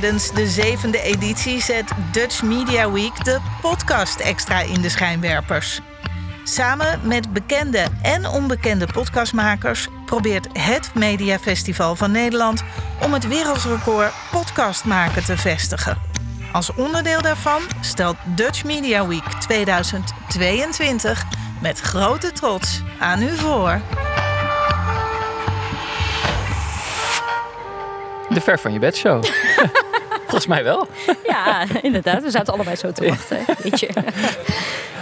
Tijdens 0.00 0.32
de 0.32 0.46
zevende 0.46 1.00
editie 1.00 1.60
zet 1.60 1.90
Dutch 2.12 2.42
Media 2.42 2.90
Week 2.90 3.24
de 3.24 3.38
podcast 3.60 4.20
extra 4.20 4.60
in 4.60 4.80
de 4.80 4.88
schijnwerpers. 4.88 5.80
Samen 6.44 7.00
met 7.02 7.32
bekende 7.32 7.86
en 8.02 8.26
onbekende 8.26 8.86
podcastmakers 8.92 9.88
probeert 10.06 10.48
het 10.52 10.94
Mediafestival 10.94 11.96
van 11.96 12.10
Nederland 12.10 12.62
om 13.02 13.12
het 13.12 13.28
wereldrecord 13.28 14.12
podcast 14.30 14.84
maken 14.84 15.24
te 15.24 15.36
vestigen. 15.36 15.98
Als 16.52 16.74
onderdeel 16.74 17.22
daarvan 17.22 17.62
stelt 17.80 18.16
Dutch 18.24 18.64
Media 18.64 19.06
Week 19.06 19.28
2022 19.40 21.24
met 21.62 21.80
grote 21.80 22.32
trots 22.32 22.82
aan 22.98 23.22
u 23.22 23.36
voor. 23.36 23.80
De 28.28 28.40
Ver 28.40 28.58
van 28.58 28.72
je 28.72 28.78
bed 28.78 28.96
show. 28.96 29.24
Volgens 30.34 30.54
mij 30.54 30.64
wel. 30.64 30.86
Ja, 31.34 31.64
inderdaad. 31.82 32.22
We 32.22 32.30
zaten 32.30 32.52
allebei 32.54 32.76
zo 32.76 32.92
te 32.92 33.06
wachten. 33.08 33.38
Weet 33.62 33.80
je. 33.80 33.88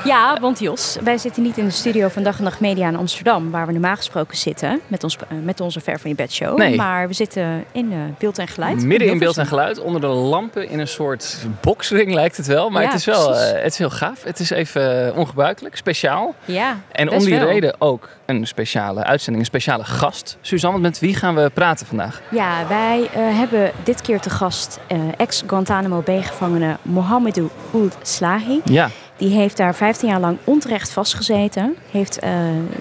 Ja, 0.04 0.40
want 0.40 0.59
Jos, 0.59 0.96
wij 1.02 1.18
zitten 1.18 1.42
niet 1.42 1.59
in 1.59 1.64
de 1.64 1.70
studio 1.70 2.09
van 2.09 2.23
Dag 2.23 2.38
en 2.38 2.45
Nacht 2.45 2.60
Media 2.60 2.88
in 2.88 2.96
Amsterdam, 2.96 3.50
waar 3.50 3.66
we 3.66 3.73
normaal 3.73 3.96
gesproken 3.96 4.37
zitten 4.37 4.80
met, 4.87 5.04
ons, 5.04 5.16
eh, 5.16 5.38
met 5.42 5.60
onze 5.60 5.80
Ver 5.80 6.00
van 6.00 6.10
je 6.10 6.16
bed 6.16 6.32
show. 6.32 6.59
Nee. 6.59 6.76
Maar 6.76 7.09
we 7.09 7.14
zitten 7.14 7.64
in 7.73 7.92
eh, 7.92 7.98
beeld 8.18 8.38
en 8.38 8.48
geluid. 8.48 8.82
Midden 8.84 9.09
in 9.09 9.18
beeld 9.18 9.38
en 9.38 9.46
geluid, 9.46 9.78
onder 9.80 10.00
de 10.00 10.06
lampen 10.06 10.68
in 10.68 10.78
een 10.78 10.88
soort 10.88 11.37
boxring 11.60 12.14
lijkt 12.14 12.37
het 12.37 12.46
wel. 12.46 12.70
Maar 12.70 12.82
Ja, 12.82 12.88
het, 12.88 12.98
is 12.98 13.04
wel 13.04 13.34
eh, 13.37 13.62
het 13.62 13.73
is 13.73 13.78
heel 13.78 13.90
gaaf. 13.90 14.23
Het 14.24 14.38
is 14.40 14.51
even 14.51 15.14
ongebruikelijk, 15.16 15.76
speciaal. 15.76 16.34
Ja, 16.45 16.80
En 16.92 17.10
om 17.10 17.18
die 17.18 17.38
wel. 17.38 17.48
reden 17.48 17.74
ook 17.78 18.09
een 18.36 18.46
speciale 18.46 19.04
uitzending, 19.04 19.38
een 19.45 19.50
speciale 19.50 19.84
gast. 19.84 20.38
Suzanne, 20.40 20.78
met 20.78 20.98
wie 20.98 21.14
gaan 21.14 21.34
we 21.34 21.50
praten 21.54 21.86
vandaag? 21.86 22.23
Ja, 22.30 22.66
wij 22.68 23.10
eh, 23.12 23.38
hebben 23.38 23.73
dit 23.82 24.00
keer 24.00 24.20
te 24.20 24.30
gast 24.30 24.80
eh, 24.86 24.98
ex-Guantanamo 25.16 26.00
Bay-gevangene 26.00 26.76
Mohamedou 26.82 27.48
Ould 27.73 27.96
Slahi. 28.02 28.60
Ja, 28.65 28.90
Die 29.16 29.34
heeft 29.34 29.57
daar 29.57 29.74
15 29.74 30.09
jaar 30.09 30.20
lang 30.20 30.38
onterecht 30.45 30.90
vastgezeten. 30.90 31.76
Heeft 31.90 32.18
eh, 32.18 32.30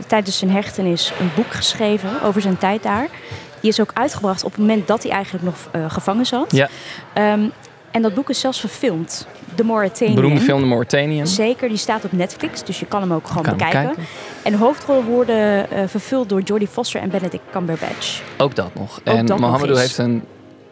tijdens 0.08 0.38
zijn 0.38 0.52
hechtenis 0.52 1.14
een 1.20 1.32
boek 1.36 1.54
geschreven 1.54 2.22
over 2.24 2.42
zijn 2.42 2.58
tijd 2.58 2.84
daar. 2.84 3.08
Die 3.60 3.70
is 3.70 3.80
ook 3.80 3.92
uitgebracht 3.94 4.44
op 4.44 4.52
het 4.52 4.60
moment 4.60 4.88
dat 4.88 5.04
hij 5.04 5.12
eigenlijk 5.12 5.44
nog 5.44 5.92
gevangen 5.92 6.26
zat. 6.26 6.52
Ja. 6.52 6.68
Ehm, 7.14 7.42
en 7.92 8.02
dat 8.02 8.14
boek 8.14 8.30
is 8.30 8.40
zelfs 8.40 8.60
verfilmd. 8.60 9.28
The 9.56 9.64
Mauritanian. 9.64 10.16
beroemde 10.16 10.42
film 10.42 10.60
The 10.60 10.66
Mauritanian. 10.68 11.28
Zeker, 11.28 11.68
die 11.68 11.78
staat 11.78 12.06
op 12.06 12.12
Netflix, 12.12 12.64
dus 12.64 12.80
je 12.80 12.86
kan 12.86 13.02
hem 13.02 13.14
ook 13.14 13.28
gewoon 13.28 13.44
Kan 13.44 13.58
bekijken. 13.58 13.82
kijken. 13.86 14.04
En 14.44 14.52
de 14.52 14.58
hoofdrollen 14.58 15.06
worden 15.06 15.72
eh, 15.72 15.84
vervuld 15.88 16.30
door 16.30 16.42
Jodie 16.42 16.68
Foster 16.68 17.02
en 17.02 17.10
Benedict 17.10 17.44
Cumberbatch. 17.52 18.22
Ook 18.38 18.56
dat 18.56 18.76
nog. 18.76 19.00
Ook 19.04 19.16
en 19.16 19.26
dat 19.26 19.40
Mohamedou 19.40 19.80
heeft 19.80 19.98
een 19.98 20.24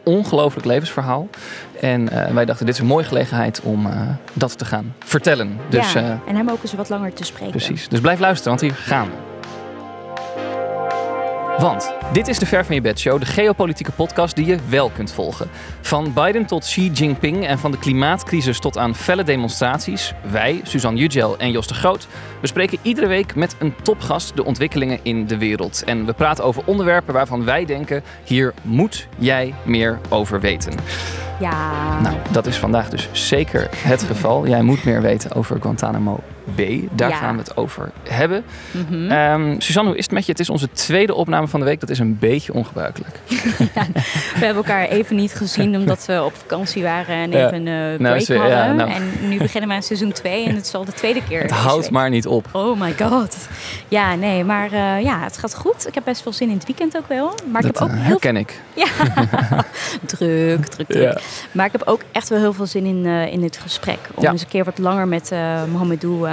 ongelooflijk 0.04 0.66
levensverhaal. 0.66 1.28
En 1.80 2.10
eh, 2.10 2.34
wij 2.34 2.46
dachten, 2.46 2.66
dit 2.66 2.76
is 2.76 2.82
een 2.82 2.88
mooie 2.88 3.06
gelegenheid 3.06 3.62
om 3.64 3.86
eh, 3.86 4.02
dat 4.34 4.58
te 4.58 4.66
gaan 4.66 4.94
vertellen. 5.00 5.58
Dus 5.70 5.94
ja, 5.94 6.20
en 6.28 6.36
hem 6.36 6.50
ook 6.50 6.62
eens 6.62 6.74
wat 6.74 6.90
langer 6.90 7.14
te 7.14 7.24
spreken. 7.24 7.52
Precies. 7.52 7.88
Dus 7.88 8.00
blijf 8.00 8.20
luisteren, 8.20 8.58
want 8.58 8.62
hier 8.72 8.82
gaan 8.84 9.06
we. 9.06 9.29
Want 11.60 11.94
dit 12.14 12.28
is 12.28 12.40
de 12.40 12.46
Ver 12.46 12.66
van 12.66 12.76
je 12.76 12.82
bed 12.82 13.00
show, 13.00 13.20
de 13.20 13.26
geopolitieke 13.26 13.92
podcast 13.92 14.36
die 14.36 14.46
je 14.46 14.58
wel 14.70 14.90
kunt 14.90 15.12
volgen. 15.12 15.50
Van 15.82 16.14
Biden 16.14 16.46
tot 16.46 16.64
Xi 16.64 16.92
Jinping 16.92 17.48
en 17.48 17.60
van 17.60 17.72
de 17.72 17.78
klimaatcrisis 17.78 18.60
tot 18.60 18.78
aan 18.78 18.96
felle 18.96 19.24
demonstraties. 19.24 20.14
Wij, 20.32 20.62
Suzanne 20.64 21.00
Yücel 21.00 21.38
en 21.38 21.52
Jos 21.52 21.68
de 21.68 21.74
Groot, 21.74 22.08
bespreken 22.42 22.78
iedere 22.82 23.08
week 23.08 23.36
met 23.36 23.56
een 23.60 23.76
topgast 23.82 24.36
de 24.36 24.46
ontwikkelingen 24.46 25.00
in 25.04 25.28
de 25.28 25.38
wereld. 25.38 25.84
En 25.84 26.06
we 26.06 26.14
praten 26.14 26.44
over 26.44 26.64
onderwerpen 26.66 27.14
waarvan 27.14 27.46
wij 27.46 27.66
denken, 27.66 28.04
hier 28.24 28.54
moet 28.62 29.08
jij 29.18 29.54
meer 29.64 30.00
over 30.10 30.40
weten. 30.40 30.74
Ja, 31.40 32.00
Nou, 32.02 32.16
dat 32.32 32.46
is 32.46 32.58
vandaag 32.58 32.90
dus 32.90 33.10
zeker 33.12 33.70
het 33.76 34.04
geval. 34.04 34.48
Jij 34.48 34.62
moet 34.62 34.84
meer 34.84 35.02
weten 35.02 35.36
over 35.36 35.62
Guantanamo 35.62 36.20
Bay. 36.56 36.88
Daar 36.92 37.10
Ja. 37.10 37.16
gaan 37.16 37.34
we 37.36 37.42
het 37.42 37.58
over 37.58 37.92
hebben. 38.10 38.44
Mhm. 38.72 39.12
Ehm, 39.12 39.60
Suzanne, 39.60 39.90
hoe 39.90 39.98
is 39.98 40.04
het 40.06 40.14
met 40.14 40.26
je? 40.26 40.32
Het 40.32 40.40
is 40.42 40.50
onze 40.50 40.72
tweede 40.72 41.14
opname 41.14 41.48
van 41.48 41.60
de 41.60 41.66
week. 41.66 41.80
Dat 41.80 41.90
is 41.90 42.00
een 42.00 42.18
beetje 42.20 42.54
ongebruikelijk. 42.54 43.20
We 44.40 44.46
hebben 44.46 44.56
elkaar 44.64 44.88
even 44.88 45.16
niet 45.16 45.34
gezien 45.34 45.76
omdat 45.76 46.06
we 46.06 46.24
op 46.24 46.34
vakantie 46.36 46.84
waren 46.84 47.16
en 47.16 47.34
even 47.34 47.68
een 47.68 48.02
Nou, 48.02 48.24
break 48.26 48.42
hadden. 48.42 48.76
nou. 48.76 48.90
En 48.92 49.04
nu 49.30 49.38
beginnen 49.38 49.70
we 49.70 49.76
aan 49.76 49.84
seizoen 49.84 50.12
2 50.12 50.46
en 50.46 50.56
het 50.56 50.66
is 50.66 50.74
al 50.74 50.86
de 50.86 50.94
tweede 50.94 51.24
keer. 51.24 51.42
Het 51.42 51.52
houdt 51.52 51.82
week. 51.84 51.92
maar 51.92 52.10
niet 52.10 52.28
op. 52.28 52.48
Oh 52.52 52.80
my 52.80 52.94
god. 53.00 53.48
Ja, 53.88 54.16
nee, 54.16 54.44
maar 54.44 54.72
eh, 54.72 55.02
ja, 55.04 55.20
het 55.24 55.38
gaat 55.38 55.56
goed. 55.56 55.88
Ik 55.88 55.94
heb 55.94 56.04
best 56.04 56.22
veel 56.22 56.34
zin 56.34 56.48
in 56.50 56.56
het 56.56 56.66
weekend 56.66 56.98
ook 56.98 57.08
wel. 57.08 57.34
Maar 57.52 57.66
ik 57.66 57.74
dat 57.74 57.80
heb 57.80 57.88
ook 57.90 57.94
eh, 57.96 58.02
heel 58.02 58.10
herken 58.10 58.36
ik. 58.38 58.62
Ja, 58.80 58.86
druk, 60.06 60.66
druk, 60.66 60.88
druk. 60.88 61.22
Maar 61.52 61.66
ik 61.66 61.72
heb 61.72 61.82
ook 61.86 62.02
echt 62.12 62.30
wel 62.30 62.40
heel 62.40 62.54
veel 62.54 62.66
zin 62.66 62.86
in, 62.86 63.06
in 63.06 63.44
het 63.44 63.58
gesprek. 63.58 64.00
Om 64.14 64.26
eens 64.26 64.42
een 64.42 64.48
keer 64.48 64.64
wat 64.64 64.78
langer 64.78 65.08
met 65.08 65.32
eh 65.32 65.64
Mohamedou 65.72 66.28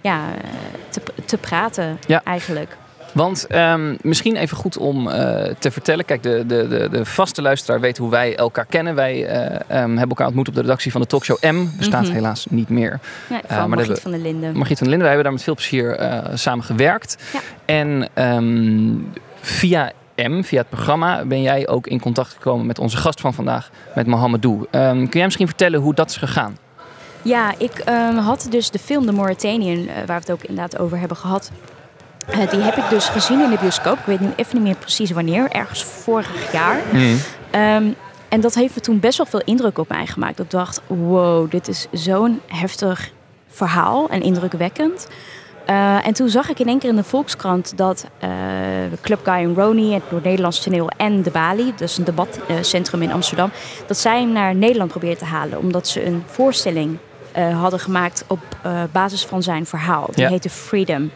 ja, 0.00 0.20
eh, 0.42 0.50
te, 0.88 1.00
te 1.24 1.36
praten 1.38 1.98
Ja. 2.06 2.20
eigenlijk. 2.24 2.76
Want 3.12 3.46
ehm, 3.46 3.94
misschien 4.00 4.36
even 4.36 4.56
goed 4.56 4.78
om 4.78 5.08
eh, 5.08 5.54
te 5.58 5.70
vertellen. 5.70 6.04
Kijk, 6.04 6.22
de, 6.22 6.44
de, 6.46 6.68
de, 6.68 6.88
de 6.90 7.04
vaste 7.04 7.42
luisteraar 7.42 7.80
weet 7.80 7.98
hoe 7.98 8.10
wij 8.10 8.36
elkaar 8.36 8.66
kennen. 8.66 8.94
Wij 8.94 9.26
eh, 9.26 9.44
ehm, 9.54 9.88
hebben 9.90 10.08
elkaar 10.08 10.26
ontmoet 10.26 10.48
op 10.48 10.54
de 10.54 10.60
redactie 10.60 10.92
van 10.92 11.00
de 11.00 11.06
talkshow 11.06 11.36
M. 11.42 11.66
Bestaat 11.78 12.02
Mhm. 12.04 12.12
helaas 12.12 12.46
niet 12.50 12.68
meer. 12.68 12.90
Ja, 12.90 12.98
maar 13.28 13.42
van 13.46 13.68
Margriet 13.68 13.78
hebben- 13.86 14.02
van 14.02 14.10
der 14.10 14.20
Linden. 14.20 14.52
Margriet 14.56 14.78
van 14.78 14.86
der 14.88 14.96
Linden, 14.96 14.98
wij 14.98 15.06
hebben 15.08 15.24
daar 15.24 15.32
met 15.32 15.42
veel 15.42 15.54
plezier 15.54 15.98
samen 16.34 16.64
gewerkt. 16.64 17.16
Ja. 17.32 17.40
En 17.64 18.08
ehm, 18.14 18.92
via 19.40 19.92
M, 20.16 20.42
via 20.42 20.58
het 20.58 20.68
programma, 20.68 21.24
ben 21.24 21.42
jij 21.42 21.68
ook 21.68 21.86
in 21.86 22.00
contact 22.00 22.32
gekomen 22.32 22.66
met 22.66 22.78
onze 22.78 22.96
gast 22.96 23.20
van 23.20 23.34
vandaag, 23.34 23.70
met 23.94 24.06
Mohamedou. 24.06 24.66
Ehm, 24.70 24.96
kun 24.96 25.08
jij 25.12 25.24
misschien 25.24 25.46
vertellen 25.46 25.80
hoe 25.80 25.94
dat 25.94 26.10
is 26.10 26.16
gegaan? 26.16 26.56
Ja, 27.24 27.54
ik 27.58 27.78
ehm, 27.78 28.16
had 28.16 28.46
dus 28.50 28.70
de 28.70 28.78
film 28.78 29.06
The 29.06 29.12
Mauritanian, 29.12 29.88
eh, 29.88 29.94
waar 29.94 30.06
we 30.06 30.12
het 30.12 30.30
ook 30.30 30.42
inderdaad 30.42 30.78
over 30.78 30.98
hebben 30.98 31.16
gehad. 31.16 31.50
Eh, 32.26 32.50
die 32.50 32.60
heb 32.60 32.76
ik 32.76 32.88
dus 32.90 33.08
gezien 33.08 33.40
in 33.40 33.50
de 33.50 33.58
bioscoop. 33.60 33.98
Ik 33.98 34.04
weet 34.04 34.20
nu 34.20 34.30
even 34.36 34.54
niet 34.54 34.64
meer 34.64 34.76
precies 34.76 35.10
wanneer. 35.10 35.50
Ergens 35.50 35.84
vorig 35.84 36.52
jaar. 36.52 36.80
Ehm, 37.50 37.84
en 38.28 38.40
dat 38.40 38.54
heeft 38.54 38.74
me 38.74 38.80
toen 38.80 39.00
best 39.00 39.16
wel 39.16 39.26
veel 39.26 39.42
indruk 39.44 39.78
op 39.78 39.88
mij 39.88 40.06
gemaakt. 40.06 40.36
Dat 40.36 40.46
ik 40.46 40.52
dacht, 40.52 40.80
wow, 40.86 41.50
dit 41.50 41.68
is 41.68 41.86
zo'n 41.92 42.40
heftig 42.46 43.10
verhaal 43.48 44.08
en 44.08 44.22
indrukwekkend. 44.22 45.08
Eh, 45.66 46.06
en 46.06 46.12
toen 46.14 46.28
zag 46.28 46.48
ik 46.48 46.58
in 46.58 46.68
één 46.68 46.78
keer 46.78 46.90
in 46.90 46.96
de 46.96 47.04
Volkskrant 47.04 47.76
dat 47.76 48.06
Club 49.00 49.20
Guy 49.22 49.34
en 49.34 49.54
Rony, 49.54 49.92
het 49.92 50.10
Noord-Nederlands 50.10 50.62
toneel 50.62 50.88
en 50.96 51.22
de 51.22 51.30
Bali, 51.30 51.70
dat 51.70 51.80
is 51.80 51.98
een 51.98 52.04
debatcentrum 52.04 53.02
in 53.02 53.12
Amsterdam, 53.12 53.50
dat 53.86 53.96
zij 53.96 54.20
hem 54.20 54.32
naar 54.32 54.54
Nederland 54.54 54.90
probeerden 54.90 55.18
te 55.18 55.24
halen. 55.24 55.58
Omdat 55.58 55.88
ze 55.88 56.06
een 56.06 56.22
voorstelling 56.26 56.98
eh, 57.34 57.60
hadden 57.60 57.80
gemaakt 57.80 58.24
op 58.26 58.40
eh, 58.62 58.82
basis 58.92 59.24
van 59.24 59.42
zijn 59.42 59.66
verhaal. 59.66 60.06
Die 60.14 60.24
Ja. 60.24 60.30
heette 60.30 60.50
Freedom. 60.50 61.10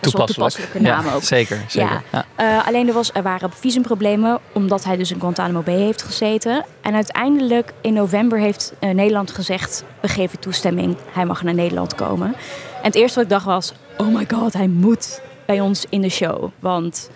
Dat 0.00 0.12
is 0.12 0.12
wel 0.12 0.20
een 0.20 0.34
toepasselijke 0.34 0.80
naam 0.80 1.06
ja, 1.06 1.14
ook. 1.14 1.22
Zeker, 1.22 1.64
zeker. 1.68 2.02
Ja. 2.12 2.24
Eh, 2.34 2.66
alleen 2.66 2.88
er, 2.88 2.94
was, 2.94 3.10
er 3.12 3.22
waren 3.22 3.52
visumproblemen 3.52 4.38
omdat 4.52 4.84
hij 4.84 4.96
dus 4.96 5.10
in 5.10 5.20
Guantanamo 5.20 5.60
Bay 5.60 5.74
heeft 5.74 6.02
gezeten. 6.02 6.64
En 6.80 6.94
uiteindelijk 6.94 7.72
in 7.80 7.92
november 7.92 8.38
heeft 8.38 8.72
Nederland 8.80 9.30
gezegd... 9.30 9.84
we 10.00 10.08
geven 10.08 10.38
toestemming, 10.38 10.96
hij 11.12 11.24
mag 11.24 11.42
naar 11.42 11.54
Nederland 11.54 11.94
komen. 11.94 12.26
En 12.26 12.34
het 12.82 12.94
eerste 12.94 13.14
wat 13.14 13.24
ik 13.24 13.30
dacht 13.30 13.44
was... 13.44 13.72
oh 13.96 14.14
my 14.14 14.26
god, 14.28 14.52
hij 14.52 14.68
moet 14.68 15.20
bij 15.46 15.60
ons 15.60 15.84
in 15.88 16.00
de 16.00 16.08
show. 16.08 16.50
Want 16.58 17.10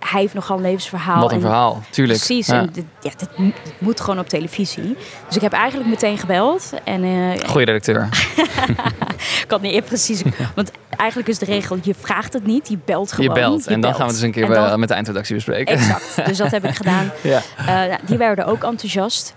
hij 0.00 0.20
heeft 0.20 0.34
nogal 0.34 0.56
een 0.56 0.62
levensverhaal. 0.62 1.20
Wat 1.20 1.30
een 1.30 1.34
en- 1.36 1.40
verhaal, 1.42 1.82
tuurlijk. 1.90 2.18
Precies, 2.18 2.46
Ja. 2.46 2.54
en 2.60 2.68
dit, 2.72 2.84
ja, 3.00 3.10
dit, 3.16 3.28
moet- 3.38 3.54
dit 3.64 3.74
moet 3.78 4.00
gewoon 4.00 4.18
op 4.18 4.28
televisie. 4.28 4.96
Dus 5.26 5.36
ik 5.36 5.42
heb 5.42 5.52
eigenlijk 5.52 5.88
meteen 5.90 6.18
gebeld. 6.18 6.70
En 6.84 7.04
eh, 7.04 7.48
Goeie 7.48 7.66
redacteur. 7.66 8.08
ik 9.44 9.46
had 9.48 9.60
niet 9.60 9.84
precies... 9.84 10.22
Want 10.54 10.70
eigenlijk 10.96 11.28
is 11.30 11.38
de 11.38 11.44
regel, 11.44 11.78
je 11.82 11.94
vraagt 12.00 12.32
het 12.32 12.46
niet, 12.46 12.68
je 12.68 12.78
belt 12.84 13.12
gewoon. 13.12 13.34
Je 13.34 13.40
belt. 13.40 13.66
en 13.66 13.80
dan 13.80 13.90
gaan 13.94 13.98
we 14.06 14.12
het 14.12 14.12
eens 14.14 14.22
een 14.22 14.32
keer 14.32 14.46
dan- 14.54 14.66
eh, 14.66 14.74
met 14.76 14.88
de 14.88 14.94
eindredactie 14.94 15.34
bespreken. 15.34 15.74
Exact, 15.74 16.26
dus 16.26 16.36
dat 16.36 16.50
heb 16.50 16.64
ik 16.64 16.76
gedaan. 16.76 17.10
ja. 17.22 17.40
Eh, 17.58 17.66
nou, 17.66 17.96
die 18.06 18.16
werden 18.18 18.44
ook 18.46 18.64
enthousiast. 18.64 19.34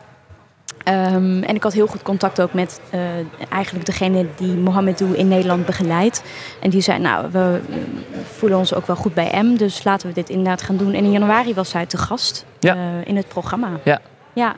Ehm, 0.83 1.44
en 1.44 1.56
ik 1.56 1.63
had 1.63 1.74
heel 1.74 1.88
goed 1.88 2.01
contact 2.01 2.41
ook 2.41 2.53
met 2.53 2.81
eh, 2.89 3.00
eigenlijk 3.50 3.85
degene 3.85 4.25
die 4.35 4.53
Mohamedou 4.53 5.15
in 5.15 5.27
Nederland 5.27 5.65
begeleidt. 5.65 6.24
En 6.62 6.69
die 6.69 6.81
zei, 6.81 7.00
nou, 7.00 7.27
we 7.31 7.59
eh, 7.69 7.75
voelen 8.38 8.57
ons 8.57 8.74
ook 8.74 8.88
wel 8.88 8.95
goed 8.95 9.13
bij 9.13 9.41
M, 9.44 9.56
dus 9.56 9.83
laten 9.83 10.07
we 10.07 10.13
dit 10.13 10.30
inderdaad 10.30 10.62
gaan 10.62 10.77
doen. 10.77 10.94
En 10.94 11.03
in 11.03 11.12
januari 11.12 11.53
was 11.53 11.74
hij 11.74 11.85
te 11.85 11.97
gast 11.97 12.45
Ja. 12.59 12.75
eh, 12.75 12.81
in 13.07 13.15
het 13.15 13.27
programma. 13.27 13.69
Ja. 13.83 14.00
Ja. 14.33 14.56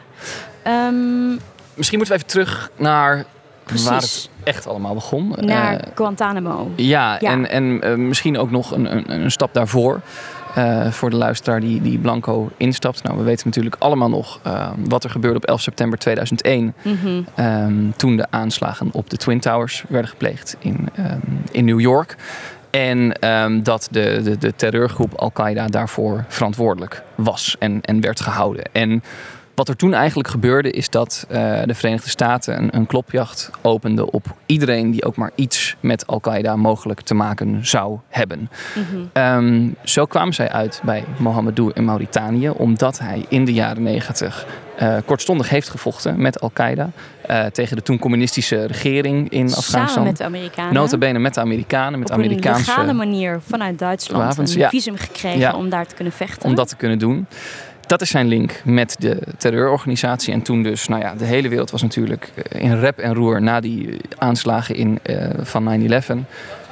Ehm, 0.63 1.31
Misschien 1.73 1.97
moeten 1.97 2.15
we 2.17 2.21
even 2.23 2.27
terug 2.33 2.69
naar 2.75 3.25
Precies. 3.63 3.87
waar 3.87 3.99
het 4.01 4.29
echt 4.43 4.67
allemaal 4.67 4.93
begon. 4.93 5.33
naar 5.39 5.79
Guantanamo. 5.95 6.71
Ja, 6.75 7.17
Ja. 7.19 7.29
en, 7.31 7.81
en 7.81 8.07
misschien 8.07 8.37
ook 8.37 8.51
nog 8.51 8.71
een, 8.71 8.95
een, 8.95 9.11
een 9.23 9.31
stap 9.31 9.53
daarvoor. 9.53 9.99
Eh, 10.55 10.91
voor 10.91 11.09
de 11.09 11.15
luisteraar 11.15 11.59
die, 11.59 11.81
die 11.81 11.97
blanco 11.97 12.49
instapt. 12.57 13.03
Nou, 13.03 13.17
we 13.17 13.23
weten 13.23 13.47
natuurlijk 13.47 13.75
allemaal 13.79 14.09
nog 14.09 14.39
eh, 14.43 14.69
wat 14.77 15.03
er 15.03 15.09
gebeurde 15.09 15.37
op 15.37 15.45
11 15.45 15.61
september 15.61 15.99
2001. 15.99 16.73
Mhm. 16.81 17.21
ehm, 17.35 17.73
toen 17.95 18.15
de 18.15 18.27
aanslagen 18.29 18.89
op 18.91 19.09
de 19.09 19.17
Twin 19.17 19.39
Towers 19.39 19.83
werden 19.89 20.09
gepleegd 20.09 20.55
in, 20.59 20.89
ehm, 20.95 21.19
in 21.51 21.65
New 21.65 21.79
York. 21.79 22.15
En 22.69 23.19
ehm, 23.19 23.61
dat 23.61 23.87
de, 23.91 24.21
de, 24.23 24.37
de 24.37 24.55
terreurgroep 24.55 25.13
Al-Qaeda 25.13 25.67
daarvoor 25.67 26.25
verantwoordelijk 26.27 27.03
was 27.15 27.55
en, 27.59 27.81
en 27.81 28.01
werd 28.01 28.21
gehouden. 28.21 28.63
En 28.71 29.03
Wat 29.55 29.69
er 29.69 29.75
toen 29.75 29.93
eigenlijk 29.93 30.29
gebeurde 30.29 30.71
is 30.71 30.89
dat 30.89 31.25
eh, 31.29 31.61
de 31.65 31.73
Verenigde 31.73 32.09
Staten 32.09 32.57
een, 32.57 32.75
een 32.75 32.85
klopjacht 32.85 33.49
openden 33.61 34.13
op 34.13 34.35
iedereen 34.45 34.91
die 34.91 35.05
ook 35.05 35.15
maar 35.15 35.31
iets 35.35 35.75
met 35.79 36.07
Al-Qaeda 36.07 36.55
mogelijk 36.55 37.01
te 37.01 37.13
maken 37.13 37.65
zou 37.65 37.99
hebben. 38.09 38.49
Mhm. 38.75 39.01
Ehm, 39.13 39.69
zo 39.83 40.05
kwamen 40.05 40.33
zij 40.33 40.49
uit 40.49 40.81
bij 40.83 41.03
Mohamedou 41.17 41.71
in 41.73 41.85
Mauritanië, 41.85 42.49
omdat 42.49 42.99
hij 42.99 43.25
in 43.29 43.45
de 43.45 43.53
jaren 43.53 43.83
negentig 43.83 44.45
eh, 44.75 44.97
kortstondig 45.05 45.49
heeft 45.49 45.69
gevochten 45.69 46.21
met 46.21 46.41
Al-Qaeda 46.41 46.89
eh, 47.21 47.45
tegen 47.45 47.75
de 47.75 47.81
toen 47.81 47.99
communistische 47.99 48.65
regering 48.65 49.29
in 49.29 49.45
Afghanistan. 49.45 49.87
Samen 49.87 50.03
met 50.03 50.17
de 50.17 50.23
Amerikanen. 50.23 50.73
Notabene 50.73 51.19
met 51.19 51.33
de 51.33 51.39
Amerikanen, 51.39 51.99
met 51.99 52.09
op 52.09 52.15
Amerikaanse... 52.15 52.71
een 52.71 52.77
legale 52.77 52.93
manier 52.93 53.39
vanuit 53.47 53.79
Duitsland 53.79 54.23
wapens, 54.23 54.53
een 54.53 54.59
ja. 54.59 54.69
visum 54.69 54.97
gekregen 54.97 55.39
Ja. 55.39 55.53
om 55.53 55.69
daar 55.69 55.85
te 55.85 55.95
kunnen 55.95 56.13
vechten. 56.13 56.49
om 56.49 56.55
dat 56.55 56.67
te 56.67 56.75
kunnen 56.75 56.99
doen. 56.99 57.27
Dat 57.87 58.01
is 58.01 58.09
zijn 58.09 58.27
link 58.27 58.61
met 58.63 58.95
de 58.99 59.19
terreurorganisatie. 59.37 60.33
En 60.33 60.41
toen 60.41 60.63
dus, 60.63 60.87
nou 60.87 61.01
ja, 61.01 61.15
de 61.15 61.25
hele 61.25 61.49
wereld 61.49 61.71
was 61.71 61.81
natuurlijk 61.81 62.31
eh, 62.35 62.61
in 62.61 62.79
rep 62.79 62.97
en 62.99 63.13
roer 63.13 63.41
na 63.41 63.59
die 63.59 63.89
eh, 63.89 63.97
aanslagen 64.17 64.75
in, 64.75 64.99
eh, 65.03 65.27
van 65.41 65.63
9-11. 65.63 66.25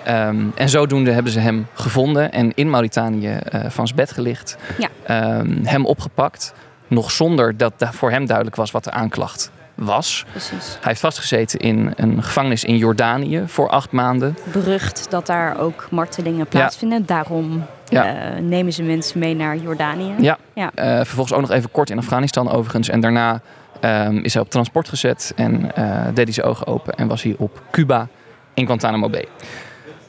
Ehm, 0.04 0.36
en 0.56 0.70
zodoende 0.70 1.12
hebben 1.12 1.32
ze 1.32 1.40
hem 1.40 1.68
gevonden 1.74 2.32
en 2.32 2.52
in 2.56 2.70
Mauritanië 2.70 3.40
van 3.68 3.88
zijn 3.88 3.96
bed 4.00 4.12
gelicht. 4.12 4.58
Ja. 4.78 4.88
Ehm, 5.04 5.64
hem 5.64 5.86
opgepakt, 5.86 6.54
nog 6.88 7.12
zonder 7.12 7.58
dat 7.58 7.74
da- 7.78 7.92
voor 7.94 8.12
hem 8.12 8.26
duidelijk 8.26 8.56
was 8.56 8.72
wat 8.72 8.84
de 8.84 8.92
aanklacht 8.92 9.52
was. 9.76 10.26
Precies. 10.32 10.68
Hij 10.72 10.80
heeft 10.82 11.00
vastgezeten 11.00 11.60
in 11.60 11.94
een 11.96 12.24
gevangenis 12.24 12.64
in 12.64 12.78
Jordanië 12.78 13.44
voor 13.46 13.70
acht 13.70 13.92
maanden. 13.92 14.38
Berucht 14.52 15.06
dat 15.10 15.26
daar 15.26 15.60
ook 15.60 15.88
martelingen 15.92 16.48
plaatsvinden. 16.48 17.06
Daarom 17.06 17.66
Ja. 17.94 18.34
eh, 18.36 18.42
nemen 18.42 18.74
ze 18.74 18.84
mensen 18.84 19.20
mee 19.20 19.36
naar 19.36 19.58
Jordanië. 19.58 20.14
Ja. 20.20 20.38
Ja. 20.54 20.72
Eh, 20.76 20.96
vervolgens 20.96 21.34
ook 21.34 21.42
nog 21.42 21.52
even 21.52 21.72
kort 21.72 21.90
in 21.90 21.98
Afghanistan 21.98 22.50
overigens. 22.52 22.90
En 22.90 23.00
daarna 23.00 23.42
ehm, 23.80 24.18
is 24.18 24.34
hij 24.34 24.44
op 24.44 24.50
transport 24.50 24.90
gezet 24.90 25.34
en 25.36 25.76
eh, 25.76 26.06
deed 26.14 26.24
hij 26.24 26.34
zijn 26.34 26.48
ogen 26.48 26.68
open 26.68 26.94
en 26.94 27.08
was 27.08 27.24
hij 27.24 27.36
op 27.38 27.62
Cuba 27.72 28.08
in 28.54 28.66
Guantanamo 28.66 29.10
Bay. 29.10 29.26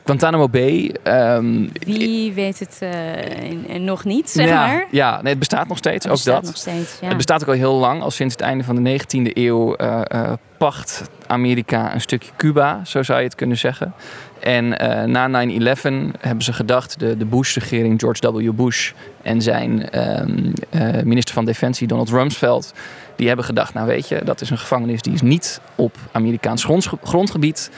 Guantanamo 0.04 0.48
Bay. 0.48 0.94
ehm, 1.02 1.66
Wie 1.86 2.32
weet 2.32 2.58
het 2.58 2.78
eh, 2.80 3.78
nog 3.80 4.04
niet, 4.04 4.30
zeg 4.30 4.46
ja, 4.48 4.66
maar. 4.66 4.86
Ja, 4.90 5.16
nee, 5.22 5.30
het 5.30 5.38
bestaat 5.38 5.68
nog 5.68 5.78
steeds, 5.78 6.04
Het 6.04 6.06
ook 6.06 6.12
bestaat 6.12 6.34
dat. 6.34 6.44
nog 6.44 6.56
steeds. 6.56 6.98
Ja. 7.00 7.06
Het 7.06 7.16
bestaat 7.16 7.42
ook 7.42 7.48
al 7.48 7.54
heel 7.54 7.74
lang, 7.74 8.02
al 8.02 8.10
sinds 8.10 8.34
het 8.34 8.42
einde 8.42 8.64
van 8.64 8.82
de 8.82 9.00
19e 9.00 9.32
eeuw 9.32 9.74
eh, 9.74 10.00
eh, 10.08 10.32
pacht 10.58 11.02
Amerika 11.26 11.94
een 11.94 12.00
stukje 12.00 12.30
Cuba, 12.36 12.80
zo 12.84 13.02
zou 13.02 13.18
je 13.18 13.24
het 13.24 13.34
kunnen 13.34 13.56
zeggen. 13.56 13.94
En 14.40 14.68
na 15.10 15.28
9-11 15.28 16.12
hebben 16.20 16.44
ze 16.44 16.52
gedacht, 16.52 16.98
de, 16.98 17.16
de 17.16 17.24
Bush-regering, 17.24 18.00
George 18.00 18.32
W. 18.32 18.52
Bush 18.52 18.92
en 19.22 19.42
zijn 19.42 19.90
ehm, 19.90 20.52
eh, 20.70 21.02
minister 21.02 21.34
van 21.34 21.44
Defensie, 21.44 21.86
Donald 21.86 22.08
Rumsfeld, 22.10 22.72
die 23.16 23.26
hebben 23.26 23.44
gedacht, 23.44 23.74
nou 23.74 23.86
weet 23.86 24.08
je, 24.08 24.20
dat 24.24 24.40
is 24.40 24.50
een 24.50 24.58
gevangenis 24.58 25.02
die 25.02 25.12
is 25.12 25.22
niet 25.22 25.60
op 25.74 25.96
Amerikaans 26.12 26.66
grondgebied. 27.02 27.70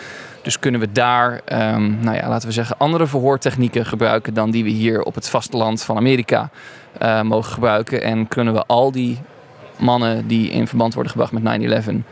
Dus 0.47 0.59
kunnen 0.59 0.81
we 0.81 0.93
daar, 0.93 1.41
ehm, 1.45 2.01
nou 2.01 2.17
ja, 2.17 2.29
laten 2.29 2.49
we 2.49 2.55
zeggen, 2.55 2.79
andere 2.79 3.07
verhoortechnieken 3.07 3.87
gebruiken 3.87 4.35
dan 4.35 4.51
die 4.51 4.65
we 4.65 4.71
hier 4.71 5.03
op 5.03 5.15
het 5.15 5.29
vasteland 5.29 5.83
van 5.83 5.97
Amerika 5.97 6.51
eh, 6.99 7.23
mogen 7.23 7.53
gebruiken. 7.53 8.03
En 8.03 8.29
kunnen 8.29 8.55
we 8.55 8.65
al 8.67 8.93
die 8.93 9.19
mannen 9.77 10.27
die 10.27 10.51
in 10.51 10.67
verband 10.67 10.95
worden 10.95 11.13
gebracht 11.13 11.33
met 11.33 11.43
9-11, 11.43 12.05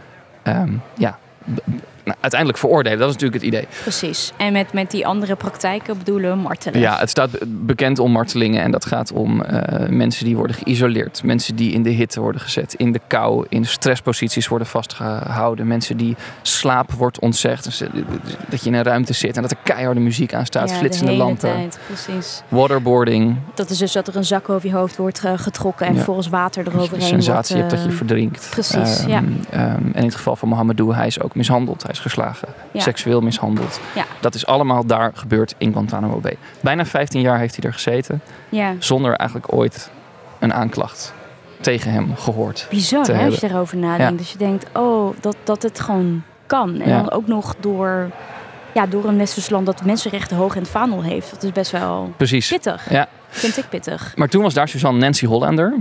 ehm, 0.43 0.73
ja, 0.97 1.19
nou, 2.05 2.17
uiteindelijk 2.21 2.61
veroordelen. 2.61 2.99
Dat 2.99 3.09
is 3.09 3.15
natuurlijk 3.15 3.43
het 3.45 3.53
idee. 3.53 3.67
Precies. 3.83 4.33
En 4.37 4.53
met, 4.53 4.73
met 4.73 4.91
die 4.91 5.07
andere 5.07 5.37
praktijken 5.37 5.99
bedoelen 5.99 6.31
we 6.31 6.37
martelen. 6.37 6.81
Ja, 6.81 6.99
het 6.99 7.11
staat 7.11 7.31
be- 7.31 7.39
bekend 7.47 7.99
om 7.99 8.13
martelingen 8.13 8.63
en 8.63 8.71
dat 8.71 8.87
gaat 8.87 9.13
om 9.13 9.43
eh, 9.43 9.89
mensen 9.89 10.25
die 10.25 10.37
worden 10.37 10.57
geïsoleerd. 10.57 11.23
Mensen 11.23 11.57
die 11.57 11.73
in 11.73 11.83
de 11.83 11.91
hitte 11.91 12.21
worden 12.21 12.41
gezet, 12.41 12.75
in 12.75 12.93
de 12.93 13.01
kou, 13.07 13.47
in 13.49 13.65
stressposities 13.67 14.49
worden 14.49 14.67
vastgehouden. 14.67 15.67
Mensen 15.67 15.97
die 15.97 16.17
slaap 16.43 16.93
wordt 16.93 17.19
ontzegd. 17.19 17.65
Dus, 17.65 17.81
eh, 17.81 17.89
dat 18.49 18.61
je 18.63 18.67
in 18.71 18.75
een 18.75 18.83
ruimte 18.83 19.13
zit 19.13 19.37
en 19.37 19.43
dat 19.43 19.51
er 19.51 19.57
keiharde 19.63 20.01
muziek 20.01 20.35
aan 20.35 20.47
staat, 20.47 20.71
Ja, 20.71 20.77
flitsende 20.77 21.07
de 21.07 21.13
hele 21.13 21.25
lampen. 21.25 21.49
tijd. 21.53 21.79
Precies. 21.87 22.43
Waterboarding, 22.49 23.37
Dat 23.55 23.71
is 23.71 23.79
dus 23.79 23.93
dat 23.93 24.09
er 24.09 24.17
een 24.17 24.25
zak 24.25 24.49
over 24.49 24.69
je 24.69 24.75
hoofd 24.75 24.97
wordt 24.97 25.25
eh, 25.25 25.33
getrokken 25.37 25.83
en 25.87 25.91
Ja. 25.91 25.97
vervolgens 25.97 26.29
water 26.29 26.65
dat 26.65 26.73
je 26.73 26.79
eroverheen 26.79 27.05
de 27.07 27.23
sensatie 27.23 27.57
wordt, 27.57 27.71
hebt 27.71 27.83
dat 27.83 27.91
je 27.93 27.97
verdrinkt. 27.97 28.49
precies, 28.51 28.99
Ehm, 28.99 29.09
ja. 29.09 29.23
ehm, 29.51 29.63
en 29.75 29.95
in 29.95 30.05
het 30.05 30.15
geval 30.15 30.37
van 30.37 30.49
Mohamedou, 30.49 30.95
hij 30.95 31.07
is 31.07 31.21
ook 31.21 31.35
mishandeld. 31.35 31.83
Hij 31.83 31.94
is 31.95 32.01
geslagen, 32.01 32.49
Ja. 32.73 32.81
seksueel 32.81 33.21
mishandeld. 33.21 33.81
Ja. 33.95 34.05
Dat 34.21 34.35
is 34.35 34.47
allemaal 34.47 34.87
daar 34.87 35.11
gebeurd 35.15 35.55
in 35.59 35.73
Guantanamo 35.73 36.19
Bay. 36.21 36.37
Bijna 36.61 36.87
15 36.87 37.21
jaar 37.21 37.39
heeft 37.39 37.57
hij 37.57 37.65
er 37.65 37.73
gezeten, 37.73 38.21
Ja, 38.49 38.75
zonder 38.79 39.15
eigenlijk 39.15 39.53
ooit 39.53 39.91
een 40.39 40.53
aanklacht 40.55 41.13
tegen 41.61 41.91
hem 41.93 42.17
gehoord. 42.17 42.67
bizar 42.71 43.07
hè, 43.07 43.25
als 43.25 43.35
je 43.41 43.49
daarover 43.49 43.77
nadenkt. 43.77 44.19
Dus 44.19 44.33
je 44.33 44.39
denkt, 44.39 44.67
oh, 44.73 45.15
dat, 45.21 45.37
dat 45.45 45.63
het 45.63 45.81
gewoon 45.81 46.23
kan. 46.47 46.81
En 46.81 46.91
dan 46.91 47.11
ook 47.11 47.27
nog 47.27 47.55
door, 47.61 48.11
ja, 48.75 48.87
door 48.87 49.05
een 49.05 49.19
westers 49.19 49.51
land 49.51 49.67
dat 49.67 49.85
mensenrechten 49.85 50.37
hoog 50.37 50.55
in 50.55 50.63
het 50.63 50.71
vaandel 50.71 51.03
heeft. 51.03 51.31
Dat 51.31 51.43
is 51.43 51.53
best 51.53 51.71
wel 51.71 52.13
Precies. 52.17 52.49
pittig. 52.49 52.91
Ja. 52.91 53.09
Vind 53.29 53.57
ik 53.57 53.69
pittig. 53.69 54.13
Maar 54.17 54.29
toen 54.29 54.43
was 54.43 54.55
daar 54.55 54.69
Suzanne 54.69 54.99
Nancy 55.01 55.27
Hollander, 55.27 55.75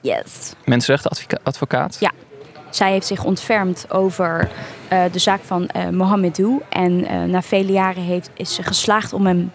Yes. 0.00 0.52
mensenrechtenadvocaat. 0.64 1.96
Ja. 2.00 2.10
Zij 2.70 2.90
heeft 2.90 3.06
zich 3.06 3.24
ontfermd 3.24 3.86
over 3.90 4.50
eh, 4.88 5.02
de 5.12 5.18
zaak 5.18 5.40
van 5.44 5.68
eh 5.68 5.88
Mohamedou. 5.88 6.62
En 6.68 7.06
eh, 7.06 7.22
na 7.22 7.42
vele 7.42 7.72
jaren 7.72 8.02
heeft, 8.02 8.30
is 8.34 8.54
ze 8.54 8.62
geslaagd 8.62 9.12
om 9.12 9.26
hem 9.26 9.52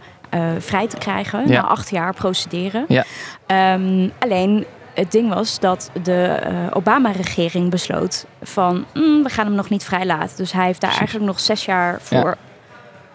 vrij 0.59 0.87
te 0.87 0.97
krijgen. 0.97 1.47
Ja. 1.47 1.61
Na 1.61 1.67
acht 1.67 1.89
jaar 1.89 2.13
procederen. 2.13 2.85
Ja. 2.87 3.03
Ehm, 3.45 4.09
alleen 4.19 4.65
het 4.95 5.11
ding 5.11 5.33
was 5.33 5.59
dat 5.59 5.91
de 6.03 6.23
eh, 6.23 6.55
Obama-regering 6.73 7.69
besloot 7.69 8.25
van... 8.41 8.85
"Mm, 8.93 9.23
we 9.23 9.29
gaan 9.29 9.45
hem 9.45 9.55
nog 9.55 9.69
niet 9.69 9.83
vrijlaten. 9.83 10.37
Dus 10.37 10.51
hij 10.51 10.65
heeft 10.65 10.81
daar 10.81 10.89
Precies. 10.89 10.99
eigenlijk 10.99 11.31
nog 11.31 11.39
zes 11.39 11.65
jaar 11.65 11.97
voor... 12.01 12.17
Ja. 12.17 12.35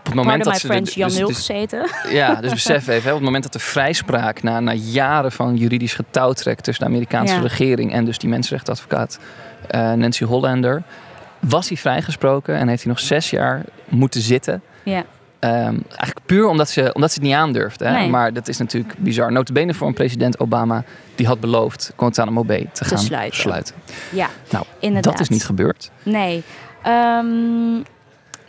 Op 0.01 0.07
het 0.07 0.15
moment 0.15 0.45
dat 0.45 0.55
ze 0.59 0.67
de- 0.67 0.73
French, 0.73 0.91
Jan 0.91 1.09
dus- 1.09 1.19
dus- 1.19 1.37
gezeten. 1.37 1.87
Ja, 2.11 2.35
dus 2.35 2.53
besef 2.63 2.87
even, 2.89 3.03
hè, 3.03 3.09
op 3.09 3.15
het 3.17 3.25
moment 3.25 3.43
dat 3.43 3.53
de 3.53 3.59
vrijspraak 3.59 4.43
na, 4.43 4.61
na 4.61 4.73
jaren 4.73 5.33
van 5.33 5.57
juridisch 5.57 5.95
getouwtrek 5.95 6.61
tussen 6.61 6.85
de 6.85 6.91
Amerikaanse 6.91 7.35
Ja. 7.35 7.41
regering 7.41 7.93
en 7.93 8.05
dus 8.05 8.19
die 8.19 8.29
mensenrechtenadvocaat 8.31 9.19
eh, 9.69 9.93
Nancy 9.93 10.25
Hollander, 10.25 10.83
was 11.39 11.69
hij 11.69 11.77
vrijgesproken 11.77 12.57
en 12.57 12.69
heeft 12.69 12.83
hij 12.83 12.93
nog 12.93 13.01
zes 13.01 13.31
jaar 13.31 13.63
moeten 13.89 14.21
zitten. 14.21 14.63
Ja. 14.83 15.05
Ehm, 15.39 15.55
eigenlijk 15.89 16.21
puur 16.27 16.47
omdat 16.49 16.69
ze, 16.71 16.91
omdat 16.93 17.11
ze 17.13 17.19
het 17.19 17.27
niet 17.29 17.37
aandurfde. 17.37 17.85
Hè? 17.85 17.93
Nee. 17.93 18.09
Maar 18.09 18.33
dat 18.33 18.49
is 18.49 18.59
natuurlijk 18.59 18.95
bizar. 18.99 19.33
Notabene 19.33 19.75
voor 19.75 19.87
een 19.87 19.95
president 19.95 20.41
Obama 20.41 20.85
die 21.15 21.27
had 21.27 21.41
beloofd 21.41 21.93
Guantanamo 21.97 22.45
Bay 22.45 22.61
te, 22.63 22.69
Te 22.73 22.85
gaan 22.85 22.99
sluiten. 22.99 23.41
sluiten. 23.41 23.75
Ja, 24.11 24.29
Nou, 24.51 24.65
inderdaad. 24.81 25.13
Dat 25.13 25.21
is 25.21 25.29
niet 25.29 25.45
gebeurd. 25.45 25.91
Nee. 26.03 26.43
Ehm, 26.83 27.27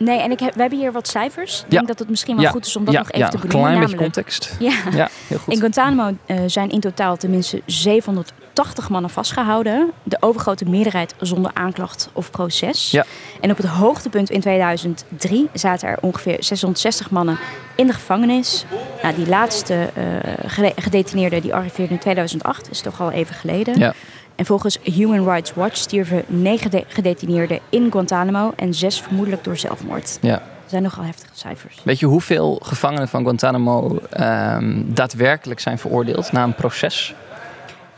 nee, 0.04 0.18
en 0.20 0.30
ik 0.30 0.40
heb, 0.40 0.54
we 0.54 0.60
hebben 0.60 0.78
hier 0.78 0.92
wat 0.92 1.08
cijfers. 1.08 1.58
Ik 1.58 1.64
Ja. 1.68 1.76
denk 1.76 1.86
dat 1.88 1.98
het 1.98 2.08
misschien 2.10 2.34
wel 2.34 2.44
Ja. 2.44 2.50
goed 2.50 2.66
is 2.66 2.76
om 2.76 2.84
dat 2.84 2.94
ja, 2.94 3.00
nog 3.00 3.10
even 3.10 3.30
te 3.30 3.36
een 3.36 3.42
benoemen. 3.42 3.70
klein 3.70 3.80
beetje 3.80 3.96
namelijk- 3.96 4.14
context. 4.14 4.56
Ja. 4.58 4.72
Ja, 4.98 5.08
heel 5.28 5.38
goed. 5.38 5.52
In 5.52 5.58
Guantanamo 5.58 6.16
eh, 6.26 6.36
zijn 6.46 6.70
in 6.70 6.80
totaal 6.80 7.16
tenminste 7.16 7.62
780 7.66 8.88
mannen 8.88 9.10
vastgehouden. 9.10 9.90
De 10.02 10.16
overgrote 10.20 10.64
meerderheid 10.64 11.14
zonder 11.20 11.50
aanklacht 11.54 12.08
of 12.12 12.30
proces. 12.30 12.90
Ja. 12.90 13.04
En 13.40 13.50
op 13.50 13.56
het 13.56 13.66
hoogtepunt 13.66 14.30
in 14.30 14.40
2003 14.40 15.48
zaten 15.52 15.88
er 15.88 15.98
ongeveer 16.00 16.36
660 16.40 17.10
mannen 17.10 17.38
in 17.76 17.86
de 17.86 17.92
gevangenis. 17.92 18.64
Nou, 19.02 19.14
die 19.14 19.28
laatste 19.28 19.74
eh, 19.94 20.04
gede- 20.46 20.72
gedetineerde 20.76 21.40
die 21.40 21.54
arriveerde 21.54 21.92
in 21.92 21.98
2008, 22.00 22.70
is 22.70 22.80
toch 22.80 23.00
al 23.00 23.10
even 23.10 23.34
geleden. 23.34 23.78
Ja. 23.78 23.94
En 24.36 24.46
volgens 24.46 24.78
Human 24.82 25.24
Rights 25.24 25.54
Watch 25.54 25.76
stierven 25.76 26.24
negen 26.26 26.70
de- 26.70 26.84
gedetineerden 26.88 27.58
in 27.68 27.90
Guantanamo 27.90 28.52
en 28.56 28.74
zes 28.74 29.00
vermoedelijk 29.00 29.44
door 29.44 29.56
zelfmoord. 29.56 30.18
Ja. 30.20 30.30
Dat 30.34 30.70
zijn 30.80 30.82
nogal 30.82 31.04
heftige 31.04 31.32
cijfers. 31.34 31.80
Weet 31.84 31.98
je 31.98 32.06
hoeveel 32.06 32.60
gevangenen 32.62 33.08
van 33.08 33.22
Guantanamo 33.22 33.98
ehm, 34.10 34.82
daadwerkelijk 34.86 35.60
zijn 35.60 35.78
veroordeeld 35.78 36.32
na 36.32 36.42
een 36.42 36.54
proces? 36.54 37.14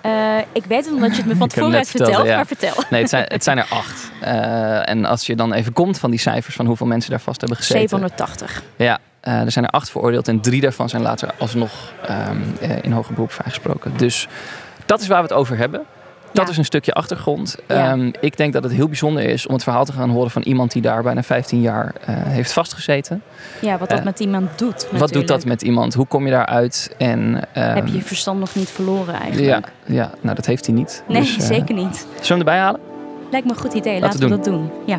Eh, 0.00 0.36
ik 0.52 0.64
weet 0.64 0.84
het 0.84 0.94
omdat 0.94 1.10
je 1.10 1.16
het 1.16 1.26
me 1.26 1.36
van 1.36 1.48
tevoren 1.48 1.74
hebt 1.74 1.88
verteld, 1.88 2.26
ja. 2.26 2.36
maar 2.36 2.46
vertel. 2.46 2.74
Nee, 2.90 3.00
het 3.00 3.10
zijn, 3.10 3.24
het 3.28 3.44
zijn 3.44 3.58
er 3.58 3.66
acht. 3.70 4.10
Eh, 4.20 4.88
en 4.88 5.04
als 5.04 5.26
je 5.26 5.36
dan 5.36 5.52
even 5.52 5.72
komt 5.72 5.98
van 5.98 6.10
die 6.10 6.20
cijfers 6.20 6.56
van 6.56 6.66
hoeveel 6.66 6.86
mensen 6.86 7.10
daar 7.10 7.20
vast 7.20 7.40
hebben 7.40 7.58
gezeten. 7.58 7.80
780. 7.88 8.62
Ja, 8.76 8.98
eh, 9.20 9.40
er 9.40 9.50
zijn 9.52 9.64
er 9.64 9.70
acht 9.70 9.90
veroordeeld 9.90 10.28
en 10.28 10.40
drie 10.40 10.60
daarvan 10.60 10.88
zijn 10.88 11.02
later 11.02 11.30
alsnog 11.38 11.92
ehm, 12.06 12.36
eh, 12.60 12.70
in 12.82 12.92
hoger 12.92 13.14
beroep 13.14 13.32
vrijgesproken. 13.32 13.92
Dus 13.96 14.28
dat 14.86 15.00
is 15.00 15.06
waar 15.06 15.22
we 15.22 15.28
het 15.28 15.36
over 15.36 15.56
hebben. 15.56 15.82
Dat 16.34 16.44
Ja. 16.44 16.50
is 16.50 16.56
een 16.58 16.64
stukje 16.64 16.92
achtergrond. 16.92 17.56
Ja. 17.68 17.90
Ehm, 17.92 18.10
ik 18.20 18.36
denk 18.36 18.52
dat 18.52 18.62
het 18.62 18.72
heel 18.72 18.86
bijzonder 18.86 19.22
is 19.24 19.46
om 19.46 19.54
het 19.54 19.62
verhaal 19.62 19.84
te 19.84 19.92
gaan 19.92 20.10
horen 20.10 20.30
van 20.30 20.42
iemand 20.42 20.72
die 20.72 20.82
daar 20.82 21.02
bijna 21.02 21.22
15 21.22 21.60
jaar 21.60 21.94
eh, 22.00 22.14
heeft 22.16 22.52
vastgezeten. 22.52 23.22
Ja, 23.60 23.78
wat 23.78 23.88
dat 23.88 23.98
Eh, 23.98 24.04
met 24.04 24.20
iemand 24.20 24.58
doet. 24.58 24.88
Wat 24.90 25.12
doet 25.12 25.28
dat 25.28 25.44
met 25.44 25.62
iemand? 25.62 25.94
Hoe 25.94 26.06
kom 26.06 26.24
je 26.24 26.30
daaruit? 26.30 26.94
En, 26.98 27.40
ehm, 27.52 27.74
Heb 27.74 27.86
je 27.86 27.94
je 27.96 28.02
verstand 28.02 28.38
nog 28.40 28.54
niet 28.54 28.68
verloren 28.68 29.14
ja, 29.14 29.20
eigenlijk? 29.20 29.72
ja, 29.86 30.10
nou 30.20 30.34
dat 30.34 30.46
heeft 30.46 30.66
hij 30.66 30.74
niet. 30.74 31.02
Nee, 31.08 31.20
Dus, 31.20 31.36
eh, 31.36 31.42
zeker 31.44 31.74
niet. 31.74 31.96
Zullen 31.96 32.06
we 32.20 32.26
hem 32.28 32.38
erbij 32.38 32.58
halen? 32.58 32.80
Lijkt 33.30 33.46
me 33.46 33.52
een 33.52 33.58
goed 33.60 33.72
idee. 33.74 34.00
Laten 34.00 34.20
Laten, 34.20 34.20
we 34.20 34.28
we 34.28 34.34
dat 34.42 34.44
doen. 34.44 34.70
Ja. 34.86 34.98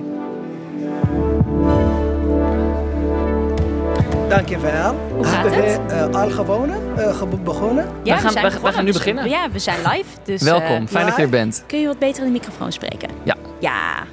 Dankjewel. 4.29 4.95
Hoe 5.13 5.23
gaat 5.25 5.51
Hebben 5.53 5.87
we 5.87 5.93
eh, 5.93 6.21
al 6.21 6.29
gewonnen, 6.29 6.97
eh, 6.97 7.21
begonnen? 7.43 7.87
Ja, 8.03 8.17
gaan- 8.17 8.31
zijn 8.31 8.33
we- 8.33 8.41
we 8.41 8.47
begonnen. 8.47 8.73
gaan 8.73 8.85
nu 8.85 8.91
beginnen. 8.93 9.29
Ja, 9.29 9.51
we 9.51 9.59
zijn 9.59 9.77
live. 9.77 10.09
Dus, 10.23 10.41
eh, 10.41 10.47
Welkom, 10.47 10.87
fijn 10.87 11.05
dat 11.05 11.15
je 11.15 11.21
er 11.21 11.29
bent. 11.29 11.63
kun 11.67 11.79
je 11.79 11.87
wat 11.87 11.99
beter 11.99 12.19
in 12.25 12.33
de 12.33 12.39
microfoon 12.39 12.71
spreken? 12.71 13.09
Ja. 13.23 13.35
Ja. 13.59 14.03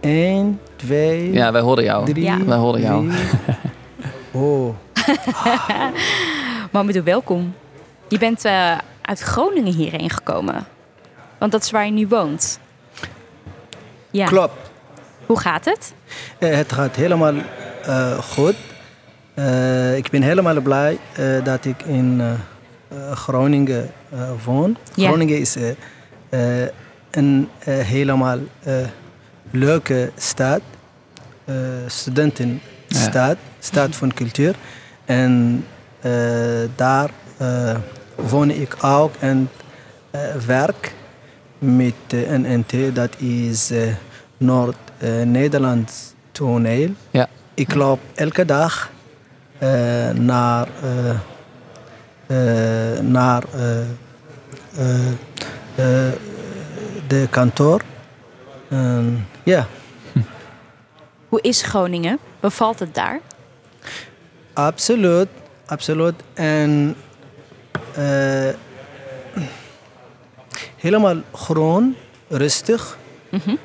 1, 0.00 0.60
2, 0.76 1.32
Ja, 1.32 1.52
wij 1.52 1.60
horen 1.60 1.84
jou. 1.84 2.04
3. 2.12 2.24
Ja. 2.24 2.44
Wij 2.44 2.56
horen 2.56 2.80
jou. 2.80 3.10
Oh, 4.32 4.74
Mamadou, 6.72 7.04
welkom. 7.04 7.54
Je 8.08 8.18
bent 8.18 8.44
eh, 8.44 8.78
uit 9.02 9.20
Groningen 9.20 9.72
hierheen 9.72 10.10
gekomen. 10.10 10.66
Want 11.38 11.52
dat 11.52 11.62
is 11.62 11.70
waar 11.70 11.84
je 11.84 11.90
nu 11.92 12.06
woont. 12.08 12.58
Ja. 14.10 14.26
klopt. 14.26 14.70
Hoe 15.26 15.38
gaat 15.40 15.64
het? 15.64 15.92
Eh, 16.38 16.54
het 16.56 16.72
gaat 16.72 16.96
helemaal 16.96 17.32
eh, 17.84 18.18
goed. 18.18 18.54
Eh, 19.40 19.96
ik 19.96 20.10
ben 20.10 20.22
helemaal 20.22 20.60
blij 20.60 20.98
eh, 21.12 21.44
dat 21.44 21.64
ik 21.64 21.82
in 21.82 22.20
eh, 22.20 23.12
Groningen 23.12 23.90
woon. 24.44 24.76
Ja. 24.94 25.08
Groningen 25.08 25.38
is 25.38 25.56
een 27.10 27.48
helemaal 27.64 28.38
leuke 29.50 30.10
stad. 30.16 30.60
Studentenstad, 31.86 33.36
stad 33.58 33.96
van 33.96 34.14
cultuur. 34.14 34.54
En 35.04 35.64
daar 36.76 37.10
woon 38.14 38.50
ik 38.50 38.76
ook 38.84 39.14
en 39.18 39.50
werk 40.46 40.94
met 41.58 41.94
eh, 42.08 42.18
NNT. 42.30 42.94
Dat 42.94 43.10
is 43.18 43.72
Noord-Nederlands 44.36 46.14
toneel. 46.32 46.90
Ja. 47.10 47.28
Ik 47.54 47.74
loop 47.74 48.00
elke 48.14 48.44
dag 48.44 48.90
eh, 49.60 50.10
naar, 50.10 50.68
eh, 50.82 51.10
eh, 52.26 53.00
naar 53.00 53.42
de 57.06 57.26
kantoor. 57.30 57.80
Ja. 59.42 59.66
Hoe 61.28 61.40
is 61.40 61.62
Groningen? 61.62 62.18
Bevalt 62.40 62.78
het 62.78 62.94
daar? 62.94 63.20
Absoluut, 64.52 65.28
absoluut. 65.66 66.14
En 66.34 66.96
helemaal 70.76 71.16
groen, 71.32 71.96
rustig. 72.28 72.98
Mhm. 73.30 73.56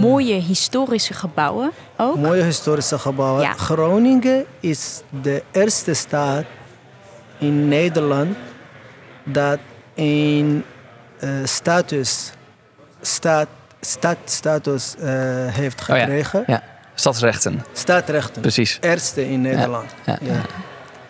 Mooie 0.00 0.34
historische 0.34 1.14
gebouwen 1.14 1.72
ook. 1.96 2.16
Mooie 2.16 2.42
historische 2.42 2.98
gebouwen. 2.98 3.42
Ja. 3.42 3.52
Groningen 3.52 4.44
is 4.60 5.02
de 5.22 5.42
eerste 5.52 5.94
stad 5.94 6.44
in 7.38 7.68
Nederland 7.68 8.36
dat 9.24 9.58
een 9.94 10.64
eh, 11.18 11.28
status, 11.44 12.30
stad, 13.00 13.46
stadstatus 13.80 14.94
eh, 14.96 15.04
heeft 15.46 15.80
Oh 15.80 15.86
ja. 15.96 16.02
gekregen. 16.04 16.44
Ja, 16.46 16.62
stadsrechten. 16.94 17.64
Stadrechten. 17.72 18.42
Precies. 18.42 18.78
Eerste 18.80 19.30
in 19.30 19.40
Nederland. 19.40 19.94
ja, 20.04 20.18
Ja. 20.20 20.40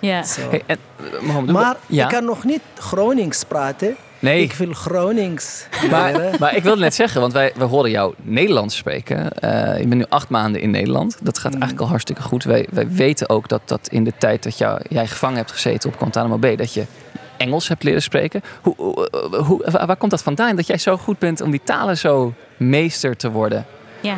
Ja. 0.01 0.23
Zo. 0.23 0.51
Hey, 0.51 0.63
en, 0.67 0.79
eh, 1.13 1.21
Mohammed, 1.21 1.51
Maar 1.53 1.77
ja? 1.87 2.05
ik 2.05 2.11
kan 2.11 2.25
nog 2.25 2.45
niet 2.45 2.61
Gronings 2.79 3.45
praten. 3.45 3.97
Nee. 4.19 4.43
Ik 4.43 4.53
wil 4.53 4.73
Gronings 4.73 5.67
Maar, 5.91 6.21
maar 6.39 6.57
ik 6.57 6.63
wilde 6.63 6.81
net 6.81 6.95
zeggen, 6.95 7.21
want 7.21 7.33
wij, 7.33 7.53
we 7.57 7.65
horen 7.65 7.91
jou 7.91 8.15
Nederlands 8.23 8.77
spreken. 8.77 9.33
Eh 9.39 9.81
ik 9.81 9.89
ben 9.89 9.99
nu 9.99 10.05
acht 10.09 10.29
maanden 10.29 10.61
in 10.61 10.71
Nederland. 10.71 11.17
Dat 11.23 11.39
gaat 11.39 11.51
eigenlijk 11.53 11.81
al 11.83 11.89
hartstikke 11.89 12.23
goed. 12.23 12.45
Wij, 12.45 12.67
wij 12.71 12.89
weten 12.89 13.29
ook 13.29 13.49
dat, 13.49 13.61
dat 13.65 13.89
in 13.91 14.05
de 14.05 14.13
tijd 14.19 14.43
dat 14.43 14.59
jou, 14.59 14.81
jij 14.89 15.07
gevangen 15.07 15.37
hebt 15.37 15.53
gezeten 15.53 15.91
op 15.91 15.97
Guantanamo 15.99 16.39
Bay... 16.39 16.57
dat 16.57 16.75
je 16.75 16.85
Engels 17.37 17.69
hebt 17.69 17.83
leren 17.83 18.03
spreken. 18.03 18.43
Hoe, 18.63 18.75
hoe, 18.77 19.09
hoe- 19.45 19.65
waar 19.71 19.87
waar 19.87 19.97
komt 19.97 20.11
dat 20.11 20.23
vandaan? 20.23 20.57
Dat 20.57 20.67
jij 20.67 20.79
zo 20.79 20.97
goed 20.97 21.19
bent 21.19 21.41
om 21.41 21.51
die 21.51 21.61
talen 21.65 21.99
zo 21.99 22.33
meester 22.57 23.17
te 23.17 23.31
worden? 23.31 23.67
ja. 24.01 24.17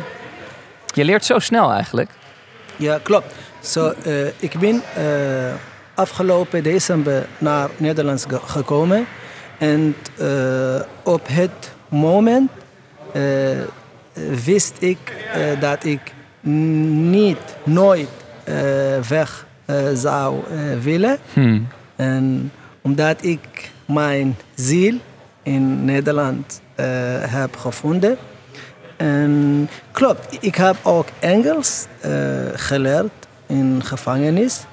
Je 0.93 1.05
leert 1.05 1.25
zo 1.25 1.39
snel 1.39 1.71
eigenlijk. 1.71 2.09
Ja, 2.75 2.99
klopt. 3.03 3.33
Zo, 3.59 3.93
eh, 4.03 4.25
ik 4.27 4.59
ben 4.59 4.81
eh, 4.95 5.03
afgelopen 5.93 6.63
december 6.63 7.25
naar 7.37 7.69
Nederland 7.77 8.25
ge- 8.29 8.39
gekomen. 8.45 9.05
En 9.59 9.95
eh, 10.17 10.81
op 11.03 11.27
het 11.27 11.71
moment 11.87 12.49
eh, 13.13 13.21
wist 14.45 14.73
ik 14.79 14.97
eh, 15.33 15.59
dat 15.59 15.83
ik 15.83 16.13
niet, 16.41 17.55
nooit 17.63 18.09
weg 19.09 19.47
zou 19.93 20.43
willen. 20.81 21.17
Hmm. 21.33 21.67
En 21.95 22.51
omdat 22.81 23.23
ik 23.23 23.71
mijn 23.85 24.37
ziel 24.55 24.97
in 25.43 25.85
Nederland 25.85 26.61
heb 27.21 27.55
gevonden. 27.55 28.17
En 28.97 29.69
klopt, 29.91 30.37
ik 30.39 30.55
heb 30.55 30.75
ook 30.83 31.07
Engels 31.19 31.85
geleerd 32.53 33.11
in 33.47 33.81
gevangenis. 33.83 34.65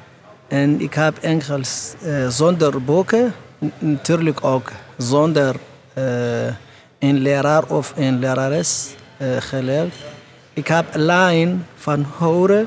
En 0.49 0.81
ik 0.81 0.95
heb 0.95 1.19
Engels 1.21 1.95
zonder 2.29 2.83
boeken, 2.83 3.35
natuurlijk 3.79 4.45
ook 4.45 4.73
zonder 4.97 5.57
eh, 5.95 6.47
een 6.99 7.19
leraar 7.19 7.65
of 7.65 7.93
een 7.97 8.19
lerares 8.19 8.95
eh, 9.17 9.29
geleerd. 9.39 9.95
Ik 10.53 10.67
heb 10.67 10.95
alleen 10.95 11.65
van 11.75 12.07
horen 12.19 12.67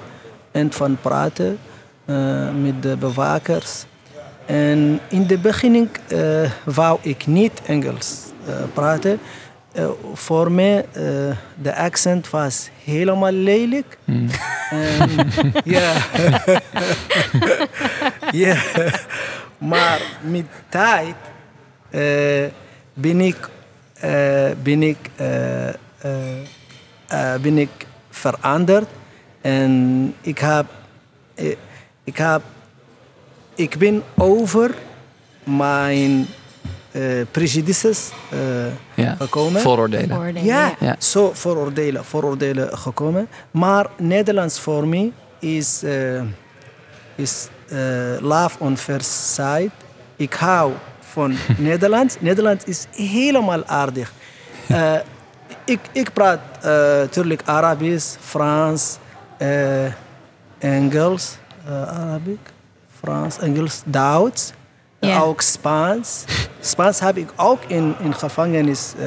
en 0.51 0.71
van 0.71 0.97
praten 1.01 1.57
eh, 2.05 2.49
met 2.61 2.81
de 2.81 2.97
bewakers. 2.97 3.85
En 4.45 4.99
in 5.07 5.27
de 5.27 5.37
beginning 5.37 5.89
eh, 6.07 6.19
wou 6.63 6.99
ik 7.01 7.27
niet 7.27 7.61
Engels 7.65 8.17
praten. 8.73 9.19
Voor 10.13 10.51
mij, 10.51 10.85
de 11.55 11.75
accent 11.75 12.29
was 12.29 12.69
helemaal 12.83 13.31
lelijk. 13.31 13.97
En, 14.05 14.29
ja. 15.63 15.93
ja. 18.45 18.57
Maar 19.59 20.01
met 20.21 20.45
tijd 20.69 21.15
eh, 21.89 22.45
ben 22.93 23.21
ik, 23.21 23.49
eh, 23.93 24.49
ben 24.63 24.83
ik, 24.83 24.97
eh, 25.17 25.69
ben 27.41 27.57
ik 27.57 27.69
veranderd. 28.09 28.87
En 29.41 30.13
ik 30.21 30.39
heb, 30.39 30.65
ik 32.03 32.17
heb 32.17 32.41
ik 33.55 33.77
ben 33.77 34.03
over 34.17 34.75
mijn 35.43 36.25
eh 36.91 37.01
prejudices 37.31 38.09
eh, 38.29 38.39
Ja. 39.05 39.15
gekomen. 39.15 39.61
Vooroordelen. 39.61 40.43
Ja, 40.45 40.73
Ja. 40.79 40.95
zo 40.99 41.31
vooroordelen, 41.33 42.05
vooroordelen 42.05 42.77
gekomen. 42.77 43.27
Maar 43.51 43.87
Nederlands 43.97 44.59
voor 44.59 44.87
mij 44.87 45.11
is, 45.39 45.83
eh, 45.83 46.21
is 47.15 47.47
love 48.19 48.55
on 48.59 48.77
first 48.77 49.11
sight. 49.33 49.71
Ik 50.15 50.33
hou 50.33 50.71
van 50.99 51.35
Nederlands. 51.57 52.15
Nederlands 52.19 52.65
is 52.65 52.85
helemaal 52.91 53.65
aardig. 53.65 54.11
Eh, 54.67 54.93
ik, 55.65 55.79
ik 55.91 56.13
praat 56.13 56.39
natuurlijk 57.01 57.41
Arabisch, 57.45 58.15
Frans, 58.19 58.97
eh, 59.37 59.85
Engels, 60.59 61.37
eh, 61.65 61.81
Arabisch, 61.99 62.41
Frans, 62.99 63.39
Engels, 63.39 63.81
Duits, 63.85 64.51
Ja. 64.99 65.19
ook 65.19 65.41
Spaans. 65.41 66.23
Spaans 66.59 66.99
heb 66.99 67.17
ik 67.17 67.29
ook 67.35 67.59
in, 67.67 67.95
in 67.99 68.13
gevangenis 68.13 68.93
eh, 68.99 69.05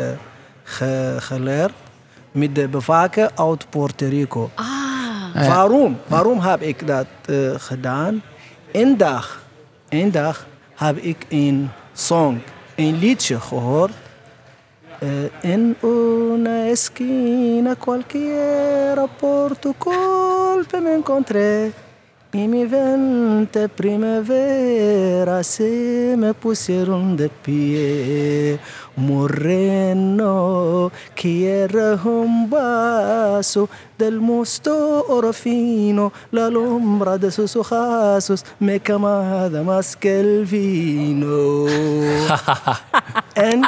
ge- 0.62 1.16
geleerd 1.18 1.72
met 2.30 2.54
de 2.54 2.68
bewaker 2.68 3.30
uit 3.34 3.70
Puerto 3.70 4.06
Rico. 4.08 4.50
Ah. 4.54 4.66
ja. 5.34 5.48
Waarom? 5.48 5.98
Waarom 6.06 6.40
heb 6.40 6.60
ik 6.62 6.86
dat 6.86 7.06
eh, 7.26 7.36
gedaan? 7.56 8.22
Een 8.72 8.96
dag, 8.96 9.42
een 9.88 10.10
dag 10.10 10.46
heb 10.74 10.96
ik 10.96 11.26
een 11.28 11.70
song, 11.92 12.42
een 12.74 12.98
liedje 12.98 13.40
gehoord. 13.40 13.92
Eh, 14.98 15.52
en 15.52 15.76
una 15.82 16.66
esquina 16.66 17.74
cualquiera 17.74 19.06
por 19.06 19.58
tu 19.58 19.74
culpa 19.78 20.80
me 20.80 20.94
encontré. 20.94 21.72
Y 22.34 22.48
mi 22.48 22.64
vente 22.64 23.68
primavera 23.68 25.42
se 25.44 26.14
me 26.16 26.32
pusieron 26.32 27.14
de 27.14 27.28
pie. 27.28 28.58
Moreno, 28.96 30.90
quiero 31.14 32.00
un 32.04 32.48
vaso 32.48 33.68
del 33.98 34.18
mosto 34.18 35.04
oro 35.08 35.32
fino. 35.34 36.10
La 36.30 36.48
lombra 36.48 37.18
de 37.18 37.30
sus 37.30 37.54
ojazos 37.54 38.44
me 38.58 38.80
camada 38.80 39.62
más 39.62 39.94
que 39.94 40.20
el 40.20 40.46
vino. 40.46 41.66
en, 43.34 43.62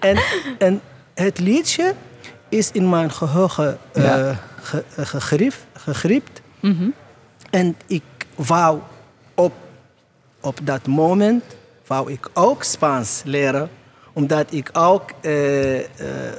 en, 0.00 0.18
en 0.58 0.80
het 1.14 1.38
liedje 1.38 1.94
is 2.48 2.70
in 2.72 2.88
mijn 2.90 3.10
geheugen 3.12 3.78
eh, 3.92 4.02
Ja. 4.04 4.40
ge- 4.62 4.84
gegrief- 4.96 5.66
gegript. 5.84 6.42
En 7.54 7.76
ik 7.86 8.02
wou 8.34 8.78
op, 9.34 9.52
op 10.40 10.58
dat 10.62 10.86
moment 10.86 11.44
wou 11.86 12.12
ik 12.12 12.28
ook 12.32 12.62
Spaans 12.62 13.22
leren 13.24 13.70
omdat 14.12 14.52
ik 14.52 14.70
ook... 14.72 15.10
eh, 15.20 15.78
eh, 15.80 15.86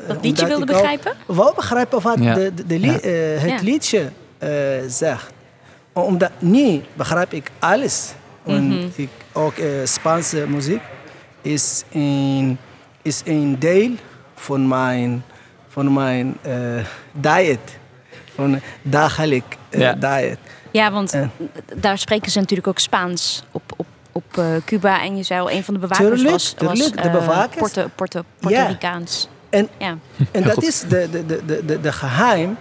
Dat 0.07 0.24
liedje 0.24 0.45
wilde 0.45 0.65
begrijpen? 0.65 1.13
wou 1.27 1.55
begrijpen 1.55 2.01
wat 2.01 2.17
Ja. 2.19 2.34
de, 2.34 2.53
de, 2.53 2.65
de 2.65 2.79
li- 2.79 2.88
Ja. 2.91 3.00
eh, 3.00 3.41
het 3.41 3.50
Ja. 3.51 3.60
liedje 3.62 4.10
eh, 4.38 4.50
zegt. 4.88 5.31
Omdat 5.93 6.31
nu 6.39 6.81
begrijp 6.93 7.34
ik 7.34 7.51
alles. 7.60 8.13
En 8.45 8.67
Mhm. 8.67 8.88
ik, 8.95 9.10
ook 9.34 9.53
Spaanse 9.84 10.48
muziek 10.48 10.81
is 11.41 11.84
een, 11.91 12.57
is 13.01 13.22
een 13.25 13.60
deel 13.60 13.91
van 14.36 14.67
mijn, 14.67 15.24
van 15.67 15.93
mijn 15.93 16.38
eh, 16.41 16.86
diet. 17.12 17.77
Van 18.36 18.60
dagelijk 18.81 19.57
Ja. 19.69 19.93
diet. 19.93 20.38
Ja, 20.75 20.91
want 20.91 21.13
Eh. 21.13 21.27
daar 21.75 21.98
spreken 21.98 22.32
ze 22.32 22.39
natuurlijk 22.39 22.67
ook 22.67 22.79
Spaans 22.79 23.44
op, 23.51 23.62
op, 23.77 23.86
op 24.12 24.38
eh, 24.38 24.46
Cuba. 24.65 25.01
En 25.01 25.17
je 25.17 25.24
zei 25.24 25.39
al, 25.39 25.51
een 25.51 25.63
van 25.63 25.74
de 25.74 25.79
bewakers 25.79 26.08
Tuurlijk, 26.08 26.29
was, 26.29 26.55
was 26.58 26.74
tuurlijk, 26.79 27.01
de 27.01 27.08
eh, 27.08 27.12
bewakers. 27.12 27.55
Porto, 27.58 27.89
Porto, 27.96 28.22
Puerto 28.39 28.65
Ricaans. 28.67 29.29
En 29.50 29.70
Ja. 29.77 29.98
En 30.32 30.44
dat 30.44 30.63
is 30.63 30.79
de, 30.82 31.08
de, 31.12 31.25
de, 31.25 31.46
de, 31.46 31.65
de, 31.65 31.79
de 31.82 31.91
geheim, 31.91 32.58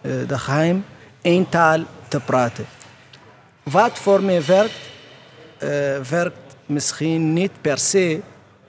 eh, 0.00 0.12
de 0.26 0.38
geheim 0.38 0.84
één 1.20 1.48
taal 1.48 1.80
te 2.08 2.20
praten. 2.20 2.66
Wat 3.62 3.98
voor 3.98 4.22
mij 4.22 4.44
werkt, 4.44 4.78
eh, 5.58 5.68
werkt 6.08 6.56
misschien 6.66 7.32
niet 7.32 7.50
per 7.60 7.78
se 7.78 8.20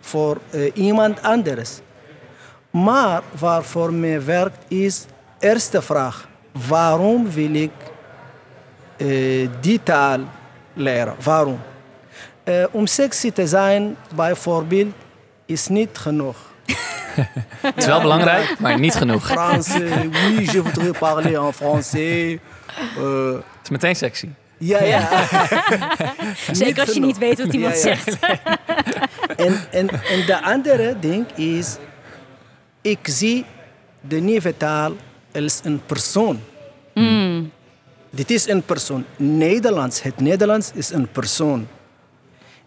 voor 0.02 0.38
iemand 0.74 1.22
anders. 1.22 1.72
Maar 2.70 3.22
wat 3.40 3.66
voor 3.66 3.94
mij 3.94 4.26
werkt 4.26 4.72
is, 4.72 5.06
eerste 5.40 5.82
vraag, 5.82 6.28
waarom 6.68 7.32
wil 7.32 7.54
ik 7.54 7.72
die 9.60 9.80
taal 9.84 10.20
leren? 10.74 11.16
Waarom? 11.24 11.60
Eh, 12.44 12.64
om 12.72 12.88
sexy 12.88 13.32
te 13.32 13.48
zijn, 13.48 13.96
bijvoorbeeld, 14.16 14.94
is 15.46 15.68
niet 15.68 15.98
genoeg. 15.98 16.36
Het 17.62 17.74
is 17.78 17.86
wel 17.86 18.02
belangrijk, 18.02 18.60
maar 18.60 18.80
niet 18.80 18.96
genoeg. 18.96 19.26
Français, 19.32 19.92
oui, 20.12 20.52
je 20.52 20.62
voudrais 20.62 20.98
parler 20.98 21.36
en 21.46 21.54
français. 21.54 22.38
Euh, 22.98 23.34
Het 23.34 23.64
is 23.64 23.70
meteen 23.70 23.96
sexy. 23.96 24.30
ja, 24.58 24.84
ja. 24.84 25.08
Zeker 26.52 26.80
als 26.80 26.88
je 26.88 26.94
genoeg. 26.94 27.08
niet 27.08 27.18
weet 27.18 27.38
wat 27.44 27.54
iemand 27.54 27.84
Ja, 27.84 27.90
ja. 27.90 27.96
zegt. 27.96 28.18
En, 29.36 29.56
en, 29.72 29.90
en 29.90 30.26
de 30.26 30.42
andere 30.42 30.96
ding 31.00 31.26
is, 31.36 31.78
ik 32.82 33.00
zie 33.04 33.46
de 34.02 34.20
nieuwe 34.20 34.58
taal 34.58 34.92
als 35.34 35.60
een 35.64 35.82
persoon. 35.86 36.40
Dit 38.16 38.32
is 38.32 38.48
een 38.48 38.64
persoon. 38.64 39.06
Nederlands, 39.16 40.02
het 40.02 40.20
Nederlands 40.20 40.72
is 40.74 40.90
een 40.90 41.08
persoon. 41.12 41.68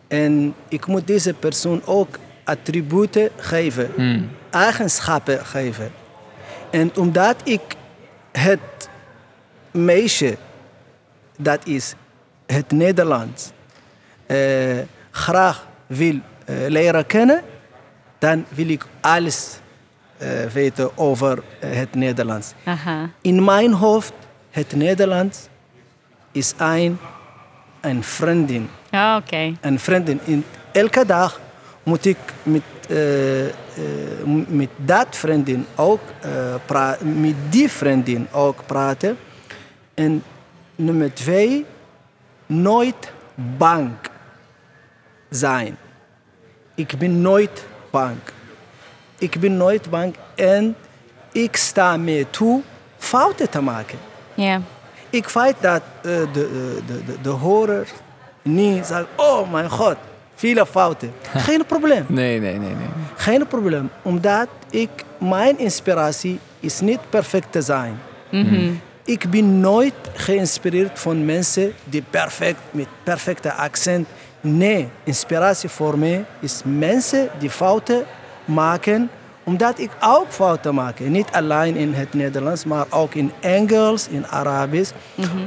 En 0.09 0.55
ik 0.69 0.87
moet 0.87 1.07
deze 1.07 1.35
persoon 1.35 1.83
ook 1.85 2.19
attributen 2.45 3.31
geven, 3.37 3.91
eigenschappen 4.51 5.47
geven. 5.47 5.93
En 6.71 6.97
omdat 6.97 7.37
ik 7.45 7.61
het 8.33 8.89
meisje, 9.71 10.37
dat 11.39 11.67
is 11.67 11.95
het 12.47 12.71
Nederlands, 12.71 13.51
eh, 14.27 14.79
graag 15.11 15.67
wil 15.87 16.21
eh, 16.45 16.55
leren 16.69 17.07
kennen, 17.07 17.43
dan 18.19 18.45
wil 18.49 18.69
ik 18.69 18.87
alles 19.01 19.59
eh, 20.19 20.45
weten 20.53 20.99
over 20.99 21.43
eh, 21.61 21.71
het 21.73 21.95
Nederlands. 21.95 22.53
Aha. 22.65 23.11
In 23.21 23.45
mijn 23.45 23.73
hoofd, 23.73 24.13
het 24.57 24.75
Nederlands 24.75 25.49
is 26.33 26.55
een, 26.57 26.99
een 27.81 28.03
vriendin. 28.03 28.69
Ja, 28.91 29.17
oké. 29.17 29.55
Een 29.61 29.79
vriendin. 29.79 30.21
In, 30.25 30.45
elke 30.73 31.07
dag 31.07 31.41
moet 31.83 32.05
ik 32.05 32.17
met, 32.43 32.63
eh, 32.89 33.47
eh, 33.47 33.53
met 34.49 34.69
dat 34.77 35.17
vriendin 35.17 35.67
ook 35.75 36.01
eh, 36.21 36.55
praten, 36.67 37.21
met 37.21 37.35
die 37.51 37.71
vriendin 37.71 38.29
ook 38.33 38.67
praten. 38.67 39.17
En 39.95 40.23
nummer 40.77 41.15
twee, 41.15 41.65
nooit 42.47 43.13
bang 43.35 43.91
zijn. 45.31 45.77
Ik 46.75 46.99
ben 46.99 47.21
nooit 47.21 47.65
bang. 47.91 48.17
Ik 49.19 49.41
ben 49.41 49.57
nooit 49.57 49.91
bang 49.91 50.15
en 50.35 50.77
ik 51.33 51.57
sta 51.57 51.97
mee 51.97 52.31
toe 52.31 52.63
fouten 52.99 53.51
te 53.51 53.61
maken. 53.61 53.99
Ja. 54.37 54.61
Ik 55.11 55.29
weet 55.29 55.55
dat 55.61 55.83
eh, 55.97 56.03
de, 56.03 56.27
de, 56.33 56.81
de, 56.87 57.05
de, 57.05 57.21
de 57.23 57.29
horer 57.29 57.87
niet 58.43 58.87
zegt, 58.87 59.07
oh 59.17 59.53
mijn 59.53 59.71
god, 59.71 59.97
viele 60.35 60.67
fouten. 60.67 61.13
Geen 61.47 61.67
probleem. 61.67 62.05
Nee, 62.09 62.41
nee, 62.41 62.59
nee, 62.59 62.75
nee. 62.75 62.89
Geen 63.17 63.47
probleem. 63.47 63.91
Omdat 64.03 64.49
ik, 64.71 64.91
mijn 65.19 65.59
inspiratie 65.59 66.39
is 66.61 66.81
niet 66.81 67.01
perfect 67.11 67.53
te 67.53 67.63
zijn. 67.63 67.99
Ik 69.05 69.31
ben 69.31 69.61
nooit 69.61 69.95
geïnspireerd 70.15 70.99
van 70.99 71.25
mensen 71.25 71.73
die 71.85 72.05
perfect, 72.11 72.59
met 72.71 72.87
perfecte 73.03 73.53
accent. 73.53 74.09
Nee, 74.41 74.89
inspiratie 75.05 75.69
voor 75.69 75.99
mij 75.99 76.25
is 76.41 76.61
mensen 76.65 77.29
die 77.39 77.51
fouten 77.51 78.05
maken, 78.45 79.11
omdat 79.47 79.79
ik 79.79 79.91
ook 80.01 80.27
fouten 80.29 80.75
maak. 80.75 80.99
Niet 81.01 81.29
alleen 81.33 81.77
in 81.77 81.95
het 81.95 82.15
Nederlands, 82.15 82.65
maar 82.65 82.87
ook 82.91 83.15
in 83.15 83.33
Engels, 83.41 84.09
in 84.09 84.27
Arabisch. 84.27 84.93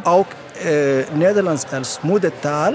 Ook 0.03 0.27
eh, 0.63 0.69
Nederlands 1.13 1.63
als 1.71 1.97
moedertaal. 2.01 2.73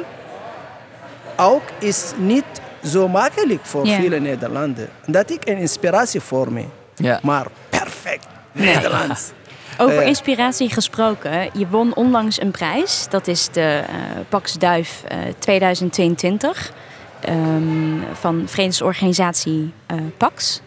Ook 1.36 1.62
is 1.78 2.12
niet 2.16 2.44
zo 2.84 3.08
makkelijk 3.08 3.64
voor 3.64 3.86
vele 3.86 4.20
Nederlanders. 4.20 4.88
Dat 5.06 5.30
is 5.30 5.36
een 5.44 5.56
inspiratie 5.58 6.20
voor. 6.20 6.48
Ja. 6.94 7.18
Maar 7.22 7.46
perfect 7.70 8.26
Nederlands. 8.52 9.30
Over 9.78 9.98
Eh. 9.98 10.06
inspiratie 10.06 10.70
gesproken, 10.70 11.50
je 11.52 11.68
won 11.68 11.94
onlangs 11.94 12.40
een 12.40 12.50
prijs. 12.50 13.06
Dat 13.10 13.26
is 13.26 13.48
de 13.52 13.82
eh 13.88 13.94
Pax 14.28 14.52
Duif 14.58 15.02
eh, 15.08 15.18
2022 15.38 16.72
ehm, 17.20 17.36
van 18.12 18.42
vredesorganisatie 18.46 19.72
eh, 19.86 19.96
Pax. 20.16 20.60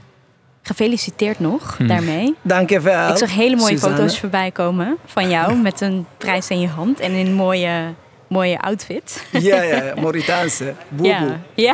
Gefeliciteerd 0.68 1.40
nog 1.40 1.78
daarmee. 1.88 2.36
Dank 2.42 2.70
je 2.70 2.80
wel. 2.82 3.10
Ik 3.10 3.18
zag 3.18 3.34
hele 3.36 3.56
mooie 3.56 3.72
Suzanne. 3.72 3.96
foto's 3.96 4.20
voorbij 4.20 4.52
komen 4.52 4.98
van 5.06 5.30
jou 5.30 5.56
met 5.68 5.82
een 5.82 6.06
prijs 6.18 6.50
in 6.50 6.60
je 6.60 6.68
hand 6.68 7.00
en 7.00 7.12
in 7.12 7.26
een 7.26 7.34
mooie, 7.34 7.72
mooie 8.28 8.60
outfit. 8.60 9.28
Ja, 9.32 9.62
ja, 9.62 9.84
ja, 9.84 9.94
Mauritaanse. 10.02 10.74
Boeboe. 10.90 11.36
Ja, 11.54 11.74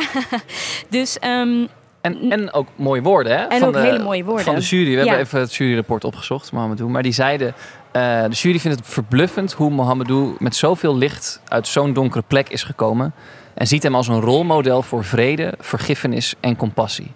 Dus 0.88 1.18
ehm, 1.18 1.66
En, 2.00 2.30
en 2.30 2.52
ook 2.52 2.68
mooie 2.76 3.02
woorden, 3.02 3.38
hè? 3.38 3.44
En 3.44 3.64
ook 3.64 3.74
hele 3.76 4.02
mooie 4.02 4.24
woorden. 4.24 4.44
Van 4.44 4.54
de 4.54 4.60
jury. 4.60 4.84
We 4.84 4.90
Ja. 4.90 4.98
hebben 4.98 5.18
even 5.18 5.40
het 5.40 5.54
juryrapport 5.54 6.04
opgezocht, 6.04 6.52
Mohamedou. 6.52 6.90
Maar 6.90 7.02
die 7.02 7.12
zeiden, 7.12 7.54
eh, 7.92 8.22
de 8.22 8.28
jury 8.36 8.58
vindt 8.58 8.78
het 8.78 8.88
verbluffend 8.88 9.52
hoe 9.52 9.70
Mohamedou 9.70 10.34
met 10.38 10.56
zoveel 10.56 10.96
licht 10.96 11.40
uit 11.48 11.68
zo'n 11.68 11.92
donkere 11.92 12.24
plek 12.26 12.48
is 12.48 12.62
gekomen. 12.62 13.12
En 13.54 13.66
ziet 13.66 13.82
hem 13.82 13.94
als 13.94 14.08
een 14.08 14.20
rolmodel 14.20 14.82
voor 14.82 15.04
vrede, 15.04 15.54
vergiffenis 15.60 16.34
en 16.40 16.56
compassie. 16.56 17.10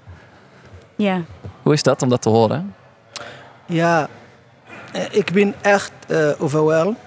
ja, 0.97 1.23
Hoe 1.63 1.73
is 1.73 1.83
dat 1.83 2.03
om 2.03 2.09
dat 2.09 2.23
te 2.23 2.29
horen? 2.29 2.75
Ja, 3.67 4.09
eh, 4.93 5.03
ik 5.11 5.33
ben 5.33 5.55
echt 5.61 5.93
eh 6.07 6.31
overweldigd. 6.39 6.99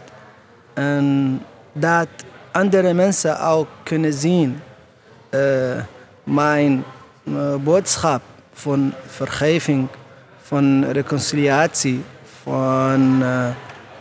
En 0.74 1.42
dat 1.74 2.08
andere 2.52 2.94
mensen 2.94 3.40
ook 3.40 3.68
kunnen 3.84 4.14
zien 4.14 4.62
eh, 5.30 5.40
mijn 6.24 6.84
boodschap 7.64 8.22
van 8.54 8.94
vergeving, 9.08 9.88
van 10.42 10.86
reconciliatie, 10.92 12.04
van, 12.44 13.24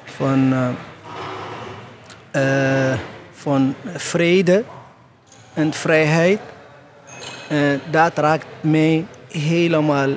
van, 0.05 0.55
van 3.33 3.75
vrede 3.95 4.65
en 5.55 5.73
vrijheid. 5.73 6.41
Dat 7.91 8.19
raakt 8.19 8.47
mij 8.61 9.07
helemaal 9.29 10.09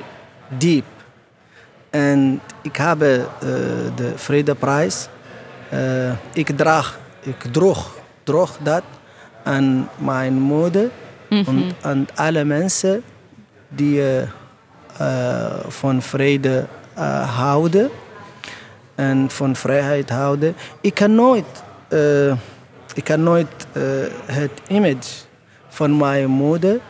diep. 0.58 0.84
En 1.90 2.40
ik 2.62 2.76
heb 2.76 3.02
eh, 3.02 3.08
de 3.94 4.12
Vredeprijs. 4.14 5.08
eh, 5.70 6.12
ik, 6.32 6.56
draag, 6.56 6.98
ik 7.20 7.42
droeg, 7.50 7.96
droeg 8.22 8.56
dat 8.62 8.82
aan 9.42 9.88
mijn 9.96 10.34
moeder. 10.34 10.90
En 11.28 11.72
aan 11.82 12.06
alle 12.14 12.44
mensen 12.44 13.02
die 13.68 14.02
eh, 14.96 15.46
van 15.68 16.02
vrede 16.02 16.66
houden. 17.36 17.90
En 18.94 19.30
van 19.30 19.56
vrijheid 19.56 20.10
houden. 20.10 20.54
Ik 20.80 20.94
kan 20.94 21.14
nooit, 21.14 21.62
ik 22.94 23.04
kan 23.04 23.22
nooit 23.22 23.66
het 24.26 24.60
image 24.68 25.10
van 25.68 25.96
mijn 25.96 26.28
moeder 26.28 26.80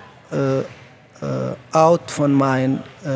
uit 1.71 2.01
van 2.05 2.37
mijn 2.37 2.83
eh, 3.03 3.13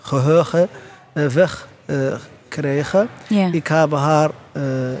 geheugen 0.00 0.68
eh, 1.12 1.26
wegkrijgen. 1.26 3.08
ja. 3.28 3.48
Ik 3.52 3.66
heb 3.66 3.92
haar 3.92 4.30
eh, 4.52 4.92
eh, 4.92 4.98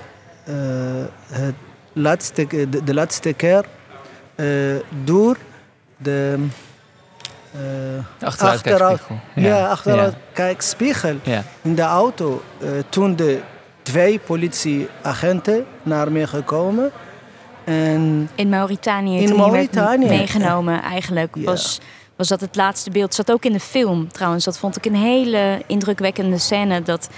het 1.32 1.54
laatste, 1.92 2.46
de, 2.46 2.84
de 2.84 2.94
laatste 2.94 3.32
keer 3.32 3.64
eh, 4.34 4.46
door 5.04 5.36
de 5.96 6.46
eh, 7.52 8.26
Achteruitkijkspiegel. 8.26 9.16
ja, 9.34 9.66
achteruit 9.68 10.14
kijkspiegel 10.32 11.16
Ja. 11.22 11.42
in 11.62 11.74
de 11.74 11.82
auto. 11.82 12.42
eh, 12.60 12.68
toen 12.88 13.16
de 13.16 13.40
twee 13.82 14.18
politieagenten 14.18 15.64
naar 15.82 16.12
me 16.12 16.26
gekomen. 16.26 16.90
En 17.64 18.28
In 18.34 18.48
Mauritanië, 18.48 19.18
In 19.20 19.26
toen 19.26 19.36
je 19.36 19.42
werd 19.42 19.74
Mauritanië. 19.74 20.08
meegenomen 20.08 20.82
eigenlijk, 20.82 21.34
Ja. 21.34 21.44
was, 21.44 21.80
was 22.20 22.28
dat 22.28 22.40
het 22.40 22.56
laatste 22.56 22.90
beeld. 22.90 23.14
Zat 23.14 23.30
ook 23.32 23.44
in 23.44 23.52
de 23.52 23.60
film 23.60 24.12
trouwens. 24.12 24.44
Dat 24.44 24.58
vond 24.58 24.76
ik 24.76 24.84
een 24.86 24.94
hele 24.96 25.62
indrukwekkende 25.66 26.38
scène. 26.38 26.82
Dat 26.82 27.08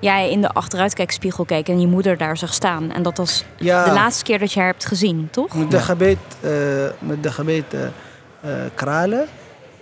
jij 0.00 0.30
in 0.30 0.40
de 0.40 0.48
achteruitkijkspiegel 0.52 1.44
keek 1.44 1.68
en 1.68 1.80
je 1.80 1.86
moeder 1.86 2.16
daar 2.16 2.36
zag 2.36 2.54
staan. 2.54 2.92
En 2.92 3.02
dat 3.02 3.16
was 3.16 3.44
ja, 3.56 3.84
de 3.84 3.92
laatste 3.92 4.24
keer 4.24 4.38
dat 4.38 4.52
je 4.52 4.58
haar 4.60 4.68
hebt 4.68 4.84
gezien, 4.84 5.28
toch? 5.30 5.54
met 5.54 5.70
de 5.70 5.78
gebed, 5.80 6.18
eh, 6.40 6.50
met 6.98 7.22
de 7.22 7.32
gebed 7.32 7.74
eh, 7.74 7.84
eh, 7.84 8.70
kralen. 8.74 9.26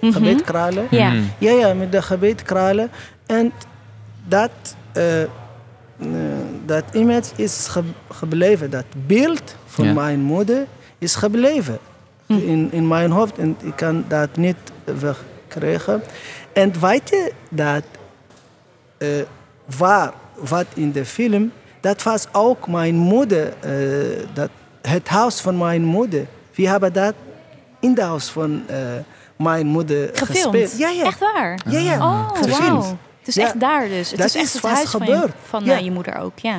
Mhm. 0.00 0.12
Gebed 0.12 0.42
kralen. 0.42 0.86
Ja. 0.90 1.10
Mm. 1.10 1.30
Ja, 1.38 1.52
ja, 1.52 1.74
met 1.74 1.92
de 1.92 2.02
gebed 2.02 2.42
kralen. 2.42 2.90
En 3.26 3.52
dat, 4.24 4.50
dat 6.66 6.84
image 6.92 7.30
is 7.36 7.66
ge- 7.70 7.82
gebleven. 8.10 8.70
Dat 8.70 8.84
beeld 9.06 9.54
van 9.66 9.84
Ja. 9.84 9.92
mijn 9.92 10.20
moeder 10.20 10.66
is 10.98 11.14
gebleven. 11.14 11.78
Hm. 12.26 12.32
In, 12.32 12.68
in 12.72 12.88
mijn 12.88 13.10
hoofd. 13.10 13.38
En 13.38 13.56
ik 13.62 13.76
kan 13.76 14.04
dat 14.08 14.36
niet 14.36 14.56
wegkrijgen. 14.84 16.02
En 16.52 16.80
weet 16.80 17.08
je 17.08 17.32
dat 17.48 17.82
eh, 18.98 19.08
waar, 19.78 20.12
wat 20.34 20.66
in 20.74 20.92
de 20.92 21.04
film, 21.04 21.52
dat 21.80 22.02
was 22.02 22.26
ook 22.32 22.66
mijn 22.68 22.94
moeder, 22.94 23.52
eh, 23.60 23.70
dat, 24.34 24.48
het 24.82 25.08
huis 25.08 25.40
van 25.40 25.58
mijn 25.58 25.82
moeder. 25.84 26.26
We 26.54 26.68
hebben 26.68 26.92
dat 26.92 27.14
in 27.80 27.90
het 27.90 28.00
huis 28.00 28.28
van 28.28 28.62
eh, 28.66 28.76
mijn 29.36 29.66
moeder 29.66 30.10
Gefilmd? 30.12 30.56
gespeeld. 30.56 30.78
Ja, 30.78 30.88
ja. 30.88 31.04
Echt 31.04 31.18
waar? 31.18 31.58
Ja, 31.68 31.78
ja. 31.78 31.96
Oh, 31.98 32.30
Gefilmd. 32.36 32.84
Het 33.18 33.28
is 33.28 33.34
Ja. 33.34 33.44
echt 33.44 33.60
daar 33.60 33.88
dus. 33.88 34.10
Het 34.10 34.18
Dat 34.18 34.26
is 34.26 34.34
echt 34.34 34.52
het 34.52 34.62
huis 34.62 34.90
van, 34.90 35.06
je, 35.06 35.12
gebeurd. 35.12 35.32
van 35.42 35.64
Ja. 35.64 35.72
eh, 35.76 35.80
je 35.84 35.90
moeder 35.90 36.18
ook, 36.18 36.38
ja. 36.38 36.58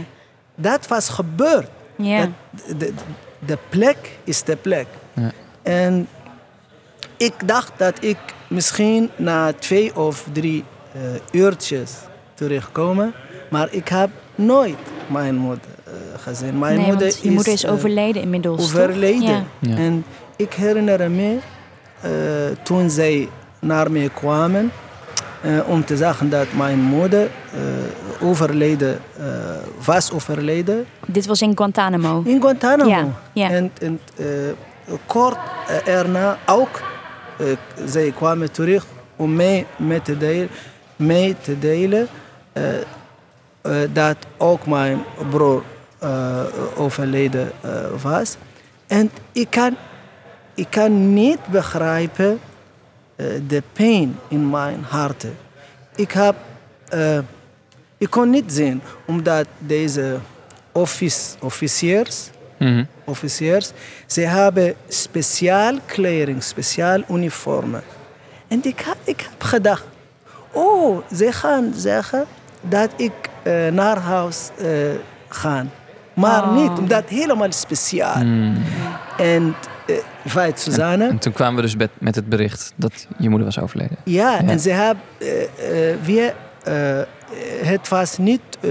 Dat 0.55 0.87
was 0.87 1.09
gebeurd. 1.09 1.69
Ja. 1.95 2.19
Dat, 2.19 2.79
de, 2.79 2.93
de 3.39 3.57
plek 3.69 3.97
is 4.23 4.43
de 4.43 4.55
plek. 4.55 4.87
En 5.67 6.07
ik 7.17 7.33
dacht 7.45 7.71
dat 7.77 8.03
ik 8.03 8.17
misschien 8.47 9.09
na 9.15 9.53
twee 9.53 9.95
of 9.95 10.25
drie 10.31 10.63
eh, 10.93 11.01
uurtjes 11.41 11.91
terugkomen. 12.33 13.13
Maar 13.49 13.67
ik 13.71 13.87
heb 13.87 14.09
nooit 14.35 14.77
mijn 15.07 15.35
moeder 15.35 15.63
eh, 15.83 15.93
gezien. 16.21 16.59
Mijn 16.59 16.77
nee, 16.77 16.85
moeder 16.87 17.07
want 17.07 17.23
je 17.23 17.31
moeder 17.31 17.53
is 17.53 17.63
eh, 17.63 17.71
overleden 17.71 18.21
inmiddels, 18.21 18.63
overleden. 18.63 19.21
Ja. 19.29 19.43
Ja. 19.59 19.75
En 19.75 20.05
ik 20.35 20.53
herinner 20.53 21.11
me 21.11 21.37
eh, 22.01 22.11
toen 22.63 22.89
zij 22.89 23.29
naar 23.59 23.91
me 23.91 24.09
kwamen 24.09 24.71
eh, 25.41 25.51
om 25.69 25.85
te 25.85 25.97
zeggen 25.97 26.29
dat 26.29 26.47
mijn 26.57 26.79
moeder 26.79 27.23
eh, 27.53 28.27
overleden 28.27 28.99
eh, 29.19 29.25
was 29.85 30.11
overleden 30.11 30.85
Dit 31.07 31.25
was 31.25 31.41
in 31.41 31.51
Guantanamo. 31.57 32.21
in 32.25 32.41
Guantanamo. 32.41 32.89
Ja, 32.89 33.07
ja. 33.33 33.49
En, 33.49 33.71
en 33.81 33.99
eh, 34.17 34.25
kort 35.05 35.37
eh, 35.67 35.87
erna 35.87 36.37
ook, 36.45 36.81
eh, 37.37 37.45
zij 37.85 38.11
kwamen 38.11 38.51
terug 38.51 38.85
om 39.15 39.35
mij 39.35 39.65
mee 39.77 40.01
te 40.01 40.17
delen, 40.17 40.49
mee 40.95 41.35
te 41.41 41.59
delen 41.59 42.07
eh, 42.53 42.63
dat 43.93 44.17
ook 44.37 44.65
mijn 44.65 45.03
broer 45.29 45.63
overleden 46.75 47.51
was. 48.01 48.35
En 48.87 49.11
ik 49.31 49.49
kan, 49.49 49.75
ik 50.53 50.67
kan 50.69 51.13
niet 51.13 51.39
begrijpen 51.47 52.39
de 53.47 53.63
pijn 53.73 54.19
in 54.27 54.49
mijn 54.49 54.83
hart. 54.89 55.25
Ik 55.95 56.11
heb, 56.11 56.35
ik 57.97 58.09
kon 58.09 58.29
niet 58.29 58.53
zien, 58.53 58.81
omdat 59.05 59.45
deze 59.57 60.17
office, 60.71 61.35
officiers, 61.41 62.29
Mhm. 62.59 62.83
officiers, 63.05 63.71
ze 64.05 64.21
hebben 64.21 64.73
speciaal 64.87 65.73
kleding, 65.85 66.43
speciaal 66.43 66.99
uniformen. 67.11 67.83
En 68.47 68.59
ik, 68.63 68.81
ha- 68.81 68.95
ik 69.03 69.21
heb 69.29 69.41
gedacht, 69.43 69.83
oh, 70.51 70.97
ze 71.15 71.31
gaan 71.31 71.73
zeggen 71.75 72.25
dat 72.61 72.89
ik 72.95 73.11
eh, 73.43 73.67
naar 73.67 73.97
huis 73.97 74.49
eh, 74.57 74.67
ga. 75.29 75.65
Maar 76.13 76.43
Oh. 76.43 76.55
niet, 76.55 76.79
omdat 76.79 77.03
helemaal 77.09 77.51
speciaal. 77.51 78.23
Mm. 78.23 78.57
En 79.17 79.55
eh 79.87 79.95
feit, 80.25 80.59
Suzanne, 80.59 81.07
En 81.07 81.17
toen 81.17 81.33
kwamen 81.33 81.55
we 81.55 81.61
dus 81.61 81.75
met, 81.75 81.89
met 81.97 82.15
het 82.15 82.29
bericht 82.29 82.73
dat 82.75 83.07
je 83.17 83.29
moeder 83.29 83.47
was 83.47 83.59
overleden. 83.59 83.97
ja, 84.03 84.31
Ja. 84.31 84.47
en 84.47 84.59
ze 84.59 84.69
hebben, 84.69 85.03
eh, 85.19 85.43
eh, 85.91 85.97
we, 86.03 86.33
eh, 86.63 87.67
het 87.67 87.87
was 87.87 88.17
niet 88.17 88.41
eh, 88.59 88.69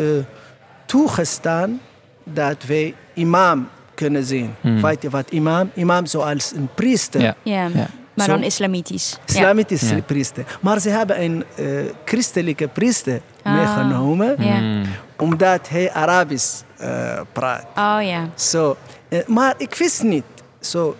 toegestaan 0.86 1.80
dat 2.24 2.64
wij 2.66 2.94
imam 3.14 3.68
kunnen 3.96 4.24
zien. 4.24 4.54
Hmm. 4.60 4.82
Weet 4.82 5.02
je 5.02 5.10
wat 5.10 5.30
imam? 5.30 5.70
Imam 5.74 6.06
zoals 6.06 6.52
een 6.56 6.68
priester. 6.74 7.20
Ja. 7.20 7.34
Ja. 7.42 7.66
Ja. 7.74 7.86
Maar 8.14 8.26
dan 8.26 8.42
islamitisch. 8.42 9.18
Islamitische 9.26 9.94
Ja. 9.96 10.02
priester. 10.02 10.44
Maar 10.60 10.80
ze 10.80 10.88
hebben 10.88 11.22
een 11.22 11.44
eh, 11.56 11.66
christelijke 12.04 12.68
priester 12.68 13.20
Ah. 13.42 13.54
meegenomen, 13.54 14.34
Ja. 14.44 14.60
Mm. 14.60 14.82
omdat 15.16 15.68
hij 15.68 15.92
Arabisch 15.92 16.60
eh, 16.76 17.20
praat. 17.32 17.62
Oh 17.74 17.98
ja. 18.02 18.28
Zo, 18.34 18.76
eh, 19.08 19.26
maar 19.26 19.54
ik 19.58 19.74
wist 19.74 20.02
niet. 20.02 20.24
Zo, 20.60 20.96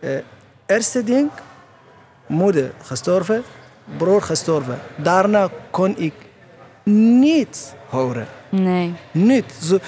eh, 0.00 0.10
eerste 0.66 1.04
ding, 1.04 1.30
moeder 2.26 2.72
gestorven, 2.82 3.42
broer 3.96 4.22
gestorven. 4.22 4.78
Daarna 4.96 5.48
kon 5.70 5.94
ik 5.98 6.14
niet 6.84 7.74
horen. 7.88 8.26
Nee. 8.48 8.94
Niet. 9.12 9.44
Zo, 9.62 9.78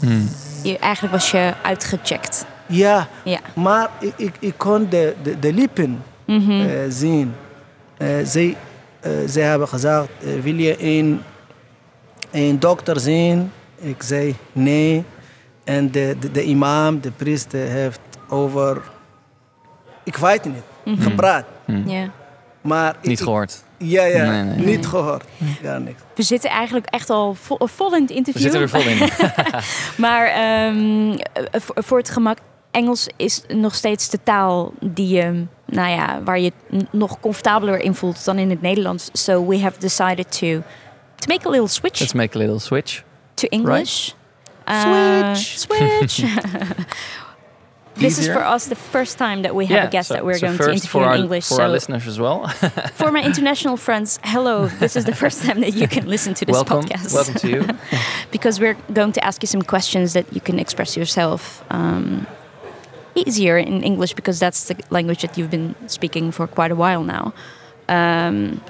Mm. 0.00 0.28
Je, 0.62 0.78
eigenlijk 0.78 1.12
was 1.14 1.30
je 1.30 1.54
uitgecheckt. 1.62 2.44
ja, 2.66 3.08
Ja. 3.24 3.38
maar 3.54 3.90
ik, 4.00 4.12
ik, 4.16 4.34
ik 4.38 4.54
kon 4.56 4.86
de, 4.90 5.14
de, 5.22 5.38
de 5.38 5.52
lippen 5.52 6.02
Mhm. 6.26 6.50
eh, 6.50 6.68
zien. 6.88 7.34
Eh, 7.96 8.08
zij, 8.24 8.56
eh, 9.00 9.10
zij 9.26 9.42
hebben 9.42 9.68
gezegd, 9.68 10.06
wil 10.42 10.54
je 10.54 10.76
een, 10.84 11.22
een 12.30 12.58
dokter 12.58 13.00
zien? 13.00 13.50
Ik 13.76 14.02
zei 14.02 14.36
nee. 14.52 15.04
En 15.64 15.90
de, 15.90 16.16
de, 16.20 16.30
de 16.30 16.42
imam, 16.44 17.00
de 17.00 17.10
priester, 17.10 17.60
heeft 17.68 18.00
over, 18.28 18.82
ik 20.04 20.16
weet 20.16 20.44
niet, 20.44 20.62
Mhm. 20.84 21.02
gepraat. 21.02 21.44
ja. 21.86 22.10
Maar 22.60 22.96
Niet 23.02 23.18
ik- 23.18 23.24
gehoord. 23.24 23.64
Ja, 23.78 24.04
ja, 24.04 24.30
Nee, 24.30 24.42
nee. 24.42 24.56
niet 24.56 24.64
Nee. 24.64 24.82
gehoord. 24.82 25.24
Gar 25.62 25.80
niks. 25.80 26.02
We 26.14 26.22
zitten 26.22 26.50
eigenlijk 26.50 26.86
echt 26.86 27.10
al 27.10 27.34
vol, 27.34 27.58
vol 27.62 27.94
in 27.94 28.00
het 28.00 28.10
We 28.10 28.16
interview. 28.16 28.42
zitten 28.42 28.60
er 28.60 28.68
vol 28.68 28.80
in. 28.80 28.98
Maar 30.04 30.26
ehm, 30.26 31.10
eh, 31.32 31.60
voor, 31.60 31.74
voor 31.84 31.98
het 31.98 32.10
gemak, 32.10 32.38
Engels 32.70 33.06
is 33.16 33.42
nog 33.48 33.74
steeds 33.74 34.08
de 34.10 34.18
taal 34.22 34.72
die 34.80 35.08
je, 35.08 35.44
nou 35.66 35.90
ja, 35.90 36.22
waar 36.22 36.38
je 36.38 36.52
nog 36.90 37.20
comfortabeler 37.20 37.80
in 37.80 37.94
voelt 37.94 38.24
dan 38.24 38.38
in 38.38 38.50
het 38.50 38.62
Nederlands. 38.62 39.08
So 39.12 39.46
we 39.46 39.60
have 39.60 39.78
decided 39.78 40.38
to 40.38 40.62
to 41.16 41.26
make 41.28 41.46
a 41.48 41.50
little 41.50 41.68
switch 41.68 42.00
Let's 42.00 42.12
make 42.12 42.36
a 42.36 42.38
little 42.40 42.58
switch. 42.58 43.02
to 43.34 43.46
English. 43.48 44.10
Uh, 44.68 45.34
Switch. 45.34 45.58
switch. 45.58 46.22
This 47.96 48.18
is 48.18 48.26
for 48.28 48.44
us 48.44 48.66
the 48.66 48.74
first 48.74 49.16
time 49.18 49.42
that 49.42 49.54
we 49.54 49.66
have 49.66 49.88
a 49.88 49.90
guest 49.90 50.08
so- 50.08 50.14
that 50.14 50.24
we're 50.24 50.34
so 50.38 50.46
going 50.48 50.58
to 50.58 50.64
interview 50.64 50.88
for 50.88 51.02
in 51.02 51.08
our, 51.08 51.14
English. 51.16 51.48
For 51.48 51.54
our 51.62 51.68
So 51.68 51.72
listeners 51.72 52.06
as 52.06 52.18
well. 52.20 52.46
for 52.94 53.10
my 53.10 53.22
international 53.22 53.76
friends, 53.76 54.18
hello. 54.22 54.68
This 54.68 54.96
is 54.96 55.04
the 55.06 55.14
first 55.22 55.42
time 55.42 55.60
that 55.60 55.74
you 55.74 55.88
can 55.88 56.06
listen 56.06 56.34
to 56.34 56.44
this 56.44 56.54
welcome. 56.54 56.82
podcast. 56.82 57.14
Welcome 57.14 57.34
to 57.34 57.48
you. 57.48 57.66
because 58.30 58.60
we're 58.60 58.76
going 58.92 59.12
to 59.12 59.24
ask 59.24 59.42
you 59.42 59.46
some 59.46 59.62
questions 59.62 60.12
that 60.12 60.30
you 60.32 60.40
can 60.40 60.58
express 60.58 60.96
yourself 60.96 61.64
um, 61.70 62.26
easier 63.14 63.56
in 63.56 63.82
English 63.82 64.12
because 64.14 64.38
that's 64.38 64.64
the 64.68 64.76
language 64.90 65.22
that 65.22 65.38
you've 65.38 65.50
been 65.50 65.74
speaking 65.88 66.30
for 66.30 66.46
quite 66.46 66.70
a 66.70 66.76
while 66.76 67.02
now. 67.02 67.32
Um, 67.88 68.60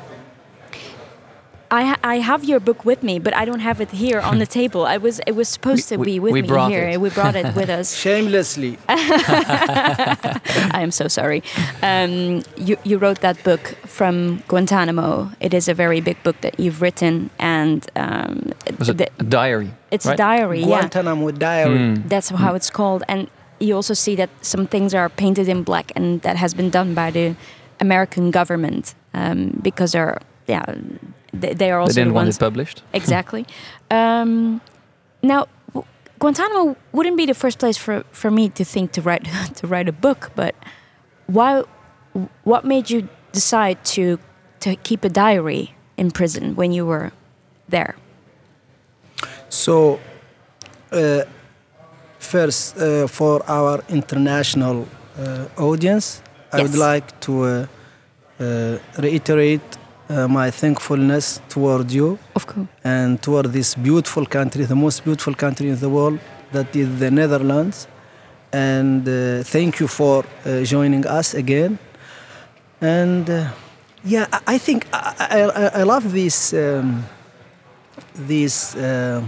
I, 1.70 1.82
ha- 1.84 1.98
I 2.04 2.16
have 2.18 2.44
your 2.44 2.60
book 2.60 2.84
with 2.84 3.02
me, 3.02 3.18
but 3.18 3.34
I 3.34 3.44
don't 3.44 3.60
have 3.60 3.80
it 3.80 3.90
here 3.90 4.20
on 4.20 4.38
the 4.38 4.46
table. 4.60 4.86
I 4.86 4.96
was 4.98 5.20
it 5.26 5.32
was 5.34 5.48
supposed 5.48 5.90
We- 5.90 5.96
to 5.96 6.02
be 6.04 6.20
with 6.20 6.32
we 6.32 6.42
me 6.42 6.48
brought 6.48 6.70
here. 6.70 6.88
it. 6.88 7.00
We 7.00 7.10
brought 7.10 7.34
it 7.36 7.54
with 7.56 7.68
us. 7.80 7.94
Shamelessly. 7.96 8.78
I 8.88 10.80
am 10.82 10.90
so 10.90 11.08
sorry. 11.08 11.42
Um, 11.82 12.42
you, 12.56 12.76
you 12.84 12.98
wrote 12.98 13.20
that 13.20 13.42
book 13.44 13.74
from 13.86 14.42
Guantanamo. 14.48 15.30
It 15.40 15.54
is 15.54 15.68
a 15.68 15.74
very 15.74 16.00
big 16.00 16.22
book 16.22 16.40
that 16.42 16.58
you've 16.60 16.80
written, 16.82 17.30
and 17.38 17.86
um, 17.96 18.52
Was 18.78 18.88
it 18.88 18.98
the- 18.98 19.10
a 19.18 19.24
diary? 19.24 19.70
it's 19.90 20.06
right? 20.06 20.14
a 20.14 20.16
diary. 20.16 20.60
Yeah, 20.60 20.66
Guantanamo 20.66 21.30
Diary. 21.30 21.78
Mm. 21.78 22.08
that's 22.08 22.28
how 22.30 22.54
it's 22.54 22.70
called. 22.70 23.02
And 23.08 23.28
you 23.60 23.74
also 23.74 23.94
see 23.94 24.14
that 24.16 24.30
some 24.42 24.66
things 24.66 24.94
are 24.94 25.08
painted 25.08 25.48
in 25.48 25.62
black, 25.62 25.92
and 25.96 26.20
that 26.22 26.36
has 26.36 26.54
been 26.54 26.70
done 26.70 26.94
by 26.94 27.10
the 27.10 27.34
American 27.80 28.30
government 28.30 28.94
um, 29.14 29.58
because 29.62 29.92
they're 29.92 30.18
yeah 30.48 30.64
they, 31.40 31.54
they 31.54 31.70
are 31.70 31.78
They 31.78 31.82
also 31.82 31.92
the 31.92 32.00
didn't 32.00 32.14
want 32.14 32.26
ones 32.26 32.36
it 32.36 32.40
published. 32.40 32.82
exactly. 32.92 33.46
Um, 33.90 34.60
Now, 35.22 35.46
Guantanamo 36.18 36.76
wouldn't 36.92 37.16
be 37.16 37.26
the 37.26 37.34
first 37.34 37.58
place 37.58 37.76
for, 37.78 38.04
for 38.12 38.30
me 38.30 38.48
to 38.50 38.64
think 38.64 38.92
to 38.92 39.02
write 39.02 39.24
to 39.60 39.66
write 39.66 39.88
a 39.88 39.92
book, 39.92 40.30
but 40.34 40.54
why? 41.26 41.62
What 42.44 42.64
made 42.64 42.90
you 42.90 43.08
decide 43.32 43.76
to 43.94 44.18
to 44.60 44.76
keep 44.82 45.04
a 45.04 45.08
diary 45.08 45.74
in 45.96 46.10
prison 46.10 46.54
when 46.56 46.72
you 46.72 46.86
were 46.86 47.10
there? 47.68 47.94
So, 49.48 49.98
uh, 50.92 51.22
first, 52.18 52.76
uh, 52.78 53.06
for 53.08 53.42
our 53.48 53.82
international 53.88 54.86
uh, 55.18 55.46
audience, 55.58 56.22
I 56.52 56.62
would 56.62 56.74
like 56.76 57.20
to 57.20 57.32
uh, 57.32 57.66
uh, 58.40 58.78
reiterate 58.98 59.60
uh, 60.08 60.28
my 60.28 60.50
thankfulness 60.50 61.40
toward 61.48 61.90
you 61.90 62.18
Of 62.34 62.46
course. 62.46 62.66
and 62.84 63.20
toward 63.22 63.46
this 63.52 63.74
beautiful 63.74 64.26
country, 64.26 64.64
the 64.64 64.74
most 64.76 65.04
beautiful 65.04 65.34
country 65.34 65.68
in 65.68 65.78
the 65.78 65.88
world, 65.88 66.18
that 66.52 66.74
is 66.76 66.98
the 66.98 67.10
Netherlands. 67.10 67.88
And 68.52 69.06
uh, 69.08 69.42
thank 69.42 69.80
you 69.80 69.88
for 69.88 70.24
uh, 70.44 70.62
joining 70.62 71.06
us 71.06 71.34
again. 71.34 71.78
And 72.80 73.28
uh, 73.28 73.50
yeah, 74.04 74.26
I- 74.32 74.54
I 74.54 74.58
think 74.58 74.86
I, 74.92 75.42
I, 75.54 75.80
I 75.80 75.82
love 75.82 76.12
this 76.12 76.52
um, 76.54 77.04
this 78.14 78.74
uh, 78.76 79.22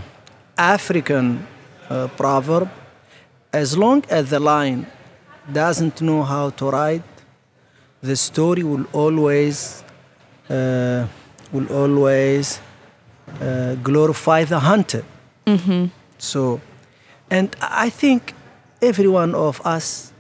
African 0.56 1.46
uh, 1.90 2.08
proverb. 2.16 2.68
As 3.52 3.76
long 3.76 4.04
as 4.10 4.30
the 4.30 4.38
lion 4.38 4.86
doesn't 5.52 6.00
know 6.02 6.22
how 6.22 6.50
to 6.50 6.70
ride, 6.70 7.02
the 8.02 8.14
story 8.16 8.62
will 8.62 8.84
always 8.92 9.82
uh, 10.50 11.06
will 11.52 11.66
always 11.72 12.60
uh, 13.40 13.74
glorify 13.76 14.44
the 14.44 14.58
hunter. 14.58 15.04
So, 16.18 16.60
and 17.30 17.54
I 17.60 17.90
think 17.90 18.34
every 18.82 19.08
one 19.08 19.34
of 19.34 19.60
us 19.64 20.12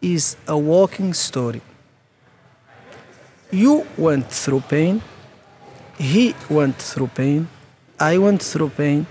is 0.00 0.36
a 0.46 0.56
walking 0.56 1.14
story. 1.14 1.60
You 3.50 3.86
went 3.96 4.30
through 4.30 4.60
pain. 4.68 5.02
He 5.98 6.34
went 6.48 6.76
through 6.76 7.08
pain. 7.08 7.48
I 7.98 8.18
went 8.18 8.42
through 8.42 8.70
pain. 8.70 9.06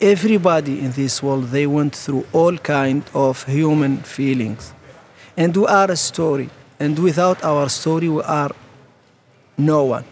Everybody 0.00 0.80
in 0.80 0.92
this 0.92 1.22
world, 1.22 1.44
they 1.50 1.66
went 1.66 1.94
through 1.94 2.26
all 2.32 2.56
kind 2.58 3.02
of 3.14 3.44
human 3.44 3.98
feelings. 3.98 4.72
And 5.36 5.56
we 5.56 5.66
are 5.66 5.90
a 5.90 5.96
story. 5.96 6.48
And 6.78 6.98
without 6.98 7.42
our 7.44 7.68
story, 7.68 8.08
we 8.08 8.22
are 8.22 8.50
no 9.56 9.84
one. 9.84 10.04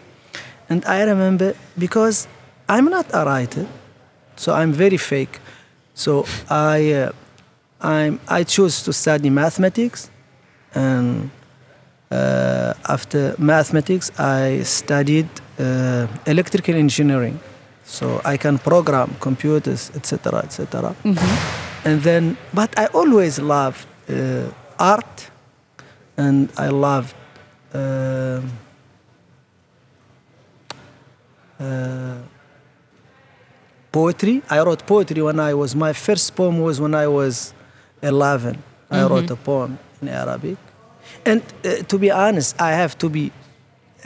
And 0.69 0.83
I 0.85 1.03
remember 1.03 1.53
because 1.77 2.27
I'm 2.67 2.85
not 2.85 3.05
a 3.13 3.25
writer, 3.25 3.67
so 4.35 4.53
I'm 4.53 4.71
very 4.73 4.97
fake. 4.97 5.39
So 5.93 6.25
I, 6.49 6.91
uh, 6.93 7.11
I'm, 7.81 8.19
I 8.27 8.43
chose 8.43 8.83
to 8.83 8.93
study 8.93 9.29
mathematics, 9.29 10.09
and 10.73 11.29
uh, 12.11 12.73
after 12.89 13.35
mathematics, 13.37 14.11
I 14.19 14.63
studied 14.63 15.29
uh, 15.59 16.07
electrical 16.25 16.75
engineering. 16.75 17.39
So 17.85 18.19
I 18.25 18.37
can 18.37 18.57
program 18.57 19.15
computers, 19.19 19.91
etc., 19.95 20.39
etc. 20.39 20.95
And 21.85 22.01
then, 22.01 22.35
but 22.51 22.77
I 22.79 22.87
always 22.87 23.37
loved 23.37 23.85
uh, 24.09 24.49
art, 24.79 25.29
and 26.17 26.49
I 26.57 26.69
loved. 26.69 27.13
Uh, 31.59 32.17
poetry. 33.91 34.41
I 34.49 34.59
wrote 34.61 34.85
poetry 34.85 35.21
when 35.21 35.39
I 35.39 35.53
was, 35.53 35.75
my 35.75 35.93
first 35.93 36.35
poem 36.35 36.59
was 36.61 36.79
when 36.79 36.93
I 36.95 37.07
was 37.07 37.53
11. 38.01 38.61
I 38.91 39.03
wrote 39.07 39.29
a 39.31 39.35
poem 39.35 39.77
in 40.01 40.09
Arabic. 40.09 40.57
And 41.25 41.41
uh, 41.63 41.83
to 41.83 41.97
be 41.97 42.11
honest, 42.11 42.59
I 42.61 42.71
have 42.71 42.97
to 42.99 43.09
be, 43.09 43.31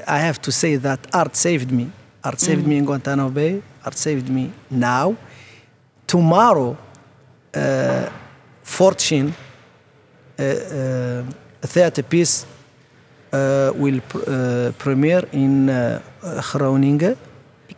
I 0.07 0.19
have 0.19 0.39
to 0.41 0.51
say 0.51 0.75
that 0.77 0.99
art 1.13 1.35
saved 1.35 1.71
me. 1.71 1.91
Art 2.23 2.39
saved 2.39 2.65
me 2.67 2.77
in 2.77 2.85
Guantanamo 2.85 3.29
Bay. 3.29 3.61
Art 3.83 3.97
saved 3.97 4.29
me 4.29 4.51
now. 4.69 5.15
Tomorrow, 6.07 6.77
uh, 7.55 8.09
Fortune, 8.63 9.33
uh, 10.37 10.43
uh, 10.43 11.23
a 11.63 11.67
theater 11.67 12.03
piece, 12.03 12.45
uh, 13.31 13.71
will 13.75 14.01
pr- 14.01 14.23
uh, 14.27 14.71
premiere 14.77 15.27
in 15.31 15.69
uh, 15.69 16.01
Groningen. 16.51 17.15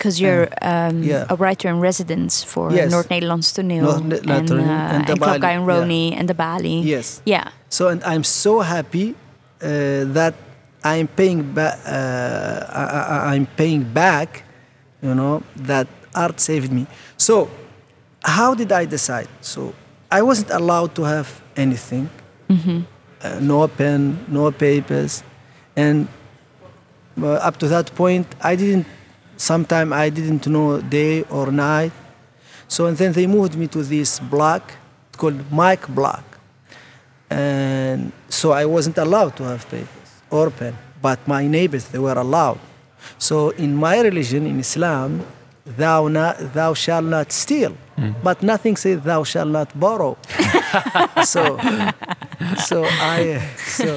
Because 0.01 0.19
you're 0.19 0.47
um, 0.63 1.03
yeah. 1.03 1.27
a 1.29 1.35
writer 1.35 1.69
in 1.69 1.79
residence 1.79 2.43
for 2.43 2.71
Yes. 2.71 2.91
Noord-Nederlands 2.91 3.53
toneel 3.53 3.85
and, 3.97 4.13
uh, 4.13 4.33
and 4.33 5.05
de 5.05 5.11
and 5.11 5.21
Klokka 5.21 5.39
Bali, 5.39 5.53
en 5.53 5.65
Roni 5.65 6.05
and 6.17 6.27
the 6.27 6.33
Balie. 6.33 6.81
Yes. 6.83 7.21
Yeah. 7.23 7.51
So, 7.69 7.87
and 7.87 8.01
I'm 8.03 8.23
so 8.23 8.61
happy 8.61 9.13
uh, 9.61 10.05
that 10.17 10.33
I'm 10.83 11.07
paying 11.07 11.53
back. 11.53 11.77
Uh, 11.85 13.31
I'm 13.31 13.45
paying 13.45 13.83
back. 13.93 14.43
You 15.03 15.13
know 15.13 15.43
that 15.69 15.87
art 16.15 16.39
saved 16.39 16.71
me. 16.71 16.87
So, 17.17 17.47
how 18.23 18.55
did 18.55 18.71
I 18.71 18.85
decide? 18.85 19.29
So, 19.41 19.73
I 20.09 20.21
wasn't 20.23 20.49
allowed 20.49 20.95
to 20.95 21.03
have 21.03 21.29
anything. 21.55 22.09
Uh, 22.49 23.39
no 23.39 23.67
pen, 23.67 24.17
no 24.27 24.51
papers, 24.51 25.23
and 25.75 26.07
uh, 27.21 27.47
up 27.47 27.57
to 27.57 27.67
that 27.67 27.93
point, 27.95 28.25
I 28.41 28.55
didn't. 28.55 28.87
Sometime 29.49 29.89
I 29.93 30.09
didn't 30.17 30.45
know 30.47 30.81
day 30.81 31.23
or 31.37 31.51
night. 31.51 31.93
So 32.67 32.85
and 32.87 32.95
then 32.97 33.11
they 33.17 33.27
moved 33.27 33.55
me 33.61 33.67
to 33.75 33.81
this 33.83 34.19
block 34.19 34.63
called 35.17 35.39
Mike 35.51 35.87
Block 35.99 36.31
and 37.31 38.11
so 38.27 38.51
I 38.51 38.65
wasn't 38.65 38.97
allowed 38.97 39.37
to 39.37 39.43
have 39.43 39.67
papers 39.69 40.09
or 40.29 40.51
pen, 40.51 40.77
but 41.01 41.25
my 41.27 41.47
neighbors 41.47 41.87
they 41.87 41.99
were 41.99 42.19
allowed. 42.19 42.59
So 43.17 43.51
in 43.51 43.75
my 43.75 43.99
religion, 44.01 44.45
in 44.45 44.59
Islam, 44.59 45.25
thou 45.65 46.09
not, 46.09 46.53
thou 46.53 46.73
shalt 46.73 47.05
not 47.05 47.31
steal, 47.31 47.71
hmm. 47.95 48.11
but 48.21 48.43
nothing 48.43 48.75
says 48.75 49.01
thou 49.01 49.23
shalt 49.23 49.47
not 49.47 49.69
borrow. 49.79 50.17
so, 51.23 51.57
so 52.67 52.83
I 52.85 53.39
so 53.57 53.95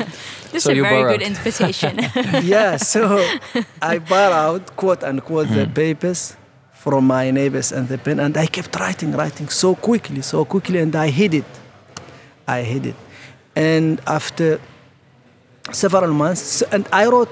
This 0.55 0.63
So 0.65 0.71
is 0.71 0.75
a 0.75 0.77
you 0.79 0.85
very 0.87 1.03
borrowed. 1.03 1.19
good 1.19 1.27
invitation. 1.35 1.93
yeah, 2.55 2.77
so 2.79 3.03
I 3.83 3.99
borrowed 3.99 4.65
quote 4.81 5.03
unquote 5.11 5.49
the 5.59 5.67
papers 5.67 6.21
from 6.83 7.03
my 7.17 7.31
neighbors 7.35 7.73
and 7.77 7.89
the 7.93 7.99
pen, 7.99 8.21
and 8.21 8.37
I 8.37 8.47
kept 8.47 8.71
writing, 8.79 9.11
writing 9.19 9.49
so 9.51 9.75
quickly, 9.75 10.23
so 10.23 10.45
quickly, 10.45 10.79
and 10.85 10.95
I 10.95 11.09
hid 11.11 11.35
it. 11.43 11.51
I 12.47 12.61
hid 12.63 12.85
it, 12.93 12.99
and 13.57 14.01
after 14.07 14.61
several 15.73 16.13
months, 16.13 16.63
and 16.73 16.87
I 16.93 17.07
wrote 17.07 17.31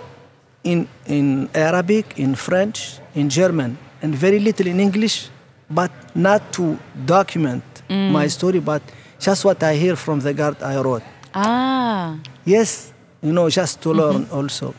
in 0.64 0.88
in 1.06 1.48
Arabic, 1.54 2.18
in 2.18 2.34
French, 2.34 2.98
in 3.14 3.28
German, 3.28 3.76
and 4.02 4.14
very 4.14 4.38
little 4.40 4.66
in 4.66 4.80
English, 4.80 5.28
but 5.70 5.90
not 6.14 6.40
to 6.56 6.78
document 7.06 7.62
my 7.88 8.26
story, 8.26 8.58
but 8.58 8.80
just 9.20 9.44
what 9.44 9.62
I 9.62 9.74
hear 9.76 9.96
from 9.96 10.20
the 10.20 10.32
guard 10.32 10.56
I 10.62 10.80
wrote. 10.80 11.04
ah. 11.34 12.16
Yes, 12.44 12.91
you 13.22 13.32
know, 13.32 13.48
just 13.48 13.80
to 13.82 13.92
learn 13.92 14.26
also. 14.30 14.74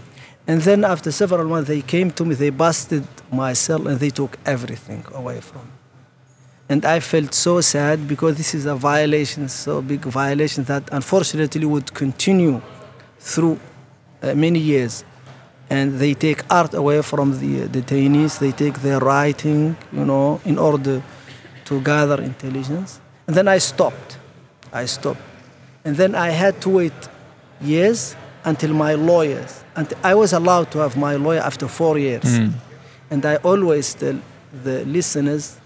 And 0.45 0.62
then 0.62 0.84
after 0.84 1.12
several 1.12 1.47
months, 1.47 1.69
they 1.69 1.82
came 1.82 2.12
to 2.12 2.25
me, 2.25 2.36
they 2.36 2.49
busted 2.49 3.08
my 3.32 3.53
cell, 3.53 3.88
and 3.88 3.99
they 3.99 4.10
took 4.10 4.38
everything 4.45 5.06
away 5.13 5.39
from 5.39 5.62
me. 5.62 5.71
And 6.69 6.86
I 6.86 6.99
felt 6.99 7.34
so 7.34 7.62
sad 7.62 8.08
because 8.08 8.38
this 8.38 8.53
is 8.53 8.65
a 8.65 8.75
violation, 8.75 9.47
so 9.47 9.82
big 9.82 10.01
violation 10.06 10.63
that 10.65 10.84
unfortunately 10.91 11.65
would 11.65 11.93
continue 11.93 12.62
through 13.19 13.60
uh, 14.21 14.34
many 14.34 14.60
years. 14.60 15.06
And 15.69 15.93
they 15.99 16.13
take 16.13 16.43
art 16.51 16.73
away 16.73 17.01
from 17.01 17.39
the 17.39 17.67
detainees, 17.67 18.39
they 18.39 18.51
take 18.51 18.82
their 18.82 18.99
writing, 18.99 19.77
you 19.91 20.06
know, 20.06 20.41
in 20.45 20.58
order 20.58 21.01
to 21.65 21.82
gather 21.82 22.21
intelligence. 22.21 22.99
And 23.27 23.36
then 23.36 23.47
I 23.47 23.58
stopped. 23.60 24.17
I 24.71 24.86
stopped. 24.86 25.21
And 25.86 25.95
then 25.95 26.15
I 26.15 26.29
had 26.29 26.62
to 26.62 26.69
wait 26.69 26.93
years 27.62 28.15
until 28.45 28.73
my 28.73 28.93
lawyers, 28.95 29.63
and 29.75 29.91
I 30.03 30.15
was 30.15 30.34
allowed 30.34 30.71
to 30.71 30.79
have 30.79 30.97
my 30.97 31.15
lawyer 31.15 31.39
after 31.39 31.67
four 31.67 31.97
years. 31.97 32.38
Hmm. 32.38 32.49
And 33.10 33.25
I 33.25 33.36
always 33.38 33.93
tell 33.93 34.19
the 34.63 34.86
listeners, 34.86 35.60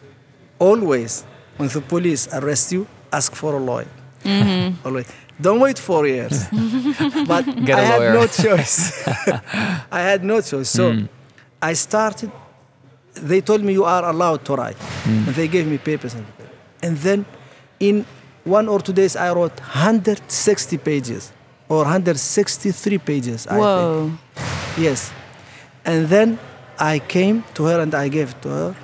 always, 0.60 1.24
when 1.58 1.70
the 1.70 1.82
police 1.82 2.28
arrest 2.34 2.72
you, 2.72 2.88
ask 3.12 3.34
for 3.34 3.56
a 3.56 3.60
lawyer. 3.60 3.88
Mm-hmm. 4.24 4.86
Always. 4.86 5.08
Don't 5.40 5.60
wait 5.60 5.80
four 5.80 6.08
years. 6.08 6.48
but 7.28 7.46
Get 7.66 7.78
a 7.78 7.82
I 7.82 7.86
had 7.86 8.00
lawyer. 8.00 8.14
no 8.14 8.28
choice. 8.28 9.08
I 9.92 10.02
had 10.02 10.24
no 10.24 10.42
choice. 10.42 10.70
So 10.70 10.94
hmm. 10.94 11.06
I 11.62 11.74
started. 11.74 12.32
They 13.14 13.42
told 13.42 13.64
me 13.64 13.74
you 13.74 13.84
are 13.84 14.06
allowed 14.06 14.46
to 14.46 14.56
write, 14.56 14.78
hmm. 14.78 15.28
and 15.28 15.36
they 15.36 15.48
gave 15.48 15.68
me 15.68 15.78
papers 15.78 16.14
and 16.14 16.26
papers. 16.38 16.56
And 16.84 16.98
then, 16.98 17.26
in 17.80 18.06
one 18.44 18.68
or 18.68 18.80
two 18.80 18.94
days, 18.94 19.16
I 19.16 19.34
wrote 19.34 19.60
160 19.60 20.78
pages 20.78 21.32
or 21.70 21.84
163 21.84 22.98
pages. 22.98 23.48
I 23.48 23.50
think. 23.50 23.62
Whoa. 23.62 24.12
Yes. 24.78 25.12
And 25.86 26.08
then 26.08 26.40
I 26.80 27.00
came 27.00 27.44
to 27.56 27.66
her 27.66 27.80
and 27.80 27.94
I 27.96 28.10
gave 28.10 28.32
it 28.32 28.42
to 28.42 28.50
her. 28.50 28.76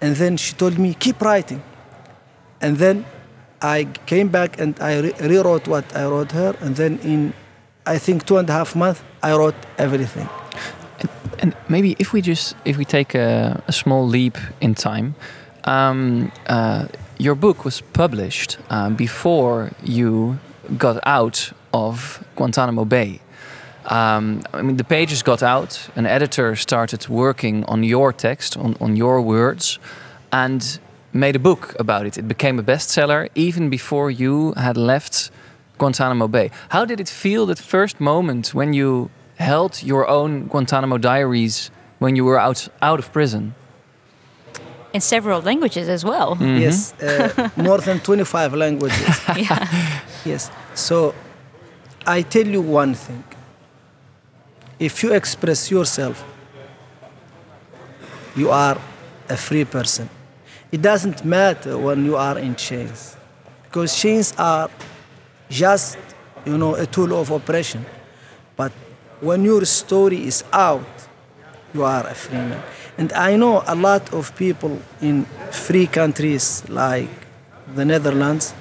And 0.00 0.16
then 0.16 0.36
she 0.36 0.54
told 0.54 0.78
me, 0.78 0.94
keep 0.94 1.20
writing. 1.20 1.62
and 2.64 2.78
then 2.78 3.04
I 3.60 3.84
came 4.06 4.28
back 4.28 4.60
and 4.60 4.78
I 4.80 5.00
re- 5.00 5.14
rewrote 5.20 5.68
what 5.68 5.84
I 5.96 6.04
wrote 6.06 6.32
her, 6.32 6.56
and 6.60 6.76
then 6.76 6.98
in 7.02 7.32
I 7.86 7.98
think 7.98 8.24
two 8.24 8.38
and 8.38 8.48
a 8.48 8.52
half 8.52 8.74
months 8.74 9.02
I 9.22 9.32
wrote 9.36 9.54
everything. 9.76 10.28
And 11.38 11.54
maybe 11.68 11.94
if 11.98 12.12
we 12.12 12.20
just 12.22 12.56
if 12.64 12.76
we 12.76 12.84
take 12.84 13.14
a, 13.14 13.62
a 13.68 13.72
small 13.72 14.08
leap 14.08 14.38
in 14.60 14.74
time, 14.74 15.14
um, 15.64 16.32
uh, 16.46 16.86
your 17.18 17.34
book 17.34 17.64
was 17.64 17.82
published 17.92 18.58
uh, 18.70 18.90
before 18.90 19.70
you 19.82 20.38
got 20.78 20.96
out 21.06 21.52
of 21.74 22.24
Guantanamo 22.36 22.84
Bay. 22.84 23.20
Um, 23.86 24.42
I 24.54 24.62
mean, 24.62 24.76
the 24.76 24.84
pages 24.84 25.22
got 25.22 25.42
out. 25.42 25.90
An 25.96 26.06
editor 26.06 26.56
started 26.56 27.08
working 27.08 27.64
on 27.64 27.82
your 27.82 28.12
text, 28.12 28.56
on, 28.56 28.76
on 28.80 28.96
your 28.96 29.20
words, 29.20 29.78
and 30.32 30.78
made 31.12 31.36
a 31.36 31.38
book 31.38 31.74
about 31.78 32.06
it. 32.06 32.16
It 32.16 32.26
became 32.28 32.58
a 32.58 32.62
bestseller 32.62 33.28
even 33.34 33.70
before 33.70 34.10
you 34.10 34.52
had 34.56 34.76
left 34.76 35.30
Guantanamo 35.78 36.28
Bay. 36.28 36.50
How 36.68 36.84
did 36.86 37.00
it 37.00 37.08
feel 37.08 37.46
that 37.46 37.58
first 37.58 38.00
moment 38.00 38.54
when 38.54 38.72
you 38.72 39.10
held 39.36 39.82
your 39.82 40.06
own 40.08 40.46
Guantanamo 40.46 40.98
diaries 40.98 41.70
when 41.98 42.16
you 42.16 42.24
were 42.24 42.38
out 42.38 42.68
out 42.80 42.98
of 42.98 43.12
prison? 43.12 43.54
In 44.92 45.00
several 45.00 45.42
languages 45.42 45.88
as 45.88 46.04
well. 46.04 46.36
Yes, 46.40 46.94
uh, 47.02 47.50
more 47.56 47.78
than 47.78 47.98
25 47.98 48.54
languages. 48.54 49.20
Yeah. 49.36 50.00
Yes. 50.24 50.50
So 50.74 51.14
I 52.06 52.22
tell 52.22 52.46
you 52.46 52.60
one 52.60 52.94
thing. 52.94 53.24
If 54.78 55.02
you 55.02 55.12
express 55.12 55.70
yourself, 55.70 56.24
you 58.36 58.50
are 58.50 58.78
a 59.28 59.36
free 59.36 59.64
person. 59.64 60.10
It 60.72 60.82
doesn't 60.82 61.24
matter 61.24 61.78
when 61.78 62.04
you 62.04 62.16
are 62.16 62.38
in 62.38 62.56
chains, 62.56 63.16
because 63.62 63.96
chains 63.96 64.34
are 64.36 64.68
just, 65.48 65.96
you 66.44 66.58
know, 66.58 66.74
a 66.74 66.84
tool 66.84 67.18
of 67.18 67.30
oppression. 67.30 67.86
But 68.56 68.72
when 69.20 69.44
your 69.44 69.64
story 69.64 70.26
is 70.26 70.42
out, 70.52 70.86
you 71.72 71.84
are 71.84 72.06
a 72.06 72.14
free 72.14 72.38
man. 72.38 72.62
And 72.98 73.12
I 73.12 73.36
know 73.36 73.62
a 73.66 73.74
lot 73.74 74.12
of 74.12 74.34
people 74.36 74.80
in 75.00 75.24
free 75.50 75.86
countries 75.86 76.68
like 76.68 77.08
the 77.74 77.84
Netherlands, 77.84 78.52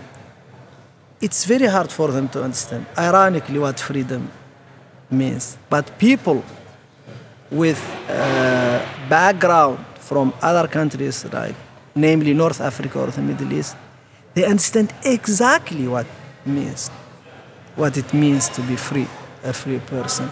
it's 1.23 1.45
very 1.45 1.67
hard 1.67 1.89
for 1.89 2.11
them 2.11 2.27
to 2.27 2.43
understand, 2.43 2.85
ironically, 2.97 3.57
what 3.57 3.79
freedom 3.79 4.29
means. 5.09 5.57
But 5.69 5.97
people 5.97 6.43
with 7.49 7.81
uh, 8.09 8.85
background 9.07 9.79
from 9.99 10.33
other 10.41 10.67
countries, 10.67 11.25
like 11.31 11.55
namely 11.95 12.33
North 12.33 12.59
Africa 12.59 12.99
or 12.99 13.07
the 13.07 13.21
Middle 13.21 13.53
East, 13.53 13.77
they 14.33 14.43
understand 14.43 14.93
exactly 15.05 15.87
what 15.87 16.05
means, 16.45 16.89
what 17.77 17.95
it 17.95 18.13
means 18.13 18.49
to 18.49 18.61
be 18.61 18.75
free, 18.75 19.07
a 19.45 19.53
free 19.53 19.79
person. 19.79 20.29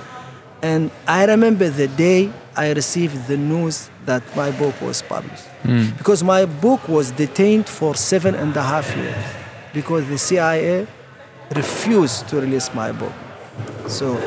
And 0.61 0.91
I 1.07 1.25
remember 1.25 1.69
the 1.69 1.87
day 1.87 2.31
I 2.55 2.73
received 2.73 3.27
the 3.27 3.37
news 3.37 3.89
that 4.05 4.23
my 4.35 4.51
book 4.51 4.79
was 4.81 5.01
published. 5.01 5.45
Because 5.97 6.21
my 6.21 6.45
book 6.45 6.89
was 6.89 7.11
detained 7.11 7.69
for 7.69 7.95
seven 7.95 8.35
and 8.35 8.55
a 8.57 8.63
half 8.63 8.93
years 8.97 9.40
because 9.73 10.07
the 10.07 10.17
CIA 10.17 10.87
refused 11.55 12.27
to 12.29 12.41
release 12.41 12.73
my 12.73 12.91
book. 12.91 13.13
So, 13.87 14.17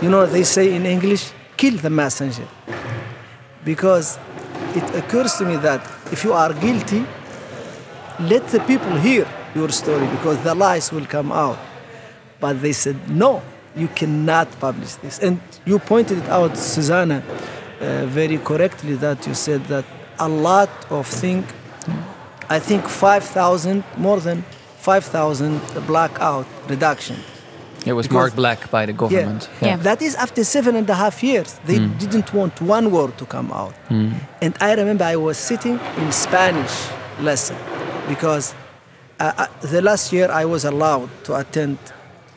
you 0.00 0.10
know, 0.10 0.26
they 0.26 0.42
say 0.42 0.74
in 0.74 0.86
English, 0.86 1.32
kill 1.56 1.76
the 1.76 1.90
messenger. 1.90 2.46
Because 3.64 4.18
it 4.74 4.84
occurs 4.96 5.36
to 5.36 5.44
me 5.44 5.56
that 5.56 5.80
if 6.10 6.24
you 6.24 6.32
are 6.32 6.52
guilty, 6.52 7.04
let 8.20 8.46
the 8.48 8.60
people 8.60 8.96
hear 8.96 9.26
your 9.54 9.68
story 9.70 10.06
because 10.08 10.42
the 10.42 10.54
lies 10.54 10.90
will 10.92 11.06
come 11.06 11.30
out. 11.30 11.58
But 12.40 12.60
they 12.60 12.72
said, 12.72 13.08
no, 13.08 13.42
you 13.76 13.88
cannot 13.88 14.50
publish 14.58 14.94
this. 14.96 15.18
And 15.20 15.40
you 15.64 15.78
pointed 15.78 16.18
it 16.18 16.28
out, 16.28 16.56
Susanna, 16.56 17.22
uh, 17.80 18.06
very 18.06 18.38
correctly 18.38 18.94
that 18.96 19.26
you 19.26 19.34
said 19.34 19.64
that 19.66 19.84
a 20.18 20.28
lot 20.28 20.70
of 20.90 21.06
things, 21.06 21.46
I 22.48 22.58
think 22.58 22.86
5,000, 22.88 23.84
more 23.96 24.20
than 24.20 24.44
5,000 24.82 25.60
blackout 25.86 26.46
reduction. 26.68 27.16
It 27.86 27.92
was 27.94 28.06
Because- 28.06 28.14
marked 28.14 28.36
black 28.36 28.70
by 28.70 28.86
the 28.86 28.92
government. 28.92 29.48
Yeah. 29.60 29.76
That 29.76 30.02
is 30.02 30.14
after 30.16 30.42
seven 30.44 30.76
and 30.76 30.88
a 30.90 30.94
half 30.94 31.22
years. 31.22 31.60
They 31.66 31.78
didn't 32.02 32.32
want 32.34 32.60
one 32.60 32.90
word 32.90 33.16
to 33.18 33.24
come 33.26 33.52
out. 33.52 33.74
And 34.40 34.54
I 34.60 34.74
remember 34.74 35.04
I 35.04 35.16
was 35.16 35.36
sitting 35.38 35.78
in 35.98 36.12
Spanish 36.12 36.74
lesson 37.20 37.56
because 38.08 38.54
uh, 39.20 39.32
uh, 39.38 39.46
the 39.74 39.80
last 39.82 40.12
year 40.12 40.28
I 40.30 40.44
was 40.44 40.64
allowed 40.64 41.08
to 41.24 41.36
attend 41.36 41.78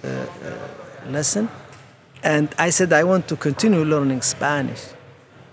uh, 0.04 0.08
uh, 0.08 1.12
lesson. 1.12 1.50
And 2.24 2.48
I 2.58 2.70
said, 2.72 2.94
I 2.94 3.04
want 3.04 3.28
to 3.28 3.36
continue 3.36 3.84
learning 3.84 4.22
Spanish. 4.22 4.82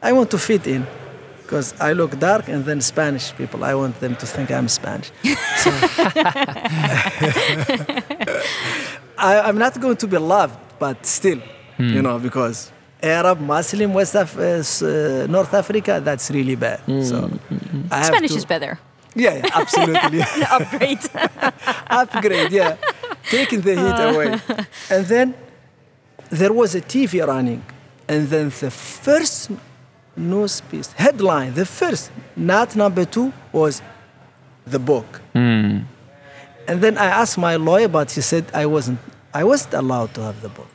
I 0.02 0.12
want 0.12 0.30
to 0.30 0.38
fit 0.38 0.66
in 0.66 0.86
because 1.52 1.74
I 1.78 1.92
look 1.92 2.18
dark 2.18 2.48
and 2.48 2.64
then 2.64 2.80
Spanish 2.80 3.30
people, 3.36 3.62
I 3.62 3.74
want 3.74 4.00
them 4.00 4.16
to 4.16 4.24
think 4.26 4.50
I'm 4.50 4.68
Spanish. 4.68 5.10
So, 5.58 5.70
I, 9.18 9.40
I'm 9.46 9.58
not 9.58 9.78
going 9.78 9.98
to 9.98 10.06
be 10.06 10.16
loved, 10.16 10.58
but 10.78 11.04
still, 11.04 11.40
you 11.78 12.00
know, 12.00 12.18
because 12.18 12.72
Arab, 13.02 13.38
Muslim, 13.40 13.92
West 13.92 14.14
Af- 14.14 14.38
uh, 14.38 14.62
uh, 14.86 15.26
North 15.28 15.52
Africa, 15.52 16.00
that's 16.02 16.30
really 16.30 16.54
bad. 16.56 16.80
So 17.04 17.30
I 17.90 17.96
have 17.98 18.06
Spanish 18.06 18.30
to- 18.30 18.36
is 18.38 18.44
better. 18.46 18.78
Yeah, 19.14 19.34
yeah, 19.34 19.50
absolutely. 19.52 20.22
Upgrade. 20.56 21.00
Upgrade, 21.90 22.50
yeah. 22.50 22.76
Taking 23.28 23.60
the 23.60 23.74
heat 23.76 24.00
away. 24.08 24.40
And 24.88 25.04
then 25.06 25.34
there 26.30 26.52
was 26.54 26.74
a 26.74 26.80
TV 26.80 27.26
running, 27.26 27.62
and 28.08 28.28
then 28.28 28.48
the 28.60 28.70
first 28.70 29.50
news 30.16 30.60
piece, 30.60 30.92
headline, 30.92 31.54
the 31.54 31.64
first, 31.66 32.10
not 32.36 32.76
number 32.76 33.04
two, 33.04 33.32
was 33.52 33.82
the 34.66 34.78
book. 34.78 35.20
And 35.34 35.86
then 36.80 36.96
I 36.96 37.06
asked 37.06 37.38
my 37.38 37.56
lawyer, 37.56 37.88
but 37.88 38.10
he 38.12 38.20
said 38.20 38.44
I 38.54 38.66
wasn't, 38.66 38.98
I 39.34 39.44
wasn't 39.44 39.74
allowed 39.74 40.14
to 40.14 40.22
have 40.22 40.40
the 40.42 40.48
book. 40.48 40.68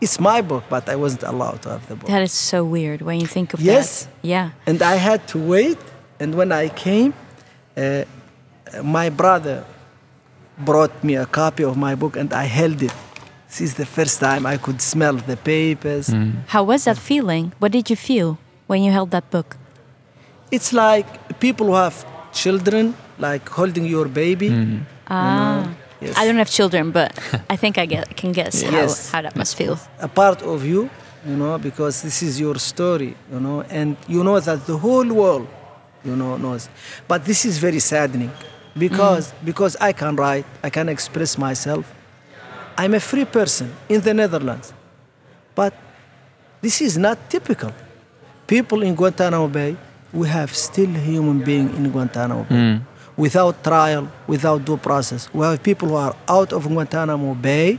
It's 0.00 0.18
my 0.18 0.40
book, 0.40 0.64
but 0.68 0.88
I 0.88 0.96
wasn't 0.96 1.22
allowed 1.24 1.62
to 1.62 1.68
have 1.70 1.86
the 1.86 1.94
book. 1.96 2.08
that 2.08 2.22
is 2.22 2.32
so 2.32 2.64
weird 2.64 3.02
when 3.02 3.20
you 3.20 3.26
think 3.26 3.54
of 3.54 3.60
Yes. 3.60 4.04
that. 4.04 4.10
Yeah. 4.22 4.50
and 4.66 4.82
I 4.82 4.96
had 4.96 5.28
to 5.28 5.38
wait. 5.38 5.78
And 6.18 6.34
when 6.34 6.50
I 6.52 6.68
came, 6.68 7.14
uh, 7.76 8.04
my 8.82 9.10
brother 9.10 9.64
brought 10.58 11.02
me 11.04 11.14
a 11.16 11.26
copy 11.26 11.62
of 11.64 11.76
my 11.76 11.94
book, 11.94 12.16
and 12.16 12.32
I 12.32 12.44
held 12.44 12.82
it. 12.82 12.92
This 13.48 13.60
is 13.60 13.74
the 13.74 13.86
first 13.86 14.18
time 14.20 14.46
I 14.46 14.56
could 14.56 14.80
smell 14.80 15.14
the 15.14 15.36
papers. 15.36 16.12
How 16.46 16.62
was 16.64 16.84
that 16.84 16.96
feeling? 16.98 17.52
What 17.58 17.72
did 17.72 17.90
you 17.90 17.96
feel 17.96 18.38
when 18.66 18.82
you 18.82 18.90
held 18.92 19.10
that 19.10 19.30
book? 19.30 19.56
It's 20.50 20.72
like 20.72 21.06
people 21.40 21.66
who 21.66 21.74
have 21.74 22.04
children, 22.32 22.94
like 23.18 23.48
holding 23.48 23.84
your 23.86 24.08
baby. 24.08 24.48
Ah. 25.08 25.68
Yes. 26.00 26.18
I 26.18 26.26
don't 26.26 26.36
have 26.38 26.50
children, 26.50 26.90
but 26.90 27.16
I 27.50 27.54
think 27.56 27.78
I 27.78 27.86
get, 27.86 28.16
can 28.16 28.32
guess 28.32 28.60
Yes. 28.62 29.10
how 29.12 29.22
that 29.22 29.36
must 29.36 29.54
feel. 29.54 29.78
a 30.00 30.08
part 30.08 30.42
of 30.42 30.64
you, 30.64 30.90
you 31.24 31.36
know, 31.36 31.58
because 31.58 32.02
this 32.02 32.22
is 32.24 32.40
your 32.40 32.58
story, 32.58 33.14
you 33.32 33.38
know, 33.38 33.62
and 33.70 33.96
you 34.08 34.24
know 34.24 34.40
that 34.40 34.66
the 34.66 34.76
whole 34.78 35.06
world, 35.06 35.46
you 36.04 36.16
know, 36.16 36.36
knows. 36.36 36.68
But 37.06 37.24
this 37.24 37.44
is 37.44 37.58
very 37.58 37.78
saddening 37.78 38.32
because 38.76 39.32
because 39.44 39.76
I 39.80 39.92
can 39.92 40.16
write, 40.16 40.44
I 40.64 40.70
can 40.70 40.88
express 40.88 41.38
myself. 41.38 41.86
I'm 42.76 42.94
a 42.94 43.00
free 43.00 43.24
person 43.24 43.70
in 43.88 44.00
the 44.00 44.12
Netherlands, 44.12 44.72
but 45.54 45.72
this 46.62 46.80
is 46.80 46.98
not 46.98 47.16
typical. 47.30 47.72
People 48.52 48.82
in 48.82 48.94
Guantanamo 48.94 49.48
Bay, 49.48 49.78
we 50.12 50.28
have 50.28 50.54
still 50.54 50.90
human 50.90 51.38
being 51.42 51.74
in 51.74 51.90
Guantanamo 51.90 52.44
Bay. 52.44 52.54
Mm. 52.54 52.82
Without 53.16 53.64
trial, 53.64 54.12
without 54.26 54.62
due 54.62 54.76
process. 54.76 55.32
We 55.32 55.46
have 55.46 55.62
people 55.62 55.88
who 55.88 55.94
are 55.94 56.14
out 56.28 56.52
of 56.52 56.68
Guantanamo 56.68 57.32
Bay 57.32 57.78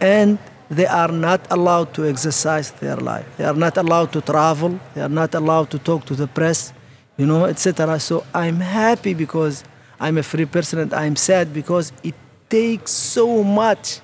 and 0.00 0.38
they 0.70 0.86
are 0.86 1.10
not 1.10 1.40
allowed 1.50 1.94
to 1.94 2.08
exercise 2.08 2.70
their 2.70 2.94
life. 2.94 3.26
They 3.38 3.44
are 3.44 3.58
not 3.58 3.76
allowed 3.76 4.12
to 4.12 4.20
travel. 4.20 4.78
They 4.94 5.00
are 5.00 5.08
not 5.08 5.34
allowed 5.34 5.70
to 5.70 5.80
talk 5.80 6.04
to 6.04 6.14
the 6.14 6.28
press, 6.28 6.72
you 7.16 7.26
know, 7.26 7.46
etc. 7.46 7.98
So 7.98 8.24
I'm 8.32 8.60
happy 8.60 9.14
because 9.14 9.64
I'm 9.98 10.16
a 10.16 10.22
free 10.22 10.46
person, 10.46 10.78
and 10.78 10.94
I'm 10.94 11.16
sad 11.16 11.52
because 11.52 11.92
it 12.04 12.14
takes 12.48 12.92
so 12.92 13.42
much. 13.42 13.98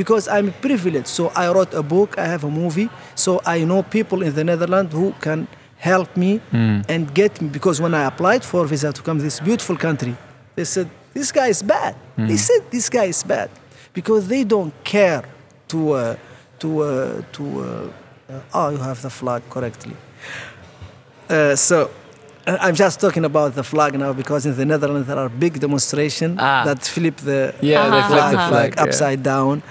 Because 0.00 0.24
I'm 0.36 0.48
privileged, 0.66 1.08
so 1.18 1.22
I 1.42 1.44
wrote 1.54 1.72
a 1.74 1.82
book. 1.94 2.10
I 2.24 2.26
have 2.34 2.44
a 2.50 2.52
movie, 2.62 2.88
so 3.24 3.30
I 3.44 3.64
know 3.70 3.82
people 3.98 4.18
in 4.26 4.32
the 4.38 4.44
Netherlands 4.50 4.92
who 4.98 5.12
can 5.26 5.40
help 5.88 6.10
me 6.16 6.32
and 6.92 7.02
get 7.20 7.32
me. 7.42 7.48
Because 7.58 7.76
when 7.84 7.94
I 8.00 8.04
applied 8.10 8.42
for 8.50 8.60
visa 8.72 8.90
to 8.98 9.02
come 9.06 9.18
to 9.18 9.24
this 9.24 9.40
beautiful 9.48 9.76
country, 9.86 10.14
they 10.56 10.64
said 10.64 10.88
this 11.12 11.30
guy 11.32 11.48
is 11.48 11.62
bad. 11.62 11.92
They 12.30 12.38
said 12.48 12.60
this 12.70 12.88
guy 12.88 13.06
is 13.14 13.22
bad 13.34 13.48
because 13.92 14.22
they 14.32 14.42
don't 14.54 14.72
care 14.84 15.22
to 15.72 15.78
uh, 15.92 16.16
to 16.60 16.68
uh, 16.82 17.22
to. 17.36 17.44
Uh, 17.60 17.90
uh, 18.32 18.40
oh, 18.58 18.68
you 18.70 18.78
have 18.78 19.00
the 19.02 19.10
flag 19.10 19.42
correctly. 19.50 19.96
Uh, 21.28 21.54
so 21.56 21.90
I'm 22.46 22.74
just 22.74 23.00
talking 23.00 23.24
about 23.24 23.54
the 23.54 23.62
flag 23.62 23.98
now 23.98 24.12
because 24.12 24.46
in 24.46 24.56
the 24.56 24.64
Netherlands 24.64 25.06
there 25.08 25.18
are 25.18 25.28
big 25.28 25.60
demonstrations 25.60 26.38
Ah. 26.40 26.64
that 26.64 26.82
flip 26.82 27.16
the 27.16 27.54
Yeah, 27.60 27.82
Uh-huh, 27.82 28.08
flip 28.08 28.30
the 28.32 28.48
flag. 28.48 28.74
yeah. 28.76 28.82
upside 28.84 29.22
down. 29.22 29.62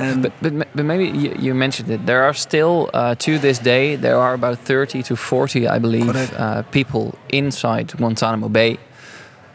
And 0.00 0.22
But, 0.22 0.32
but, 0.42 0.52
but 0.76 0.84
maybe 0.84 1.06
you, 1.06 1.34
you 1.38 1.54
mentioned 1.54 1.90
it. 1.90 2.06
There 2.06 2.22
are 2.22 2.34
still, 2.34 2.88
uh, 2.94 3.14
to 3.16 3.38
this 3.38 3.58
day, 3.58 3.96
there 3.96 4.16
are 4.16 4.32
about 4.34 4.58
30 4.58 5.02
to 5.04 5.16
40, 5.16 5.66
I 5.68 5.78
believe, 5.80 6.08
uh, 6.38 6.62
people 6.70 7.14
inside 7.28 7.92
Guantanamo 7.96 8.48
Bay. 8.48 8.78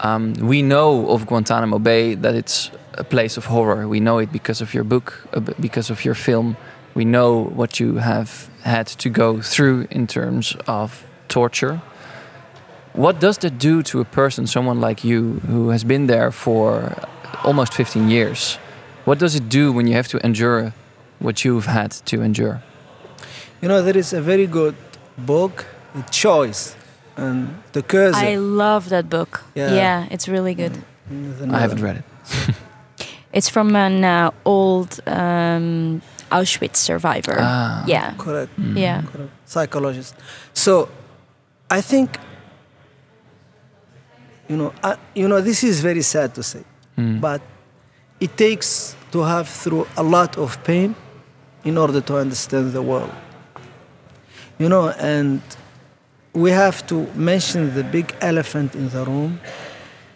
Um, 0.01 0.33
we 0.41 0.61
know 0.61 1.07
of 1.09 1.25
Guantanamo 1.27 1.79
Bay 1.79 2.15
that 2.15 2.35
it's 2.35 2.71
a 2.97 3.03
place 3.03 3.37
of 3.37 3.45
horror. 3.45 3.87
We 3.87 3.99
know 3.99 4.19
it 4.19 4.31
because 4.31 4.61
of 4.63 4.73
your 4.73 4.83
book, 4.83 5.13
uh, 5.33 5.39
because 5.59 5.89
of 5.89 6.03
your 6.03 6.15
film. 6.15 6.55
We 6.93 7.05
know 7.05 7.49
what 7.55 7.79
you 7.79 7.97
have 7.99 8.29
had 8.63 8.87
to 8.99 9.09
go 9.09 9.41
through 9.41 9.87
in 9.89 10.07
terms 10.07 10.55
of 10.67 11.03
torture. 11.27 11.79
What 12.93 13.19
does 13.19 13.37
that 13.39 13.57
do 13.57 13.81
to 13.83 13.99
a 14.01 14.05
person, 14.05 14.47
someone 14.47 14.79
like 14.79 15.03
you, 15.03 15.39
who 15.47 15.69
has 15.69 15.83
been 15.83 16.07
there 16.07 16.31
for 16.31 16.95
almost 17.43 17.73
15 17.73 18.09
years? 18.09 18.59
What 19.05 19.19
does 19.19 19.35
it 19.35 19.49
do 19.49 19.73
when 19.73 19.87
you 19.87 19.95
have 19.95 20.07
to 20.09 20.19
endure 20.25 20.73
what 21.19 21.43
you've 21.43 21.65
had 21.65 21.91
to 22.05 22.21
endure? 22.21 22.61
you 23.61 23.69
know 23.69 23.81
there 23.81 23.97
is 23.97 24.13
a 24.13 24.21
very 24.21 24.45
good 24.45 24.75
book, 25.17 25.65
The 25.95 26.01
Choice, 26.11 26.75
and 27.15 27.47
the 27.71 27.81
curse. 27.81 28.15
I 28.15 28.35
love 28.35 28.89
that 28.89 29.09
book. 29.09 29.41
Yeah. 29.55 29.73
Yeah, 29.73 30.07
it's 30.11 30.27
really 30.27 30.53
good. 30.53 30.83
I 31.09 31.59
haven't 31.59 31.81
read 31.81 31.97
it. 31.97 32.55
It's 33.33 33.49
from 33.49 33.75
an 33.75 34.03
uh, 34.03 34.29
old 34.45 34.99
um, 35.07 36.03
Auschwitz 36.31 36.75
survivor. 36.75 37.37
Ah. 37.39 37.83
Yeah, 37.87 38.13
Correct. 38.17 38.51
yeah. 38.75 39.01
correct. 39.01 39.31
Psychologist. 39.45 40.13
So, 40.53 40.87
I 41.71 41.81
think. 41.81 42.09
You 44.49 44.57
know, 44.57 44.73
I, 44.83 44.97
you 45.15 45.27
know, 45.27 45.41
this 45.41 45.63
is 45.63 45.79
very 45.81 46.01
sad 46.01 46.33
to 46.35 46.43
say, 46.43 46.63
Mm. 46.97 47.19
but 47.21 47.41
it 48.19 48.37
takes 48.37 48.95
to 49.11 49.21
have 49.23 49.47
through 49.49 49.87
a 49.97 50.03
lot 50.03 50.37
of 50.37 50.63
pain 50.63 50.95
in 51.63 51.77
order 51.77 52.01
to 52.01 52.17
understand 52.17 52.71
the 52.73 52.81
world. 52.81 53.11
You 54.59 54.69
know, 54.69 54.89
and 54.99 55.41
we 56.33 56.51
have 56.51 56.85
to 56.87 57.07
mention 57.15 57.73
the 57.73 57.83
big 57.83 58.13
elephant 58.21 58.75
in 58.75 58.89
the 58.89 59.03
room. 59.05 59.39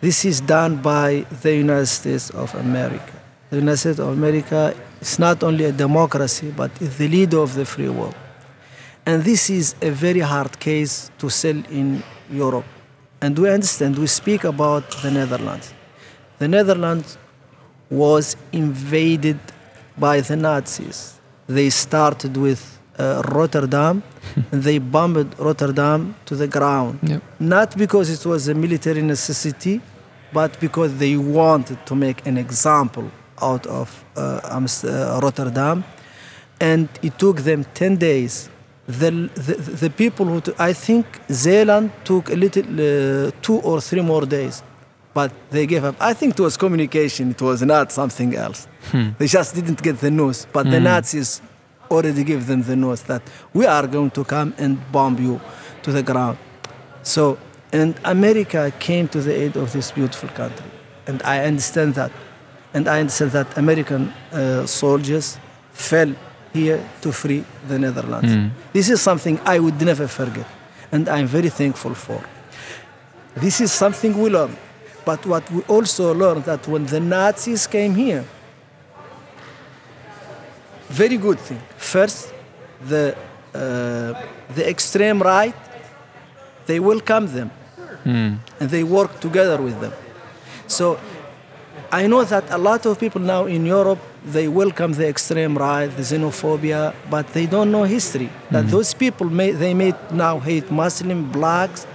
This 0.02 0.24
is 0.26 0.40
done 0.42 0.78
by 0.78 1.26
the 1.42 1.56
United 1.56 1.88
States 1.88 2.30
of 2.30 2.54
America. 2.56 3.14
The 3.50 3.58
United 3.58 3.78
States 3.78 4.00
of 4.00 4.10
America 4.10 4.76
is 5.02 5.18
not 5.18 5.42
only 5.44 5.66
a 5.66 5.72
democracy, 5.72 6.54
but 6.56 6.70
is 6.80 6.98
the 6.98 7.08
leader 7.08 7.40
of 7.40 7.56
the 7.56 7.66
free 7.66 7.90
world. 7.90 8.16
And 9.06 9.24
this 9.24 9.50
is 9.50 9.74
a 9.82 9.90
very 9.90 10.20
hard 10.20 10.60
case 10.60 11.10
to 11.18 11.30
sell 11.30 11.58
in 11.72 12.04
Europe. 12.30 12.66
And 13.22 13.38
we 13.38 13.50
understand, 13.50 13.98
we 13.98 14.08
speak 14.08 14.44
about 14.44 14.90
the 15.02 15.12
Netherlands. 15.12 15.74
The 16.40 16.48
Netherlands 16.48 17.18
was 17.90 18.36
invaded 18.52 19.40
by 19.98 20.22
the 20.22 20.36
Nazis. 20.36 21.20
They 21.48 21.70
started 21.70 22.38
with 22.38 22.80
uh, 22.98 23.22
Rotterdam 23.28 24.04
and 24.52 24.64
they 24.68 24.78
bombed 24.78 25.34
Rotterdam 25.40 26.16
to 26.26 26.36
the 26.36 26.48
ground. 26.48 27.00
Yep. 27.04 27.22
Not 27.40 27.78
because 27.78 28.10
it 28.10 28.26
was 28.26 28.48
a 28.48 28.54
military 28.54 29.02
necessity, 29.02 29.82
but 30.34 30.60
because 30.60 30.98
they 30.98 31.16
wanted 31.16 31.86
to 31.86 31.96
make 31.96 32.26
an 32.28 32.38
example 32.38 33.10
out 33.42 33.66
of 33.68 34.04
uh, 34.16 34.42
uh, 34.44 35.20
Rotterdam. 35.24 35.84
And 36.60 36.90
it 37.02 37.18
took 37.18 37.38
them 37.38 37.66
10 37.74 37.98
days. 37.98 38.50
The, 38.88 39.12
the, 39.36 39.54
the 39.84 39.90
people 39.90 40.26
who, 40.26 40.42
I 40.58 40.74
think 40.74 41.06
Zeeland 41.30 41.92
took 42.06 42.30
a 42.30 42.36
little, 42.36 42.64
uh, 42.64 43.32
two 43.42 43.58
or 43.58 43.82
three 43.82 44.02
more 44.02 44.26
days, 44.26 44.64
but 45.14 45.32
they 45.50 45.66
gave 45.66 45.84
up. 45.84 45.96
I 46.00 46.14
think 46.14 46.40
it 46.40 46.42
was 46.42 46.56
communication, 46.58 47.32
it 47.32 47.42
was 47.42 47.62
not 47.64 47.92
something 47.92 48.36
else. 48.36 48.68
They 49.18 49.28
just 49.28 49.56
didn't 49.56 49.84
get 49.84 50.00
the 50.00 50.10
news. 50.12 50.48
But 50.54 50.70
the 50.72 50.80
Nazis 50.80 51.42
already 51.92 52.24
gave 52.24 52.48
them 52.48 52.62
the 52.64 52.76
news 52.76 53.02
that 53.04 53.22
we 53.54 53.66
are 53.66 53.88
going 53.88 54.12
to 54.12 54.24
come 54.24 54.54
and 54.58 54.80
bomb 54.92 55.18
you 55.20 55.42
to 55.84 55.92
the 55.92 56.04
ground. 56.04 56.38
So, 57.04 57.38
and 57.74 57.96
America 58.06 58.72
came 58.80 59.08
to 59.10 59.22
the 59.22 59.34
aid 59.34 59.58
of 59.58 59.74
this 59.74 59.92
beautiful 59.92 60.30
country. 60.30 60.66
And 61.08 61.22
I 61.24 61.46
understand 61.46 61.96
that. 61.96 62.12
And 62.74 62.88
I 62.88 63.00
understand 63.00 63.32
that 63.32 63.58
American 63.58 64.14
uh, 64.32 64.66
soldiers 64.66 65.38
fell 65.74 66.14
here 66.54 66.80
to 67.02 67.12
free 67.12 67.44
the 67.68 67.78
Netherlands. 67.80 68.32
This 68.74 68.90
is 68.90 69.02
something 69.02 69.40
I 69.46 69.60
would 69.60 69.80
never 69.82 70.08
forget. 70.08 70.46
And 70.92 71.08
I'm 71.10 71.28
very 71.28 71.50
thankful 71.50 71.94
for. 71.96 72.22
This 73.36 73.62
is 73.62 73.72
something 73.72 74.18
we 74.18 74.30
learned. 74.30 74.58
But 75.06 75.26
what 75.26 75.50
we 75.52 75.62
also 75.68 76.14
learned 76.14 76.44
that 76.46 76.68
when 76.68 76.86
the 76.86 77.00
Nazis 77.00 77.68
came 77.68 77.96
here, 77.96 78.26
very 80.90 81.18
good 81.18 81.40
thing. 81.40 81.62
First, 81.78 82.34
the 82.88 83.16
uh, 83.54 84.14
the 84.56 84.70
extreme 84.70 85.22
right, 85.22 85.56
they 86.66 86.80
welcome 86.80 87.28
them, 87.28 87.50
and 88.60 88.70
they 88.70 88.84
work 88.84 89.20
together 89.20 89.62
with 89.62 89.80
them. 89.82 89.94
So, 90.68 91.00
I 91.92 92.08
know 92.08 92.24
that 92.24 92.44
a 92.52 92.58
lot 92.58 92.86
of 92.86 93.00
people 93.00 93.22
now 93.22 93.46
in 93.46 93.66
Europe 93.66 94.00
they 94.32 94.48
welcome 94.48 94.94
the 94.94 95.08
extreme 95.08 95.58
right, 95.58 95.88
the 95.88 96.02
xenophobia, 96.02 96.94
but 97.10 97.28
they 97.34 97.46
don't 97.46 97.72
know 97.72 97.84
history. 97.84 98.30
That 98.52 98.68
those 98.68 98.94
people 98.94 99.30
may 99.30 99.52
they 99.52 99.74
may 99.74 99.94
now 100.12 100.40
hate 100.40 100.70
Muslim, 100.70 101.32
blacks, 101.32 101.88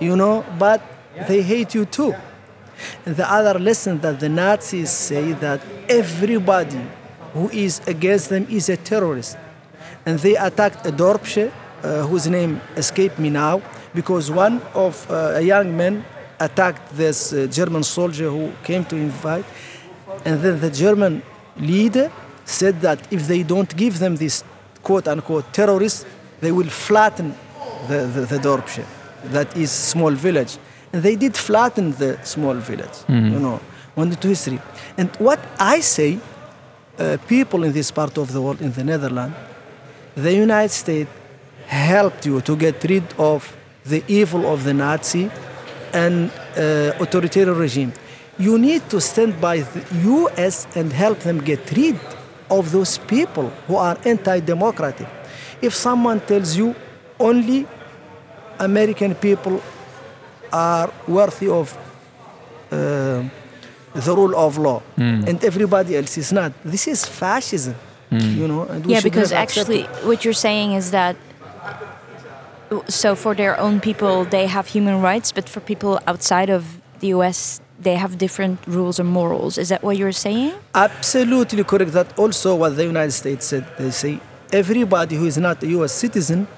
you 0.00 0.16
know, 0.16 0.44
but 0.58 0.80
they 1.28 1.42
hate 1.42 1.74
you 1.74 1.84
too. 1.84 2.14
And 3.06 3.16
the 3.16 3.30
other 3.30 3.58
lesson 3.58 4.00
that 4.00 4.20
the 4.20 4.28
Nazis 4.28 4.90
say 4.90 5.32
that 5.32 5.60
everybody 5.88 6.80
who 7.32 7.48
is 7.50 7.80
against 7.86 8.28
them 8.28 8.46
is 8.50 8.68
a 8.68 8.76
terrorist. 8.76 9.36
And 10.04 10.18
they 10.18 10.36
attacked 10.36 10.86
a 10.86 10.92
Dorpsche, 10.92 11.50
uh, 11.82 12.06
whose 12.06 12.26
name 12.28 12.60
escaped 12.76 13.18
me 13.18 13.30
now, 13.30 13.62
because 13.94 14.30
one 14.30 14.60
of 14.74 15.10
uh, 15.10 15.34
a 15.36 15.40
young 15.40 15.76
man 15.76 16.04
attacked 16.38 16.94
this 16.96 17.32
uh, 17.32 17.46
German 17.50 17.82
soldier 17.82 18.30
who 18.30 18.52
came 18.62 18.84
to 18.84 18.96
invite. 18.96 19.44
And 20.24 20.40
then 20.42 20.60
the 20.60 20.70
German 20.70 21.22
leader 21.58 22.10
said 22.44 22.80
that 22.80 23.12
if 23.12 23.26
they 23.26 23.42
don't 23.42 23.74
give 23.76 23.98
them 23.98 24.16
this 24.16 24.44
quote 24.82 25.08
unquote 25.08 25.52
terrorists, 25.52 26.04
they 26.40 26.52
will 26.52 26.68
flatten 26.68 27.34
the, 27.88 28.06
the, 28.06 28.20
the 28.26 28.38
Dorpsche, 28.38 28.84
that 29.24 29.56
is 29.56 29.70
small 29.70 30.10
village. 30.12 30.58
And 30.92 31.02
they 31.02 31.16
did 31.16 31.36
flatten 31.36 31.92
the 31.92 32.18
small 32.22 32.54
village, 32.54 32.98
you 33.08 33.40
know, 33.40 33.60
went 33.96 34.20
to 34.20 34.28
history. 34.28 34.60
And 34.96 35.10
what 35.16 35.40
I 35.58 35.80
say, 35.80 36.18
uh, 36.98 37.16
people 37.26 37.64
in 37.64 37.72
this 37.72 37.90
part 37.90 38.16
of 38.18 38.32
the 38.32 38.40
world, 38.40 38.60
in 38.60 38.72
the 38.72 38.84
Netherlands, 38.84 39.36
the 40.14 40.32
United 40.32 40.70
States 40.70 41.10
helped 41.66 42.24
you 42.26 42.40
to 42.40 42.56
get 42.56 42.82
rid 42.84 43.04
of 43.18 43.54
the 43.84 44.02
evil 44.08 44.46
of 44.46 44.64
the 44.64 44.72
Nazi 44.72 45.30
and 45.92 46.30
uh, 46.56 46.92
authoritarian 47.00 47.56
regime. 47.58 47.92
You 48.38 48.58
need 48.58 48.88
to 48.90 49.00
stand 49.00 49.40
by 49.40 49.60
the 49.60 49.82
U.S. 50.04 50.66
and 50.74 50.92
help 50.92 51.20
them 51.20 51.38
get 51.40 51.70
rid 51.72 51.98
of 52.50 52.70
those 52.70 52.98
people 52.98 53.48
who 53.66 53.76
are 53.76 53.96
anti-democratic. 54.04 55.08
If 55.62 55.74
someone 55.74 56.20
tells 56.20 56.56
you 56.56 56.74
only 57.18 57.66
American 58.58 59.14
people 59.14 59.62
are 60.52 60.92
worthy 61.08 61.48
of 61.48 61.76
uh, 62.70 63.22
the 63.94 64.14
rule 64.14 64.36
of 64.36 64.58
law 64.58 64.82
and 64.96 65.42
everybody 65.44 65.96
else 65.96 66.18
is 66.18 66.32
not, 66.32 66.52
this 66.64 66.86
is 66.86 67.04
fascism. 67.04 67.74
You 68.10 68.46
know, 68.46 68.62
and 68.62 68.86
yeah, 68.86 69.00
because 69.00 69.32
actually, 69.32 69.80
it. 69.80 70.06
what 70.06 70.24
you're 70.24 70.32
saying 70.32 70.74
is 70.74 70.92
that 70.92 71.16
so 72.88 73.14
for 73.16 73.34
their 73.34 73.58
own 73.58 73.80
people, 73.80 74.24
they 74.24 74.46
have 74.46 74.68
human 74.68 75.02
rights, 75.02 75.32
but 75.32 75.48
for 75.48 75.60
people 75.60 75.98
outside 76.06 76.48
of 76.48 76.80
the 77.00 77.08
US, 77.08 77.60
they 77.78 77.94
have 77.94 78.18
different 78.18 78.58
rules 78.66 78.98
and 78.98 79.08
morals. 79.08 79.58
Is 79.58 79.68
that 79.68 79.82
what 79.82 79.96
you're 79.96 80.12
saying? 80.12 80.54
Absolutely 80.74 81.64
correct. 81.64 81.92
That 81.92 82.18
also 82.18 82.54
what 82.54 82.76
the 82.76 82.84
United 82.84 83.12
States 83.12 83.46
said. 83.46 83.66
They 83.78 83.90
say 83.90 84.20
everybody 84.52 85.16
who 85.16 85.26
is 85.26 85.38
not 85.38 85.62
a 85.62 85.66
U.S. 85.68 85.92
citizen 85.92 86.48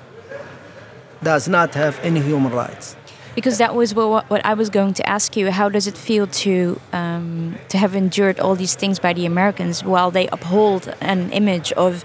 does 1.22 1.48
not 1.48 1.74
have 1.74 1.98
any 2.02 2.20
human 2.20 2.52
rights. 2.52 2.96
Because 3.34 3.58
that 3.58 3.74
was 3.74 3.94
what, 3.94 4.28
what 4.30 4.44
I 4.44 4.54
was 4.54 4.68
going 4.68 4.94
to 4.94 5.08
ask 5.08 5.36
you. 5.36 5.50
How 5.50 5.68
does 5.68 5.86
it 5.86 5.96
feel 5.96 6.26
to 6.26 6.80
um, 6.92 7.56
to 7.68 7.78
have 7.78 7.94
endured 7.94 8.40
all 8.40 8.56
these 8.56 8.74
things 8.74 8.98
by 8.98 9.12
the 9.12 9.26
Americans 9.26 9.84
while 9.84 10.10
they 10.10 10.26
uphold 10.28 10.92
an 11.00 11.30
image 11.30 11.70
of, 11.72 12.04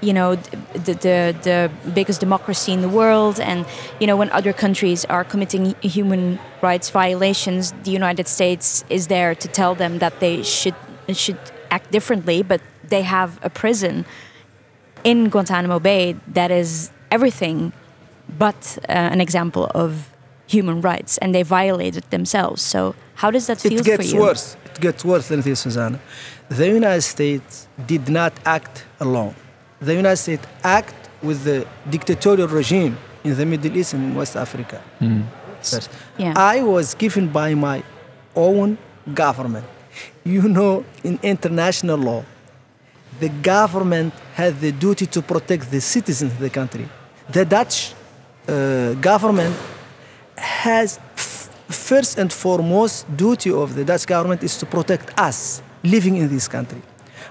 you 0.00 0.12
know, 0.12 0.36
the 0.36 0.94
the, 0.94 1.36
the 1.42 1.70
biggest 1.94 2.20
democracy 2.20 2.72
in 2.72 2.80
the 2.80 2.88
world, 2.88 3.40
and 3.40 3.66
you 4.00 4.06
know 4.06 4.16
when 4.16 4.30
other 4.30 4.52
countries 4.52 5.04
are 5.06 5.24
committing 5.24 5.74
human 5.82 6.38
rights 6.62 6.90
violations, 6.90 7.72
the 7.84 7.90
United 7.90 8.28
States 8.28 8.84
is 8.88 9.06
there 9.08 9.34
to 9.34 9.48
tell 9.48 9.74
them 9.74 9.98
that 9.98 10.20
they 10.20 10.42
should 10.42 10.74
should 11.12 11.38
act 11.70 11.90
differently, 11.90 12.42
but 12.42 12.60
they 12.88 13.02
have 13.02 13.38
a 13.42 13.50
prison 13.50 14.04
in 15.04 15.28
Guantanamo 15.28 15.78
Bay 15.78 16.16
that 16.26 16.50
is 16.50 16.90
everything 17.10 17.72
but 18.38 18.78
uh, 18.88 18.92
an 18.92 19.20
example 19.20 19.70
of 19.74 20.10
human 20.46 20.80
rights 20.80 21.18
and 21.18 21.34
they 21.34 21.42
violated 21.42 22.04
themselves. 22.10 22.62
So 22.62 22.94
how 23.14 23.30
does 23.30 23.46
that 23.46 23.58
feel 23.60 23.78
it 23.80 23.84
gets 23.84 24.10
for 24.10 24.16
you? 24.16 24.20
worse. 24.20 24.56
It 24.64 24.80
gets 24.80 25.04
worse 25.04 25.28
than 25.28 25.40
this, 25.42 25.60
Susanna. 25.60 26.00
The 26.48 26.68
United 26.68 27.02
States 27.02 27.68
did 27.86 28.08
not 28.08 28.32
act 28.44 28.84
alone. 28.98 29.34
The 29.80 29.94
United 29.94 30.16
States 30.16 30.46
act 30.62 30.94
with 31.22 31.44
the 31.44 31.66
dictatorial 31.88 32.48
regime 32.48 32.96
in 33.24 33.36
the 33.36 33.44
Middle 33.46 33.76
East 33.76 33.94
and 33.94 34.16
West 34.16 34.36
Africa. 34.36 34.82
First. 35.62 35.90
Yeah. 36.18 36.34
I 36.36 36.62
was 36.62 36.94
given 36.94 37.28
by 37.28 37.54
my 37.54 37.82
own 38.34 38.78
government. 39.14 39.66
You 40.24 40.48
know, 40.48 40.84
in 41.04 41.18
international 41.22 41.98
law, 41.98 42.24
the 43.18 43.28
government 43.28 44.14
has 44.34 44.58
the 44.60 44.72
duty 44.72 45.06
to 45.06 45.20
protect 45.22 45.70
the 45.70 45.80
citizens 45.80 46.32
of 46.32 46.38
the 46.38 46.50
country. 46.50 46.88
The 47.28 47.44
Dutch 47.44 47.92
uh, 48.48 48.94
government 48.94 49.54
has 50.36 50.98
f- 51.16 51.50
first 51.68 52.18
and 52.18 52.32
foremost 52.32 53.04
duty 53.16 53.50
of 53.52 53.74
the 53.74 53.84
Dutch 53.84 54.06
government 54.06 54.42
is 54.42 54.56
to 54.58 54.66
protect 54.66 55.18
us 55.20 55.62
living 55.82 56.16
in 56.16 56.28
this 56.28 56.48
country. 56.48 56.80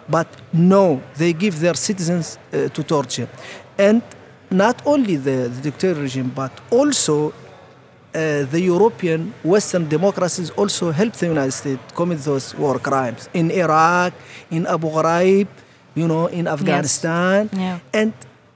But 0.10 0.28
no, 0.54 1.02
they 1.18 1.34
give 1.34 1.60
their 1.60 1.76
citizens 1.76 2.38
uh, 2.54 2.70
to 2.70 2.84
torture. 2.84 3.30
And 3.78 4.02
not 4.50 4.82
only 4.86 5.16
the, 5.18 5.50
the 5.54 5.62
dictatorial 5.62 6.02
regime, 6.02 6.32
but 6.36 6.52
also 6.72 7.28
uh, 7.30 8.44
the 8.52 8.60
European 8.62 9.34
Western 9.44 9.88
democracies 9.88 10.50
also 10.52 10.92
help 10.92 11.14
the 11.14 11.28
United 11.28 11.52
States 11.52 11.82
commit 11.96 12.20
those 12.20 12.56
war 12.56 12.80
crimes 12.80 13.30
in 13.34 13.52
Iraq, 13.52 14.14
in 14.50 14.66
Abu 14.66 14.90
Ghraib, 14.90 15.48
you 15.96 16.08
know, 16.08 16.26
in 16.28 16.48
Afghanistan. 16.48 17.50
Yeah. 17.54 17.80
And 17.94 18.14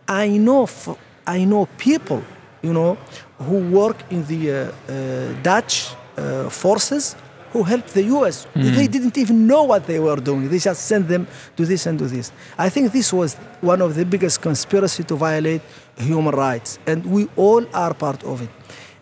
I 0.08 0.28
know, 0.38 0.64
f- 0.64 0.98
I 1.28 1.46
know 1.46 1.68
people, 1.78 2.24
you 2.64 2.74
know, 2.74 2.98
who 3.38 3.58
work 3.70 3.98
in 4.10 4.26
the 4.26 4.52
uh, 4.52 4.56
uh, 4.92 5.34
Dutch 5.44 5.94
uh, 6.18 6.50
forces 6.50 7.16
who 7.54 7.62
helped 7.64 7.94
the 7.94 8.04
U.S. 8.04 8.48
They 8.56 8.62
mm-hmm. 8.62 8.92
didn't 8.92 9.18
even 9.18 9.48
know 9.48 9.64
what 9.64 9.86
they 9.86 10.00
were 10.00 10.18
doing. 10.18 10.50
They 10.50 10.58
just 10.58 10.86
sent 10.86 11.08
them 11.08 11.28
to 11.56 11.66
this 11.66 11.86
and 11.86 11.98
to 12.00 12.08
this. 12.08 12.32
I 12.58 12.68
think 12.68 12.92
this 12.92 13.14
was 13.14 13.36
one 13.62 13.82
of 13.82 13.94
the 13.96 14.06
biggest 14.06 14.42
conspiracy 14.42 15.04
to 15.04 15.16
violate 15.16 15.62
human 15.96 16.34
rights, 16.36 16.80
and 16.88 17.06
we 17.06 17.30
all 17.36 17.64
are 17.74 17.94
part 17.94 18.24
of 18.24 18.42
it. 18.42 18.50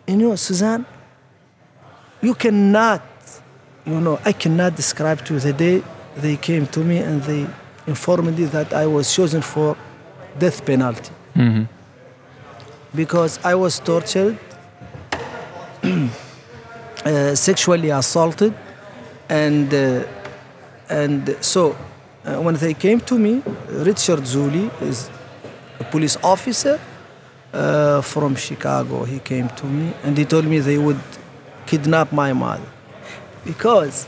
And 0.06 0.20
you 0.20 0.28
know, 0.28 0.36
Suzanne, 0.36 0.84
you 2.20 2.34
cannot, 2.34 3.02
you 3.86 4.00
know, 4.00 4.20
I 4.24 4.32
cannot 4.32 4.76
describe 4.76 5.24
to 5.26 5.34
you 5.34 5.40
the 5.40 5.52
day 5.52 5.82
they 6.16 6.36
came 6.36 6.66
to 6.68 6.80
me 6.80 6.98
and 6.98 7.22
they 7.22 7.46
informed 7.86 8.38
me 8.38 8.44
that 8.44 8.72
I 8.74 8.86
was 8.86 9.12
chosen 9.14 9.40
for 9.40 9.76
death 10.38 10.64
penalty 10.64 11.10
mm-hmm. 11.34 11.64
because 12.94 13.38
I 13.42 13.54
was 13.54 13.78
tortured, 13.78 14.38
uh, 17.04 17.34
sexually 17.34 17.90
assaulted, 17.90 18.54
and 19.28 19.72
uh, 19.72 20.04
and 20.88 21.36
so 21.40 21.76
uh, 22.24 22.40
when 22.40 22.54
they 22.56 22.74
came 22.74 23.00
to 23.00 23.18
me, 23.18 23.42
Richard 23.68 24.20
Zuley 24.20 24.70
is 24.82 25.10
a 25.80 25.84
police 25.84 26.16
officer 26.22 26.78
uh, 27.52 28.00
from 28.02 28.36
Chicago. 28.36 29.04
He 29.04 29.18
came 29.18 29.48
to 29.48 29.66
me 29.66 29.92
and 30.04 30.16
he 30.16 30.24
told 30.24 30.44
me 30.44 30.58
they 30.58 30.78
would 30.78 31.00
kidnap 31.66 32.12
my 32.12 32.32
mother 32.32 32.66
because 33.44 34.06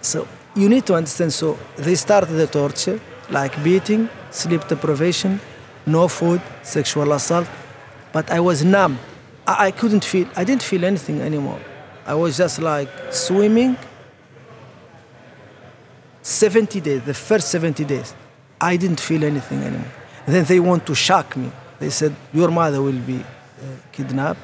so 0.00 0.26
you 0.54 0.68
need 0.68 0.86
to 0.86 0.94
understand. 0.94 1.32
So 1.32 1.58
they 1.76 1.94
started 1.94 2.34
the 2.34 2.46
torture 2.46 3.00
like 3.30 3.62
beating, 3.62 4.08
sleep 4.30 4.66
deprivation, 4.68 5.40
no 5.86 6.08
food, 6.08 6.40
sexual 6.62 7.12
assault. 7.12 7.48
But 8.12 8.30
I 8.30 8.40
was 8.40 8.64
numb. 8.64 8.98
I, 9.46 9.66
I 9.66 9.70
couldn't 9.70 10.04
feel. 10.04 10.28
I 10.36 10.44
didn't 10.44 10.62
feel 10.62 10.84
anything 10.84 11.20
anymore. 11.20 11.60
I 12.10 12.14
was 12.14 12.36
just 12.36 12.58
like 12.60 12.88
swimming. 13.12 13.76
70 16.22 16.80
days, 16.80 17.02
the 17.02 17.14
first 17.14 17.48
70 17.50 17.84
days, 17.84 18.14
I 18.60 18.76
didn't 18.76 19.00
feel 19.00 19.22
anything 19.24 19.60
anymore. 19.62 19.92
Then 20.26 20.44
they 20.44 20.58
want 20.60 20.86
to 20.86 20.94
shock 20.94 21.36
me. 21.36 21.50
They 21.78 21.90
said, 21.90 22.14
Your 22.32 22.50
mother 22.50 22.82
will 22.82 23.00
be 23.12 23.20
uh, 23.20 23.64
kidnapped. 23.92 24.40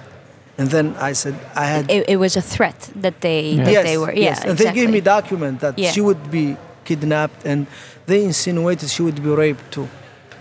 And 0.59 0.69
then 0.71 0.95
I 1.11 1.13
said, 1.13 1.35
I 1.55 1.67
had 1.67 1.91
It, 1.91 2.09
it 2.09 2.17
was 2.17 2.37
a 2.37 2.41
threat 2.41 2.81
that 3.05 3.21
they 3.21 3.57
that 3.57 3.73
yes, 3.73 3.85
they 3.85 3.99
were. 3.99 4.13
Yeah, 4.13 4.31
yes. 4.31 4.45
And 4.45 4.57
they 4.57 4.73
gave 4.73 4.89
me 4.97 4.99
exactly. 4.99 5.01
document 5.23 5.61
that 5.61 5.75
Yeah. 5.77 5.91
she 5.91 6.01
would 6.01 6.31
be 6.31 6.57
kidnapped, 6.85 7.45
and 7.45 7.67
they 8.07 8.21
insinuated 8.25 8.89
she 8.89 9.03
would 9.03 9.21
be 9.23 9.31
raped 9.45 9.67
too. 9.73 9.89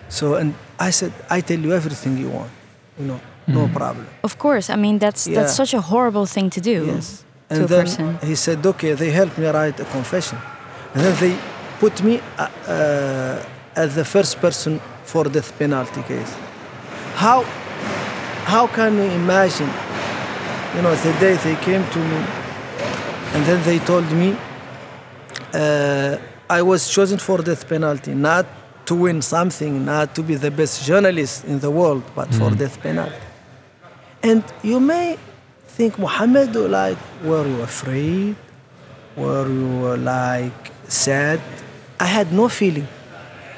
So, 0.09 0.35
and 0.35 0.53
I 0.79 0.91
said, 0.91 1.11
I 1.29 1.41
tell 1.41 1.59
you 1.59 1.73
everything 1.73 2.17
you 2.23 2.29
want, 2.29 2.51
you 2.99 3.05
know, 3.09 3.19
no 3.47 3.67
problem. 3.67 4.05
Of 4.23 4.37
course, 4.37 4.69
I 4.69 4.75
mean 4.75 4.99
that's 4.99 5.27
Yeah. 5.27 5.35
that's 5.41 5.55
such 5.55 5.73
a 5.73 5.81
horrible 5.81 6.25
thing 6.25 6.49
to 6.51 6.61
do. 6.61 6.85
Yes. 6.95 7.23
to 7.49 7.55
And 7.55 7.63
a 7.63 7.67
then 7.67 7.85
person. 7.85 8.17
he 8.23 8.35
said, 8.35 8.65
okay, 8.65 8.93
they 8.95 9.11
helped 9.11 9.37
me 9.37 9.47
write 9.47 9.79
a 9.79 9.85
confession. 9.85 10.39
And 10.93 11.03
then 11.05 11.15
they 11.19 11.33
put 11.79 12.01
me 12.03 12.13
uh, 12.37 12.47
uh, 12.67 13.81
as 13.83 13.93
the 13.95 14.03
first 14.05 14.39
person 14.41 14.79
for 15.03 15.25
death 15.25 15.51
penalty 15.59 16.01
case. 16.03 16.33
How, 17.15 17.43
how 18.45 18.65
can 18.67 18.95
you 18.95 19.03
imagine, 19.23 19.69
you 20.75 20.81
know, 20.81 20.95
the 20.95 21.13
day 21.19 21.35
they 21.47 21.55
came 21.67 21.83
to 21.95 21.99
me 21.99 22.19
and 23.33 23.45
then 23.45 23.61
they 23.63 23.77
told 23.79 24.09
me 24.11 24.35
uh, 25.53 26.17
I 26.49 26.61
was 26.61 26.89
chosen 26.89 27.17
for 27.19 27.37
death 27.43 27.67
penalty, 27.67 28.13
not 28.13 28.45
to 28.87 28.95
win 28.95 29.21
something, 29.21 29.85
not 29.85 30.13
to 30.15 30.21
be 30.23 30.35
the 30.35 30.51
best 30.51 30.83
journalist 30.85 31.43
in 31.45 31.59
the 31.59 31.71
world, 31.71 32.03
but 32.15 32.33
for 32.33 32.49
death 32.51 32.79
penalty. 32.81 33.15
And 34.25 34.43
you 34.63 34.79
may 34.79 35.19
think, 35.67 35.99
Muhammad, 35.99 36.55
like, 36.55 36.97
were 37.23 37.47
you 37.47 37.61
afraid? 37.61 38.35
Were 39.15 39.47
you 39.47 39.87
uh, 39.87 39.97
like 39.97 40.71
sad? 40.87 41.39
I 41.99 42.05
had 42.05 42.33
no 42.33 42.49
feeling. 42.49 42.87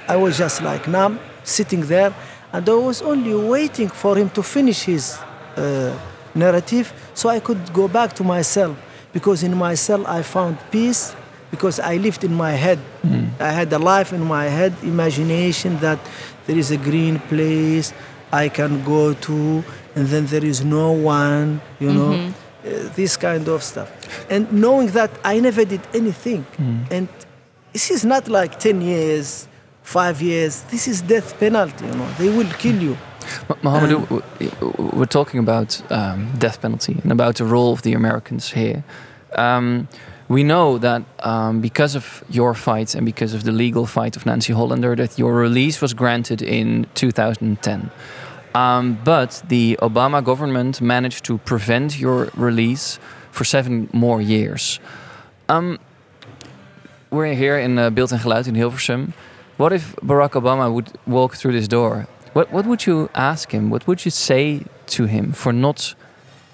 I 0.09 0.18
was 0.18 0.38
just 0.38 0.61
like 0.61 0.86
numb, 0.89 1.22
sitting 1.45 1.86
there, 1.88 2.13
and 2.51 2.68
I 2.68 2.74
was 2.74 3.01
only 3.01 3.34
waiting 3.34 3.88
for 3.88 4.18
him 4.18 4.30
to 4.32 4.43
finish 4.43 4.84
his 4.84 5.18
uh, 5.55 5.97
narrative 6.36 6.91
so 7.13 7.30
I 7.30 7.39
could 7.39 7.72
go 7.72 7.88
back 7.88 8.11
to 8.15 8.26
myself. 8.26 8.76
Because 9.13 9.43
in 9.43 9.55
myself 9.55 10.05
I 10.05 10.22
found 10.22 10.57
peace 10.70 11.15
because 11.49 11.80
I 11.80 11.95
lived 11.95 12.26
in 12.26 12.34
my 12.36 12.51
head. 12.51 12.80
I 13.39 13.51
had 13.51 13.72
a 13.72 13.80
life 13.80 14.11
in 14.11 14.22
my 14.22 14.45
head, 14.45 14.74
imagination 14.84 15.80
that 15.80 15.99
there 16.45 16.57
is 16.57 16.72
a 16.72 16.78
green 16.78 17.20
place 17.20 17.93
I 18.34 18.49
can 18.49 18.84
go 18.84 19.13
to, 19.13 19.63
and 19.98 20.06
then 20.14 20.24
there 20.34 20.45
is 20.54 20.60
no 20.64 20.88
one, 20.91 21.48
you 21.80 21.91
know, 21.98 22.14
uh, 22.14 22.70
this 22.95 23.18
kind 23.18 23.48
of 23.48 23.60
stuff. 23.64 23.89
And 24.34 24.43
knowing 24.52 24.88
that 25.00 25.12
I 25.24 25.39
never 25.48 25.64
did 25.74 25.82
anything, 25.93 26.45
and 26.95 27.08
this 27.74 27.91
is 27.91 28.04
not 28.14 28.24
like 28.28 28.52
10 28.60 28.82
years, 28.82 29.48
five 29.84 30.22
years, 30.22 30.54
this 30.72 30.88
is 30.88 31.02
death 31.02 31.30
penalty, 31.39 31.86
you 31.86 31.95
know, 32.00 32.10
they 32.20 32.30
will 32.38 32.52
kill 32.64 32.80
you. 32.88 32.95
Mohammed, 33.62 33.89
w- 34.10 34.22
w- 34.39 34.89
we're 34.98 35.06
talking 35.20 35.39
about 35.39 35.70
um, 35.91 36.32
death 36.38 36.58
penalty 36.62 36.95
and 37.04 37.12
about 37.12 37.36
the 37.36 37.43
role 37.45 37.72
of 37.74 37.82
the 37.82 37.93
Americans 37.93 38.52
here. 38.52 38.84
Um, 39.36 39.88
we 40.30 40.43
know 40.43 40.78
that 40.80 41.02
um, 41.32 41.62
because 41.62 41.95
of 41.95 42.24
your 42.30 42.54
fight 42.54 42.95
and 42.95 43.06
because 43.06 43.34
of 43.34 43.41
the 43.43 43.52
legal 43.52 43.86
fight 43.86 44.16
of 44.18 44.26
Nancy 44.26 44.54
Hollander, 44.54 44.95
that 44.95 45.18
your 45.18 45.34
release 45.34 45.82
was 45.82 45.93
granted 45.93 46.41
in 46.41 46.86
2010. 46.95 47.89
Um, 48.54 48.98
but 49.04 49.43
the 49.48 49.78
Obama 49.82 50.24
government 50.24 50.82
managed 50.82 51.26
to 51.26 51.38
prevent 51.39 52.00
your 52.00 52.30
release 52.36 53.00
for 53.32 53.43
seven 53.43 53.89
more 53.93 54.22
years. 54.22 54.80
Um, 55.50 55.80
we're 57.10 57.34
here 57.34 57.58
in 57.58 57.78
uh, 57.78 57.89
Beeld 57.89 58.12
en 58.12 58.20
Geluid 58.20 58.48
in 58.48 58.56
Hilversum. 58.56 59.14
What 59.58 59.74
if 59.74 59.95
Barack 59.98 60.32
Obama 60.32 60.72
would 60.72 60.91
walk 61.06 61.36
through 61.36 61.54
this 61.54 61.68
door? 61.68 62.08
What, 62.34 62.52
what 62.52 62.66
would 62.66 62.86
you 62.86 63.10
ask 63.16 63.52
him? 63.52 63.70
What 63.70 63.88
would 63.88 64.06
you 64.06 64.12
say 64.12 64.64
to 64.88 65.06
him 65.06 65.32
for 65.32 65.54
not 65.54 65.95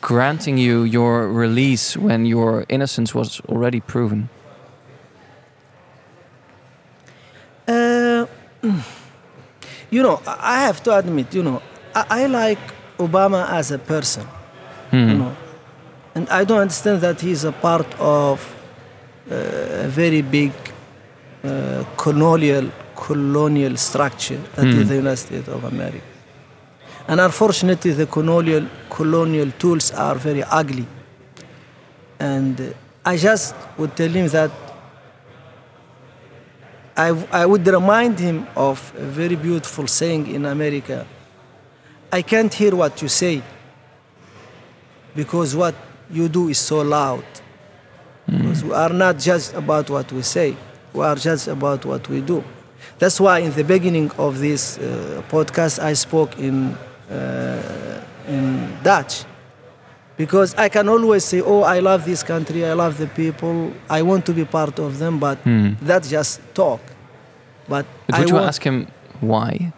granting 0.02 0.58
you 0.58 0.84
your 0.84 1.28
release 1.32 1.98
when 1.98 2.26
your 2.26 2.66
innocence 2.70 3.16
was 3.16 3.42
already 3.50 3.80
proven? 3.80 4.30
Uh, 7.68 8.26
you 9.90 10.04
know, 10.04 10.22
I 10.28 10.56
I 10.56 10.62
have 10.62 10.84
to 10.84 10.96
admit, 10.96 11.34
you 11.34 11.44
know, 11.44 11.62
I, 11.96 12.24
I 12.24 12.26
like 12.28 12.60
Obama 12.98 13.50
as 13.50 13.72
a 13.72 13.78
person, 13.80 14.26
you 14.92 15.00
know, 15.18 15.36
and 16.16 16.30
I 16.30 16.44
don't 16.44 16.60
understand 16.60 17.02
that 17.02 17.22
he's 17.22 17.44
a 17.44 17.52
part 17.52 17.88
of 18.00 18.40
uh, 19.32 19.36
a 19.36 19.88
very 19.88 20.22
big 20.22 20.52
uh, 21.44 21.84
colonial 21.98 22.70
colonial 22.96 23.76
structure 23.76 24.40
that 24.56 24.66
is 24.66 24.88
the 24.90 24.96
United 24.96 25.18
States 25.18 25.48
of 25.48 25.64
America. 25.66 26.06
And 27.08 27.20
unfortunately, 27.20 27.92
the 27.92 28.06
colonial 28.06 28.66
colonial 28.90 29.52
tools 29.60 29.92
are 29.92 30.16
very 30.16 30.44
ugly. 30.44 30.88
And 32.20 32.60
uh, 32.62 32.74
I 33.06 33.18
just 33.18 33.56
would 33.78 33.96
tell 33.98 34.10
him 34.10 34.28
that 34.30 34.52
I, 36.96 37.10
I 37.32 37.46
would 37.46 37.66
remind 37.68 38.20
him 38.20 38.48
of 38.56 38.94
a 38.98 39.04
very 39.04 39.36
beautiful 39.36 39.88
saying 39.88 40.28
in 40.28 40.46
America 40.46 41.06
I 42.14 42.22
can't 42.22 42.54
hear 42.54 42.76
what 42.76 43.02
you 43.02 43.08
say, 43.08 43.42
because 45.16 45.56
what 45.56 45.74
you 46.12 46.30
do 46.30 46.50
is 46.50 46.60
so 46.60 46.82
loud. 46.82 47.26
Because 48.28 48.64
we 48.64 48.72
are 48.72 48.94
not 48.94 49.18
judged 49.18 49.54
about 49.56 49.90
what 49.90 50.12
we 50.12 50.22
say, 50.22 50.56
we 50.94 51.02
are 51.04 51.16
judged 51.16 51.48
about 51.48 51.84
what 51.86 52.08
we 52.08 52.22
do. 52.22 52.44
That's 53.00 53.20
why 53.20 53.40
in 53.40 53.52
the 53.52 53.64
beginning 53.64 54.12
of 54.18 54.38
this 54.40 54.78
uh, 54.78 55.24
podcast 55.28 55.80
I 55.82 55.94
spoke 55.94 56.38
in, 56.38 56.78
uh, 57.10 58.04
in 58.28 58.44
Dutch. 58.84 59.26
Because 60.16 60.54
I 60.56 60.70
can 60.70 60.88
always 60.90 61.24
say, 61.26 61.42
oh, 61.42 61.64
I 61.64 61.80
love 61.80 62.06
this 62.06 62.22
country, 62.22 62.64
I 62.64 62.74
love 62.74 63.00
the 63.00 63.08
people, 63.08 63.74
I 63.90 64.04
want 64.04 64.24
to 64.28 64.34
be 64.34 64.46
part 64.46 64.78
of 64.78 65.00
them, 65.00 65.18
but 65.20 65.40
that's 65.82 66.10
just 66.12 66.42
talk. 66.54 66.80
But, 67.68 67.88
But 68.08 68.20
I 68.20 68.26
you 68.26 68.38
ask 68.38 68.62
him 68.62 68.88
why? 69.20 69.74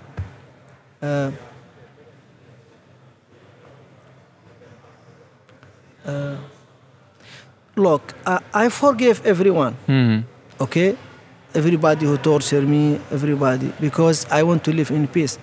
uh, 1.02 1.32
uh, 6.08 6.36
look, 7.76 8.14
I, 8.26 8.40
I 8.54 8.70
forgive 8.70 9.22
everyone, 9.26 9.74
Hmm. 9.86 10.20
okay? 10.60 10.96
Everybody 11.54 12.06
who 12.06 12.18
tortured 12.18 12.68
me, 12.68 13.00
everybody, 13.12 13.72
because 13.80 14.26
I 14.32 14.44
want 14.44 14.64
to 14.66 14.72
live 14.74 14.92
in 14.92 15.08
peace. 15.08 15.38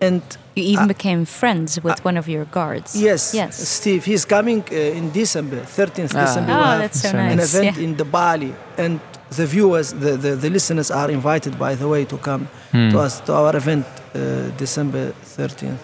And 0.00 0.22
You 0.54 0.64
even 0.64 0.84
Uh, 0.84 0.88
became 0.88 1.24
friends 1.26 1.78
with 1.82 2.04
one 2.04 2.18
of 2.18 2.28
your 2.28 2.44
guards. 2.50 2.94
yes, 2.94 3.32
Yes. 3.34 3.56
Steve, 3.68 4.04
he's 4.04 4.24
coming 4.26 4.62
uh, 4.70 4.98
in 4.98 5.10
December, 5.12 5.60
13th 5.64 6.14
Ah. 6.14 6.24
December. 6.26 6.52
Oh, 6.52 6.56
we 6.58 6.64
have 6.64 6.80
that's 6.80 7.00
so 7.00 7.08
So 7.10 7.16
nice. 7.16 7.32
an 7.32 7.40
event 7.40 7.76
yeah. 7.76 7.84
in 7.84 7.96
the 7.96 8.04
Balie, 8.04 8.54
and 8.78 9.00
the 9.36 9.46
viewers, 9.46 9.92
the, 9.92 10.16
the, 10.16 10.36
the 10.36 10.50
listeners 10.50 10.90
are 10.90 11.10
invited, 11.10 11.58
by 11.58 11.74
the 11.74 11.88
way, 11.88 12.04
to 12.04 12.16
come 12.18 12.48
Hmm. 12.72 12.90
to 12.92 12.98
us 13.00 13.20
to 13.26 13.32
our 13.34 13.56
event 13.56 13.86
uh, 14.14 14.20
December 14.58 15.12
13th 15.36 15.80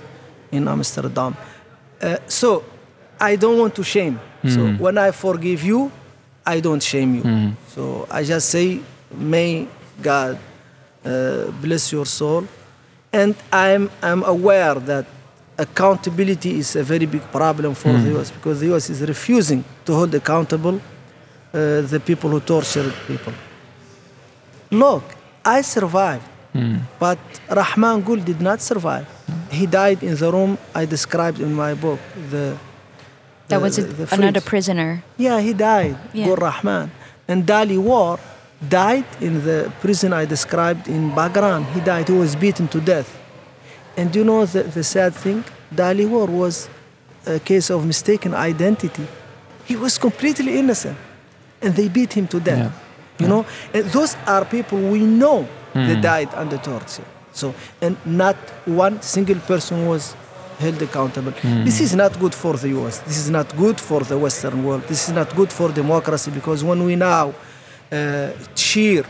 in 0.50 0.68
Amsterdam. 0.68 1.34
Uh, 2.02 2.16
so 2.26 2.62
I 3.30 3.36
don't 3.42 3.58
want 3.62 3.72
to 3.80 3.84
shame. 3.94 4.16
So 4.54 4.60
Hmm. 4.66 4.76
when 4.84 4.96
I 4.98 5.10
forgive 5.26 5.60
you, 5.70 5.80
I 6.54 6.56
don't 6.66 6.82
shame 6.92 7.10
you. 7.18 7.22
Hmm. 7.28 7.50
So 7.74 7.82
I 8.10 8.20
just 8.32 8.46
say, 8.54 8.66
may 9.34 9.50
God 10.10 10.34
uh, 11.04 11.50
bless 11.64 11.84
your 11.96 12.06
soul. 12.18 12.42
And 13.20 13.34
I'm, 13.66 13.84
I'm 14.08 14.22
aware 14.36 14.74
that 14.90 15.04
accountability 15.66 16.52
is 16.62 16.68
a 16.82 16.82
very 16.92 17.06
big 17.14 17.22
problem 17.38 17.72
for 17.82 17.92
the 18.02 18.10
US 18.18 18.28
because 18.36 18.56
the 18.62 18.68
US 18.74 18.84
is 18.94 19.00
refusing 19.14 19.60
to 19.86 19.90
hold 19.98 20.12
accountable 20.22 20.76
uh, 20.78 21.82
the 21.92 22.00
people 22.08 22.28
who 22.34 22.40
tortured 22.40 22.92
people. 23.10 23.34
Look, 24.70 25.04
I 25.44 25.60
survived, 25.62 26.24
but 26.98 27.18
Rahman 27.50 28.00
Gul 28.06 28.20
did 28.30 28.40
not 28.40 28.58
survive. 28.70 29.06
He 29.50 29.66
died 29.66 30.02
in 30.02 30.14
the 30.22 30.30
room 30.32 30.52
I 30.74 30.82
described 30.86 31.38
in 31.46 31.52
my 31.54 31.74
book. 31.74 32.00
The, 32.30 32.56
That 33.52 33.62
was 33.62 33.78
a, 33.78 33.82
the 33.82 34.14
another 34.14 34.40
prisoner. 34.40 35.02
Yeah, 35.16 35.40
he 35.40 35.52
died. 35.52 35.96
Yeah. 36.12 36.26
Gul 36.26 36.36
Rahman. 36.36 36.90
And 37.28 37.46
Dilawar 37.46 38.18
died 38.68 39.06
in 39.20 39.44
the 39.44 39.72
prison 39.80 40.12
I 40.12 40.24
described 40.24 40.88
in 40.88 41.10
Bagram. 41.10 41.64
He 41.72 41.80
died. 41.80 42.08
He 42.08 42.14
was 42.14 42.36
beaten 42.36 42.68
to 42.68 42.80
death. 42.80 43.18
And 43.96 44.14
you 44.14 44.24
know 44.24 44.46
the, 44.46 44.62
the 44.64 44.84
sad 44.84 45.14
thing? 45.14 45.44
Dilawar 45.74 46.28
was 46.28 46.68
a 47.26 47.38
case 47.38 47.70
of 47.70 47.86
mistaken 47.86 48.34
identity. 48.34 49.06
He 49.64 49.76
was 49.76 49.98
completely 49.98 50.58
innocent. 50.58 50.98
And 51.60 51.74
they 51.74 51.88
beat 51.88 52.12
him 52.14 52.26
to 52.28 52.40
death. 52.40 52.72
Yeah. 52.72 53.22
You 53.22 53.28
know? 53.28 53.46
And 53.72 53.84
those 53.86 54.16
are 54.26 54.44
people 54.44 54.78
we 54.78 55.00
know 55.00 55.46
they 55.74 55.94
hmm. 55.94 56.00
died 56.00 56.28
under 56.34 56.58
torture. 56.58 57.04
So, 57.32 57.54
and 57.80 57.96
not 58.04 58.36
one 58.66 59.00
single 59.00 59.40
person 59.40 59.86
was 59.86 60.14
held 60.64 60.80
accountable. 60.88 61.34
This 61.68 61.78
is 61.86 61.92
not 62.02 62.12
good 62.22 62.34
for 62.42 62.54
the 62.62 62.68
US. 62.78 62.94
This 63.08 63.18
is 63.24 63.30
not 63.38 63.48
good 63.64 63.78
for 63.88 64.00
the 64.10 64.16
Western 64.26 64.56
world. 64.66 64.82
This 64.92 65.00
is 65.08 65.14
not 65.20 65.28
good 65.40 65.50
for 65.58 65.68
democracy 65.82 66.30
because 66.38 66.60
when 66.70 66.80
we 66.88 66.94
now 66.96 67.26
uh, 67.92 68.30
cheer 68.54 69.04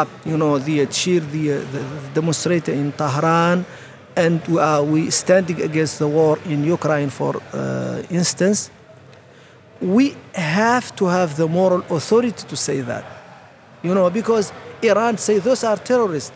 up, 0.00 0.08
you 0.30 0.36
know, 0.42 0.54
the 0.66 0.86
cheer 0.86 1.20
the, 1.34 1.44
uh, 1.52 1.56
the 1.74 1.82
demonstrator 2.18 2.72
in 2.82 2.92
Tehran, 3.00 3.58
and 4.16 4.36
we 4.48 4.58
are 4.58 4.82
we 4.94 5.10
standing 5.10 5.58
against 5.68 5.98
the 5.98 6.08
war 6.18 6.38
in 6.52 6.58
Ukraine, 6.64 7.10
for 7.10 7.32
uh, 7.52 8.02
instance, 8.20 8.70
we 9.80 10.16
have 10.34 10.86
to 10.96 11.04
have 11.06 11.30
the 11.36 11.48
moral 11.58 11.82
authority 11.96 12.42
to 12.52 12.56
say 12.56 12.80
that, 12.82 13.04
you 13.82 13.92
know, 13.94 14.08
because 14.10 14.52
Iran 14.82 15.14
say 15.18 15.38
those 15.38 15.62
are 15.64 15.76
terrorists, 15.76 16.32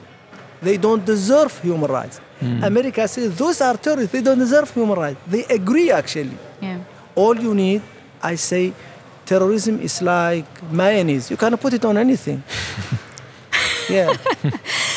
they 0.61 0.77
don't 0.77 1.05
deserve 1.05 1.53
human 1.61 1.91
rights. 1.91 2.21
America 2.41 3.07
says 3.09 3.37
those 3.37 3.61
are 3.61 3.77
terrorists, 3.77 4.13
they 4.13 4.23
don't 4.23 4.39
deserve 4.39 4.71
human 4.73 4.97
rights. 4.99 5.21
They 5.27 5.45
agree 5.45 5.91
actually. 5.91 6.37
Yeah. 6.61 6.81
All 7.15 7.37
you 7.37 7.55
need, 7.55 7.83
I 8.23 8.35
say, 8.37 8.73
terrorism 9.25 9.81
is 9.81 10.03
like 10.03 10.47
mayonnaise. 10.71 11.31
You 11.31 11.37
can 11.37 11.57
put 11.57 11.73
it 11.73 11.85
on 11.85 11.97
anything. 11.97 12.43
yeah. 13.89 14.13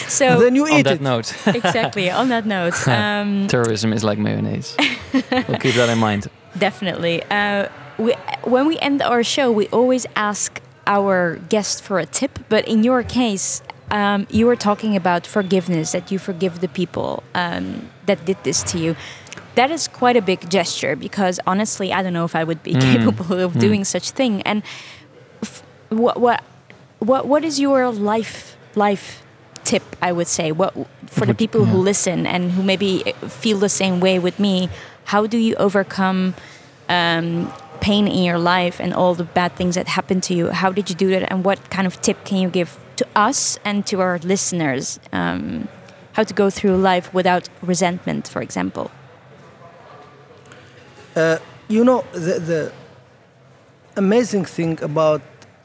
So 0.07 0.39
then 0.39 0.55
you 0.55 0.65
On 0.65 0.71
eat 0.79 0.83
that 0.83 0.95
it. 0.95 1.01
note, 1.01 1.33
exactly 1.47 2.09
on 2.09 2.29
that 2.29 2.45
note, 2.45 2.87
um, 2.87 3.47
terrorism 3.47 3.93
is 3.93 4.03
like 4.03 4.17
mayonnaise. 4.17 4.75
we'll 5.13 5.59
keep 5.59 5.75
that 5.75 5.89
in 5.89 5.97
mind. 5.99 6.27
definitely. 6.57 7.21
Uh, 7.29 7.67
we, 7.97 8.13
when 8.43 8.65
we 8.67 8.77
end 8.79 9.01
our 9.01 9.23
show, 9.23 9.51
we 9.51 9.67
always 9.67 10.05
ask 10.15 10.61
our 10.87 11.35
guest 11.49 11.81
for 11.83 11.99
a 11.99 12.05
tip. 12.05 12.39
But 12.49 12.67
in 12.67 12.83
your 12.83 13.03
case, 13.03 13.61
um, 13.91 14.27
you 14.29 14.45
were 14.45 14.55
talking 14.55 14.95
about 14.95 15.25
forgiveness, 15.25 15.91
that 15.91 16.11
you 16.11 16.19
forgive 16.19 16.61
the 16.61 16.67
people 16.67 17.23
um, 17.33 17.89
that 18.05 18.25
did 18.25 18.37
this 18.43 18.63
to 18.63 18.77
you. 18.77 18.95
That 19.55 19.71
is 19.71 19.87
quite 19.87 20.15
a 20.15 20.21
big 20.21 20.49
gesture 20.49 20.95
because 20.95 21.39
honestly, 21.45 21.91
I 21.91 22.03
don't 22.03 22.13
know 22.13 22.25
if 22.25 22.35
I 22.35 22.43
would 22.43 22.63
be 22.63 22.73
capable 22.91 23.39
of 23.39 23.59
doing 23.59 23.83
such 23.83 24.11
thing. 24.11 24.41
And 24.43 24.63
f- 25.41 25.63
what 25.89 26.19
what 26.19 26.43
what 26.99 27.27
what 27.27 27.43
is 27.43 27.59
your 27.59 27.89
life 27.89 28.57
life 28.75 29.23
tip? 29.63 29.83
I 30.01 30.11
would 30.11 30.27
say 30.27 30.51
what 30.51 30.73
for 31.07 31.25
the 31.25 31.33
people 31.33 31.65
who 31.65 31.77
listen 31.77 32.25
and 32.27 32.51
who 32.51 32.63
maybe 32.63 33.03
feel 33.27 33.57
the 33.57 33.69
same 33.69 33.99
way 33.99 34.19
with 34.19 34.39
me. 34.39 34.69
How 35.05 35.25
do 35.25 35.37
you 35.37 35.55
overcome 35.55 36.35
um, 36.87 37.51
pain 37.81 38.07
in 38.07 38.23
your 38.23 38.37
life 38.37 38.79
and 38.79 38.93
all 38.93 39.15
the 39.15 39.23
bad 39.23 39.55
things 39.55 39.75
that 39.75 39.87
happened 39.87 40.21
to 40.23 40.35
you? 40.35 40.51
How 40.51 40.71
did 40.71 40.89
you 40.89 40.95
do 40.95 41.09
that? 41.09 41.31
And 41.31 41.43
what 41.43 41.69
kind 41.71 41.87
of 41.87 41.99
tip 42.01 42.23
can 42.23 42.37
you 42.37 42.49
give 42.49 42.77
to 42.99 43.05
us 43.27 43.59
and 43.65 43.85
to 43.87 43.95
our 44.01 44.17
listeners? 44.19 44.99
Um, 45.11 45.67
how 46.13 46.23
to 46.25 46.33
go 46.33 46.49
through 46.49 46.75
life 46.91 47.13
without 47.13 47.49
resentment, 47.61 48.27
for 48.27 48.41
example. 48.41 48.91
Uh, 51.15 51.37
you 51.67 51.83
know, 51.83 52.03
the, 52.13 52.39
the 52.39 52.71
amazing 53.95 54.45
thing 54.45 54.81
about 54.81 55.21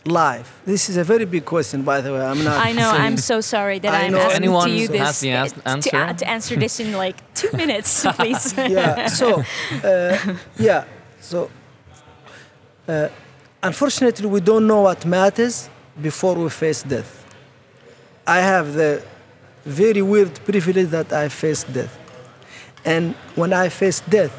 life, 0.06 0.60
this 0.66 0.88
is 0.90 0.96
a 0.96 1.04
very 1.04 1.24
big 1.24 1.44
question, 1.44 1.82
by 1.82 2.00
the 2.00 2.12
way. 2.12 2.20
I'm 2.20 2.42
not 2.44 2.64
I 2.66 2.72
know. 2.72 2.90
saying- 2.90 3.02
I'm 3.02 3.16
so 3.16 3.40
sorry 3.40 3.78
that 3.80 3.92
I 3.94 4.04
I'm 4.06 4.12
know. 4.12 4.18
asking 4.18 4.36
Anyone 4.44 4.68
to 4.68 4.74
you 4.74 4.88
has 4.98 5.20
this 5.20 5.20
the 5.20 5.30
ans- 5.30 5.52
to- 5.52 5.68
answer? 5.96 6.14
To, 6.24 6.28
answer 6.28 6.56
this 6.56 6.80
in 6.80 6.92
like 6.92 7.16
two 7.40 7.50
minutes, 7.56 8.04
please. 8.18 8.54
yeah. 8.56 9.06
So, 9.06 9.42
uh, 9.82 10.34
yeah. 10.58 10.84
So, 11.20 11.50
uh, 12.88 13.08
unfortunately, 13.62 14.26
we 14.26 14.40
don't 14.40 14.66
know 14.66 14.82
what 14.82 15.04
matters 15.06 15.68
before 16.00 16.34
we 16.34 16.50
face 16.50 16.82
death. 16.82 17.23
I 18.26 18.38
have 18.40 18.74
the 18.74 19.02
very 19.64 20.02
weird 20.02 20.34
privilege 20.44 20.88
that 20.88 21.12
I 21.12 21.28
faced 21.28 21.72
death, 21.72 21.96
and 22.84 23.14
when 23.34 23.52
I 23.52 23.68
faced 23.68 24.08
death, 24.08 24.34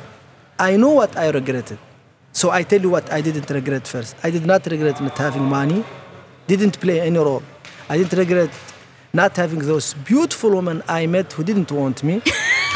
I 0.60 0.78
know 0.78 0.92
what 0.92 1.18
I 1.18 1.30
regretted. 1.30 1.78
So 2.32 2.52
I 2.52 2.64
tell 2.64 2.82
you 2.82 2.90
what 2.90 3.12
I 3.12 3.22
didn't 3.22 3.50
regret 3.50 3.88
first. 3.88 4.16
I 4.24 4.30
did 4.30 4.46
not 4.46 4.66
regret 4.66 5.02
not 5.02 5.18
having 5.18 5.44
money, 5.44 5.84
didn't 6.48 6.80
play 6.80 7.00
any 7.02 7.18
role. 7.18 7.44
I 7.90 7.98
didn't 7.98 8.18
regret 8.18 8.50
not 9.14 9.36
having 9.38 9.60
those 9.60 9.94
beautiful 9.94 10.52
women 10.56 10.84
I 10.88 11.08
met 11.08 11.32
who 11.34 11.44
didn't 11.44 11.72
want 11.72 12.04
me. 12.04 12.22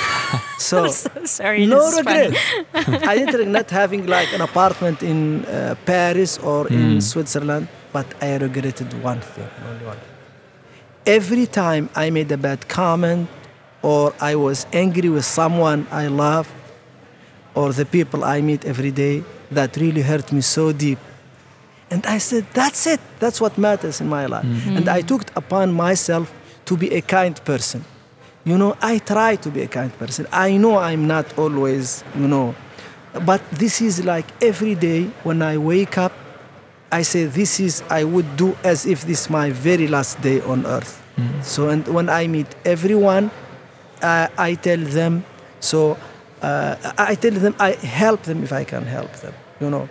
so 0.58 0.88
so 0.88 1.10
sorry. 1.26 1.66
no 1.66 1.92
regret. 1.98 2.34
I 2.74 3.16
didn't 3.18 3.34
regret 3.34 3.48
not 3.48 3.70
having 3.70 4.06
like 4.06 4.32
an 4.34 4.42
apartment 4.42 5.04
in 5.04 5.46
uh, 5.46 5.76
Paris 5.86 6.38
or 6.38 6.68
in 6.68 7.02
Switzerland, 7.02 7.68
but 7.92 8.08
I 8.22 8.38
regretted 8.38 8.94
one 9.04 9.22
thing, 9.22 9.50
only 9.68 9.86
one. 9.86 9.98
Every 11.10 11.48
time 11.48 11.90
I 11.96 12.12
made 12.12 12.32
a 12.32 12.38
bad 12.38 12.68
comment 12.68 13.28
or 13.82 14.14
I 14.22 14.36
was 14.36 14.68
angry 14.72 15.10
with 15.10 15.26
someone 15.26 15.88
I 15.90 16.06
love 16.06 16.48
or 17.56 17.74
the 17.74 17.84
people 17.84 18.24
I 18.24 18.42
meet 18.42 18.64
every 18.64 18.92
day, 18.92 19.24
that 19.50 19.76
really 19.76 20.04
hurt 20.04 20.32
me 20.32 20.42
so 20.42 20.72
deep. 20.72 21.00
And 21.90 22.06
I 22.06 22.20
said, 22.20 22.46
that's 22.54 22.86
it. 22.86 23.00
That's 23.20 23.42
what 23.42 23.58
matters 23.58 24.00
in 24.00 24.08
my 24.08 24.28
life. 24.28 24.46
Mm-hmm. 24.46 24.78
And 24.78 24.88
I 24.88 25.02
took 25.02 25.24
it 25.24 25.32
upon 25.36 25.74
myself 25.74 26.32
to 26.66 26.78
be 26.78 26.94
a 26.94 27.02
kind 27.02 27.44
person. 27.44 27.84
You 28.46 28.60
know, 28.60 28.78
I 28.80 29.00
try 29.00 29.36
to 29.38 29.50
be 29.50 29.62
a 29.64 29.68
kind 29.68 29.92
person. 29.98 30.28
I 30.32 30.58
know 30.58 30.78
I'm 30.78 31.08
not 31.08 31.26
always, 31.40 32.04
you 32.16 32.28
know, 32.28 32.54
but 33.26 33.42
this 33.50 33.82
is 33.82 34.06
like 34.06 34.28
every 34.44 34.76
day 34.76 35.06
when 35.24 35.42
I 35.42 35.58
wake 35.58 35.98
up, 35.98 36.14
I 36.92 37.04
say, 37.04 37.26
this 37.26 37.60
is, 37.60 37.84
I 37.90 38.04
would 38.04 38.36
do 38.36 38.56
as 38.64 38.86
if 38.86 39.06
this 39.06 39.22
is 39.22 39.30
my 39.30 39.52
very 39.52 39.88
last 39.88 40.22
day 40.22 40.42
on 40.42 40.66
earth. 40.66 41.04
So, 41.44 41.70
and 41.70 41.86
when 41.88 42.10
I 42.10 42.28
meet 42.28 42.48
everyone, 42.66 43.30
uh, 44.02 44.28
I 44.38 44.56
tell 44.56 44.78
them, 44.78 45.26
so 45.60 45.98
uh, 46.42 46.76
I 46.98 47.16
tell 47.16 47.32
them, 47.32 47.56
I 47.60 47.72
help 47.74 48.24
them 48.24 48.44
if 48.44 48.54
I 48.54 48.64
can 48.64 48.84
help 48.84 49.12
them. 49.18 49.34
you 49.60 49.70
know. 49.70 49.90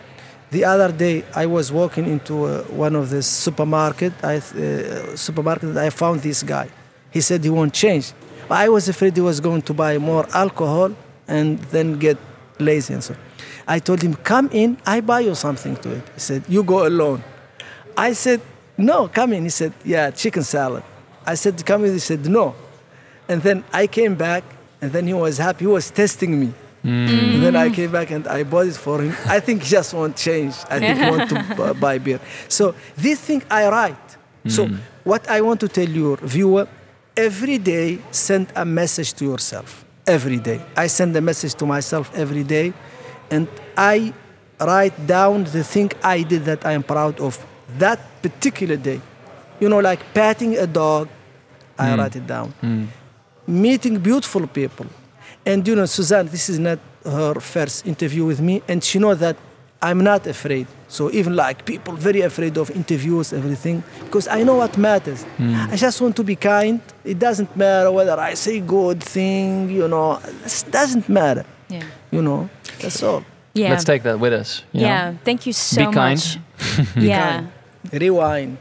The 0.51 0.65
other 0.65 0.91
day, 0.91 1.25
I 1.35 1.45
was 1.47 1.71
walking 1.71 2.07
into 2.07 2.45
uh, 2.45 2.63
one 2.65 2.97
of 2.97 3.11
the 3.11 3.23
supermarket. 3.23 4.13
I 4.25 4.37
uh, 4.37 5.17
supermarket. 5.17 5.77
I 5.77 5.91
found 5.91 6.21
this 6.21 6.43
guy. 6.43 6.71
He 7.11 7.21
said 7.21 7.45
he 7.45 7.51
won't 7.51 7.75
change. 7.75 8.13
I 8.51 8.69
was 8.71 8.89
afraid 8.89 9.15
he 9.15 9.21
was 9.21 9.41
going 9.41 9.61
to 9.63 9.75
buy 9.75 9.99
more 9.99 10.27
alcohol 10.33 10.95
and 11.27 11.59
then 11.71 11.99
get 11.99 12.17
lazy 12.59 12.95
and 12.95 13.05
so. 13.05 13.15
I 13.67 13.79
told 13.79 14.03
him, 14.03 14.15
"Come 14.15 14.49
in. 14.53 14.79
I 14.87 15.01
buy 15.01 15.21
you 15.21 15.35
something 15.35 15.77
to 15.77 15.97
eat." 15.97 16.05
He 16.15 16.21
said, 16.21 16.43
"You 16.49 16.63
go 16.63 16.87
alone." 16.87 17.23
I 17.97 18.13
said, 18.13 18.41
"No, 18.77 19.09
come 19.09 19.33
in." 19.33 19.45
He 19.45 19.51
said, 19.51 19.73
"Yeah, 19.85 20.11
chicken 20.11 20.43
salad." 20.43 20.83
I 21.27 21.35
said, 21.35 21.65
"Come 21.65 21.85
in." 21.85 21.93
He 21.93 21.99
said, 21.99 22.27
"No." 22.27 22.55
And 23.29 23.43
then 23.43 23.65
I 23.73 23.87
came 23.87 24.15
back, 24.15 24.45
and 24.81 24.93
then 24.93 25.07
he 25.07 25.15
was 25.15 25.39
happy. 25.39 25.65
He 25.65 25.71
was 25.71 25.91
testing 25.91 26.39
me. 26.41 26.53
Mm. 26.85 27.35
And 27.35 27.43
then 27.43 27.57
I 27.57 27.71
came 27.71 27.91
back 27.91 28.11
and 28.11 28.27
I 28.29 28.45
bought 28.45 28.67
it 28.67 28.77
for 28.77 29.03
him. 29.03 29.15
I 29.27 29.41
think 29.41 29.63
he 29.63 29.69
just 29.69 29.93
won't 29.93 30.17
change. 30.17 30.55
I 30.71 30.79
think 30.79 30.99
he 30.99 31.11
want 31.11 31.29
to 31.31 31.55
bu- 31.57 31.75
buy 31.75 31.99
beer. 31.99 32.21
So 32.49 32.75
this 32.97 33.21
thing 33.21 33.43
I 33.51 33.69
write. 33.69 34.17
So 34.47 34.67
mm. 34.67 34.79
what 35.05 35.29
I 35.29 35.41
want 35.41 35.61
to 35.61 35.69
tell 35.69 35.89
your 35.89 36.17
viewer, 36.19 36.69
every 37.17 37.59
day 37.59 37.99
send 38.11 38.53
a 38.55 38.65
message 38.65 39.13
to 39.15 39.25
yourself. 39.25 39.85
Every 40.07 40.39
day. 40.39 40.61
I 40.77 40.87
send 40.87 41.15
a 41.17 41.21
message 41.21 41.55
to 41.57 41.67
myself 41.67 42.15
every 42.15 42.45
day. 42.45 42.73
And 43.31 43.49
I 43.77 44.13
write 44.61 45.07
down 45.07 45.45
the 45.45 45.63
thing 45.65 45.91
I 46.03 46.23
did 46.23 46.45
that 46.45 46.67
I 46.67 46.73
am 46.73 46.83
proud 46.83 47.21
of 47.21 47.45
that 47.79 48.01
particular 48.23 48.77
day. 48.77 49.01
You 49.61 49.69
know, 49.69 49.81
like 49.81 50.15
patting 50.15 50.57
a 50.57 50.67
dog, 50.67 51.09
I 51.79 51.91
hmm. 51.91 52.01
write 52.01 52.17
it 52.17 52.27
down 52.27 52.51
hmm. 52.61 52.85
meeting 53.47 53.99
beautiful 53.99 54.47
people. 54.47 54.87
And 55.45 55.67
you 55.67 55.75
know, 55.75 55.87
Suzanne, 55.87 56.27
this 56.27 56.49
is 56.49 56.59
not 56.59 56.79
her 57.05 57.35
first 57.41 57.87
interview 57.87 58.25
with 58.25 58.41
me, 58.41 58.63
and 58.69 58.83
she 58.83 58.99
knows 58.99 59.19
that 59.21 59.37
I'm 59.81 60.03
not 60.03 60.27
afraid. 60.27 60.67
So 60.89 61.11
even 61.13 61.37
like 61.37 61.65
people 61.65 61.95
very 61.95 62.23
afraid 62.23 62.59
of 62.59 62.71
interviews, 62.71 63.33
everything, 63.33 63.83
because 64.01 64.27
I 64.27 64.43
know 64.43 64.57
what 64.57 64.77
matters. 64.77 65.23
Hmm. 65.37 65.55
I 65.71 65.77
just 65.77 66.01
want 66.01 66.17
to 66.17 66.25
be 66.25 66.35
kind. 66.35 66.81
It 67.05 67.19
doesn't 67.19 67.57
matter 67.57 67.93
whether 67.93 68.19
I 68.19 68.35
say 68.35 68.61
good 68.61 69.03
thing, 69.03 69.71
you 69.71 69.87
know, 69.87 70.21
it 70.45 70.65
doesn't 70.71 71.09
matter. 71.09 71.45
Yeah. 71.69 71.85
You 72.11 72.23
know, 72.23 72.49
that's 72.81 73.03
all. 73.03 73.23
Yeah. 73.55 73.71
Let's 73.71 73.85
take 73.85 74.03
that 74.03 74.19
with 74.21 74.33
us. 74.41 74.63
you 74.73 74.81
know? 74.81 74.87
yeah. 74.89 75.15
Thank 75.25 75.45
you 75.47 75.53
so 75.53 75.77
Be 75.87 75.93
kind. 75.93 76.19
much. 76.19 76.39
yeah. 76.97 77.33
kind. 77.33 77.49
Rewind. 77.93 78.57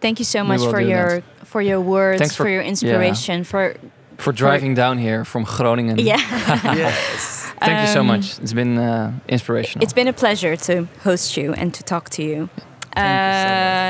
Thank 0.00 0.18
you 0.18 0.24
so 0.24 0.44
much 0.44 0.60
for 0.60 0.80
do 0.80 0.88
your 0.88 1.22
for 1.44 1.62
your 1.62 1.80
words, 1.80 2.18
Thanks 2.18 2.34
for- 2.36 2.44
for, 2.44 2.50
your 2.50 2.62
inspiration, 2.64 3.44
for 3.44 3.74
For 4.18 4.32
driving 4.34 4.74
down 4.76 4.98
here 4.98 5.24
from 5.24 5.44
Groningen. 5.44 5.98
yeah. 5.98 6.16
yes. 6.76 7.52
Thank 7.60 7.80
you 7.80 7.92
so 7.92 8.00
Um, 8.00 8.06
much. 8.06 8.38
It's 8.42 8.52
been 8.54 8.78
uh, 8.78 9.10
inspirational. 9.26 9.82
It's 9.84 9.94
been 9.94 10.08
a 10.08 10.12
pleasure 10.12 10.56
to 10.56 10.86
host 11.04 11.34
you 11.36 11.52
and 11.54 11.72
to 11.74 11.82
talk 11.82 12.08
to 12.08 12.22
you. 12.22 12.48
Eh, 12.96 13.02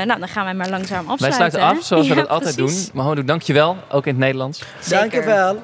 nou, 0.05 0.19
dan 0.19 0.27
gaan 0.27 0.43
wij 0.43 0.53
maar 0.53 0.69
langzaam 0.69 1.03
Wij 1.05 1.13
afsluiten. 1.13 1.51
sluiten 1.51 1.79
af 1.79 1.85
zoals 1.85 2.07
we 2.07 2.13
Ja, 2.15 2.19
dat 2.21 2.29
altijd 2.29 2.55
precies. 2.55 2.85
doen. 2.85 2.91
Mahoudou, 2.95 3.25
dankjewel. 3.27 3.77
Ook 3.89 4.05
in 4.05 4.11
het 4.13 4.19
Nederlands. 4.23 4.63
Zeker. 4.79 4.99
Dankjewel 5.09 5.63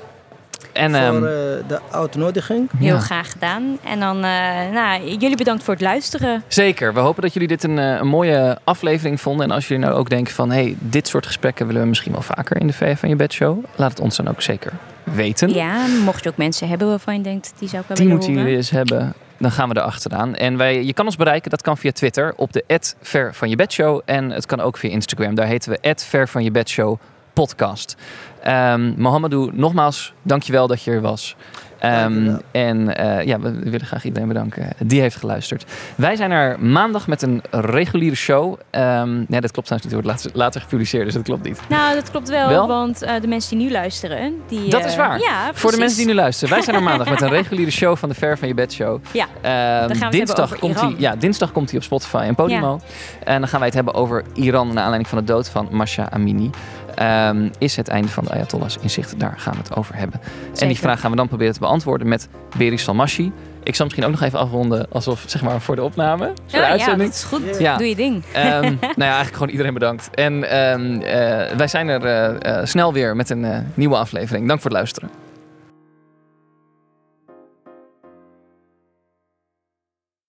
En 0.73 0.91
voor 0.91 1.15
uh, 1.15 1.29
de 1.67 1.79
uitnodiging. 1.91 2.69
Heel 2.77 2.95
ja. 2.95 2.99
graag 2.99 3.31
gedaan. 3.31 3.77
En 3.83 3.99
dan, 3.99 4.15
eh, 4.15 4.71
nou, 4.73 5.07
jullie 5.17 5.37
bedankt 5.37 5.63
voor 5.63 5.73
het 5.73 5.83
luisteren. 5.83 6.43
Zeker. 6.47 6.93
We 6.93 6.99
hopen 6.99 7.21
dat 7.21 7.33
jullie 7.33 7.47
dit 7.47 7.63
een, 7.63 7.79
eh, 7.79 7.99
een 7.99 8.07
mooie 8.07 8.57
aflevering 8.63 9.21
vonden. 9.21 9.45
En 9.45 9.51
als 9.51 9.67
jullie 9.67 9.85
nou 9.85 9.97
ook 9.97 10.09
denken 10.09 10.33
van... 10.33 10.51
hey, 10.51 10.75
dit 10.79 11.07
soort 11.07 11.25
gesprekken 11.25 11.67
willen 11.67 11.81
we 11.81 11.87
misschien 11.87 12.11
wel 12.11 12.21
vaker 12.21 12.57
in 12.57 12.67
de 12.67 12.73
VF 12.73 12.99
van 12.99 13.09
je 13.09 13.15
bed 13.15 13.33
show. 13.33 13.63
Laat 13.75 13.89
het 13.89 13.99
ons 13.99 14.15
dan 14.15 14.27
ook 14.27 14.41
zeker 14.41 14.73
weten. 15.03 15.53
Ja, 15.53 15.85
mocht 16.03 16.23
je 16.23 16.29
ook 16.29 16.37
mensen 16.37 16.67
hebben 16.67 16.87
waarvan 16.87 17.15
je 17.15 17.21
denkt, 17.21 17.53
die 17.57 17.69
zou 17.69 17.81
ik 17.81 17.87
wel 17.87 17.97
Die 17.97 18.05
willen 18.07 18.21
moeten 18.21 18.29
horen. 18.29 18.43
jullie 18.43 18.57
eens 18.57 18.69
hebben. 18.69 19.13
Dan 19.37 19.51
gaan 19.51 19.69
we 19.69 19.75
er 19.75 19.81
achteraan. 19.81 20.35
En 20.35 20.57
wij, 20.57 20.83
je 20.83 20.93
kan 20.93 21.05
ons 21.05 21.15
bereiken, 21.15 21.49
dat 21.49 21.61
kan 21.61 21.77
via 21.77 21.91
Twitter 21.91 22.33
op 22.35 22.53
de 22.53 22.63
ver 23.01 23.33
van 23.33 23.49
je 23.49 23.55
bedshow. 23.55 24.01
En 24.05 24.29
het 24.29 24.45
kan 24.45 24.61
ook 24.61 24.77
via 24.77 24.89
Instagram. 24.89 25.35
Daar 25.35 25.47
heten 25.47 25.71
we 25.71 25.95
ver 25.95 26.27
van 26.27 26.43
je 26.43 26.51
bedshow 26.51 26.99
podcast. 27.33 27.95
Ehm 28.43 28.93
Mohamedou, 28.97 29.49
nogmaals, 29.53 30.13
dankjewel 30.21 30.67
dat 30.67 30.83
je 30.83 30.91
er 30.91 31.01
was. 31.01 31.35
Ehm, 31.79 32.13
Dankjewel. 32.13 32.39
en 32.51 32.95
eh, 32.95 33.25
ja, 33.25 33.39
we 33.39 33.51
willen 33.69 33.85
graag 33.85 34.03
iedereen 34.03 34.27
bedanken 34.27 34.69
die 34.79 35.01
heeft 35.01 35.15
geluisterd. 35.15 35.65
Wij 35.95 36.15
zijn 36.15 36.31
er 36.31 36.59
maandag 36.59 37.07
met 37.07 37.21
een 37.21 37.41
reguliere 37.51 38.15
show. 38.15 38.55
Ehm, 38.69 39.15
nee, 39.27 39.41
dat 39.41 39.51
klopt 39.51 39.67
trouwens 39.67 39.71
niet. 39.71 39.83
Het 39.83 39.93
wordt 39.93 40.07
later, 40.07 40.31
later 40.33 40.61
gepubliceerd, 40.61 41.05
dus 41.05 41.13
dat 41.13 41.23
klopt 41.23 41.43
niet. 41.43 41.59
Nou, 41.69 41.95
dat 41.95 42.11
klopt 42.11 42.29
wel, 42.29 42.49
Wel? 42.49 42.67
want 42.67 43.01
eh, 43.01 43.21
de 43.21 43.27
mensen 43.27 43.57
die 43.57 43.67
nu 43.67 43.71
luisteren, 43.73 44.33
die... 44.47 44.69
Dat 44.69 44.81
eh, 44.81 44.87
is 44.87 44.95
waar. 44.95 45.19
Ja, 45.19 45.49
Voor 45.53 45.71
de 45.71 45.77
mensen 45.77 45.97
die 45.97 46.07
nu 46.07 46.13
luisteren. 46.13 46.53
Wij 46.53 46.63
zijn 46.63 46.75
er 46.75 46.83
maandag 46.83 47.09
met 47.09 47.21
een 47.21 47.29
reguliere 47.41 47.71
show 47.71 47.97
van 47.97 48.09
de 48.09 48.15
Ver 48.15 48.37
van 48.37 48.47
je 48.47 48.53
bed 48.53 48.73
show. 48.73 48.99
Ja, 49.11 49.27
Ehm, 49.41 50.09
dinsdag, 50.09 50.59
komt 50.59 50.81
hij, 50.81 50.95
ja, 50.97 51.15
dinsdag 51.15 51.51
komt 51.51 51.69
hij 51.69 51.79
op 51.79 51.85
Spotify 51.85 52.23
en 52.27 52.35
Podimo. 52.35 52.79
En 53.23 53.39
dan 53.39 53.47
gaan 53.49 53.59
wij 53.59 53.67
het 53.67 53.75
hebben 53.75 53.93
over 53.93 54.23
Iran 54.33 54.67
naar 54.67 54.83
aanleiding 54.83 55.07
van 55.07 55.17
de 55.17 55.23
dood 55.23 55.49
van 55.49 55.67
Masha 55.71 56.11
Amini. 56.11 56.49
Ehm, 56.95 57.49
is 57.57 57.75
het 57.75 57.87
einde 57.87 58.07
van 58.07 58.23
de 58.23 58.29
Ayatollahs 58.29 58.77
in 58.81 58.89
zicht? 58.89 59.19
Daar 59.19 59.35
gaan 59.37 59.53
we 59.53 59.59
het 59.59 59.75
over 59.75 59.95
hebben. 59.95 60.19
En 60.59 60.67
die 60.67 60.77
vraag 60.77 60.99
gaan 60.99 61.11
we 61.11 61.17
dan 61.17 61.27
proberen 61.27 61.53
te 61.53 61.59
beantwoorden 61.59 62.07
met 62.07 62.27
Beri 62.57 62.77
Salmashi. 62.77 63.31
Ik 63.63 63.75
zal 63.75 63.85
misschien 63.85 64.05
ook 64.05 64.11
nog 64.11 64.21
even 64.21 64.39
afronden 64.39 64.87
alsof, 64.89 65.23
zeg 65.27 65.41
maar, 65.41 65.61
voor 65.61 65.75
de 65.75 65.83
opname. 65.83 66.25
Voor 66.25 66.35
de 66.47 66.57
ja, 66.57 66.63
ja, 66.63 66.69
uitzending. 66.69 67.09
dat 67.09 67.17
is 67.17 67.23
goed. 67.23 67.59
Ja. 67.59 67.77
Doe 67.77 67.89
je 67.89 67.95
ding. 67.95 68.23
Ehm, 68.33 68.61
nou 68.79 68.93
ja, 68.95 69.05
eigenlijk 69.05 69.33
gewoon 69.33 69.49
iedereen 69.49 69.73
bedankt. 69.73 70.09
En 70.13 70.49
ehm, 70.49 71.01
eh, 71.01 71.57
wij 71.57 71.67
zijn 71.67 71.87
er 71.87 72.05
eh, 72.05 72.59
eh, 72.59 72.65
snel 72.65 72.93
weer 72.93 73.15
met 73.15 73.29
een 73.29 73.71
nieuwe 73.73 73.95
aflevering. 73.95 74.47
Dank 74.47 74.61
voor 74.61 74.69
het 74.69 74.79
luisteren. 74.79 75.09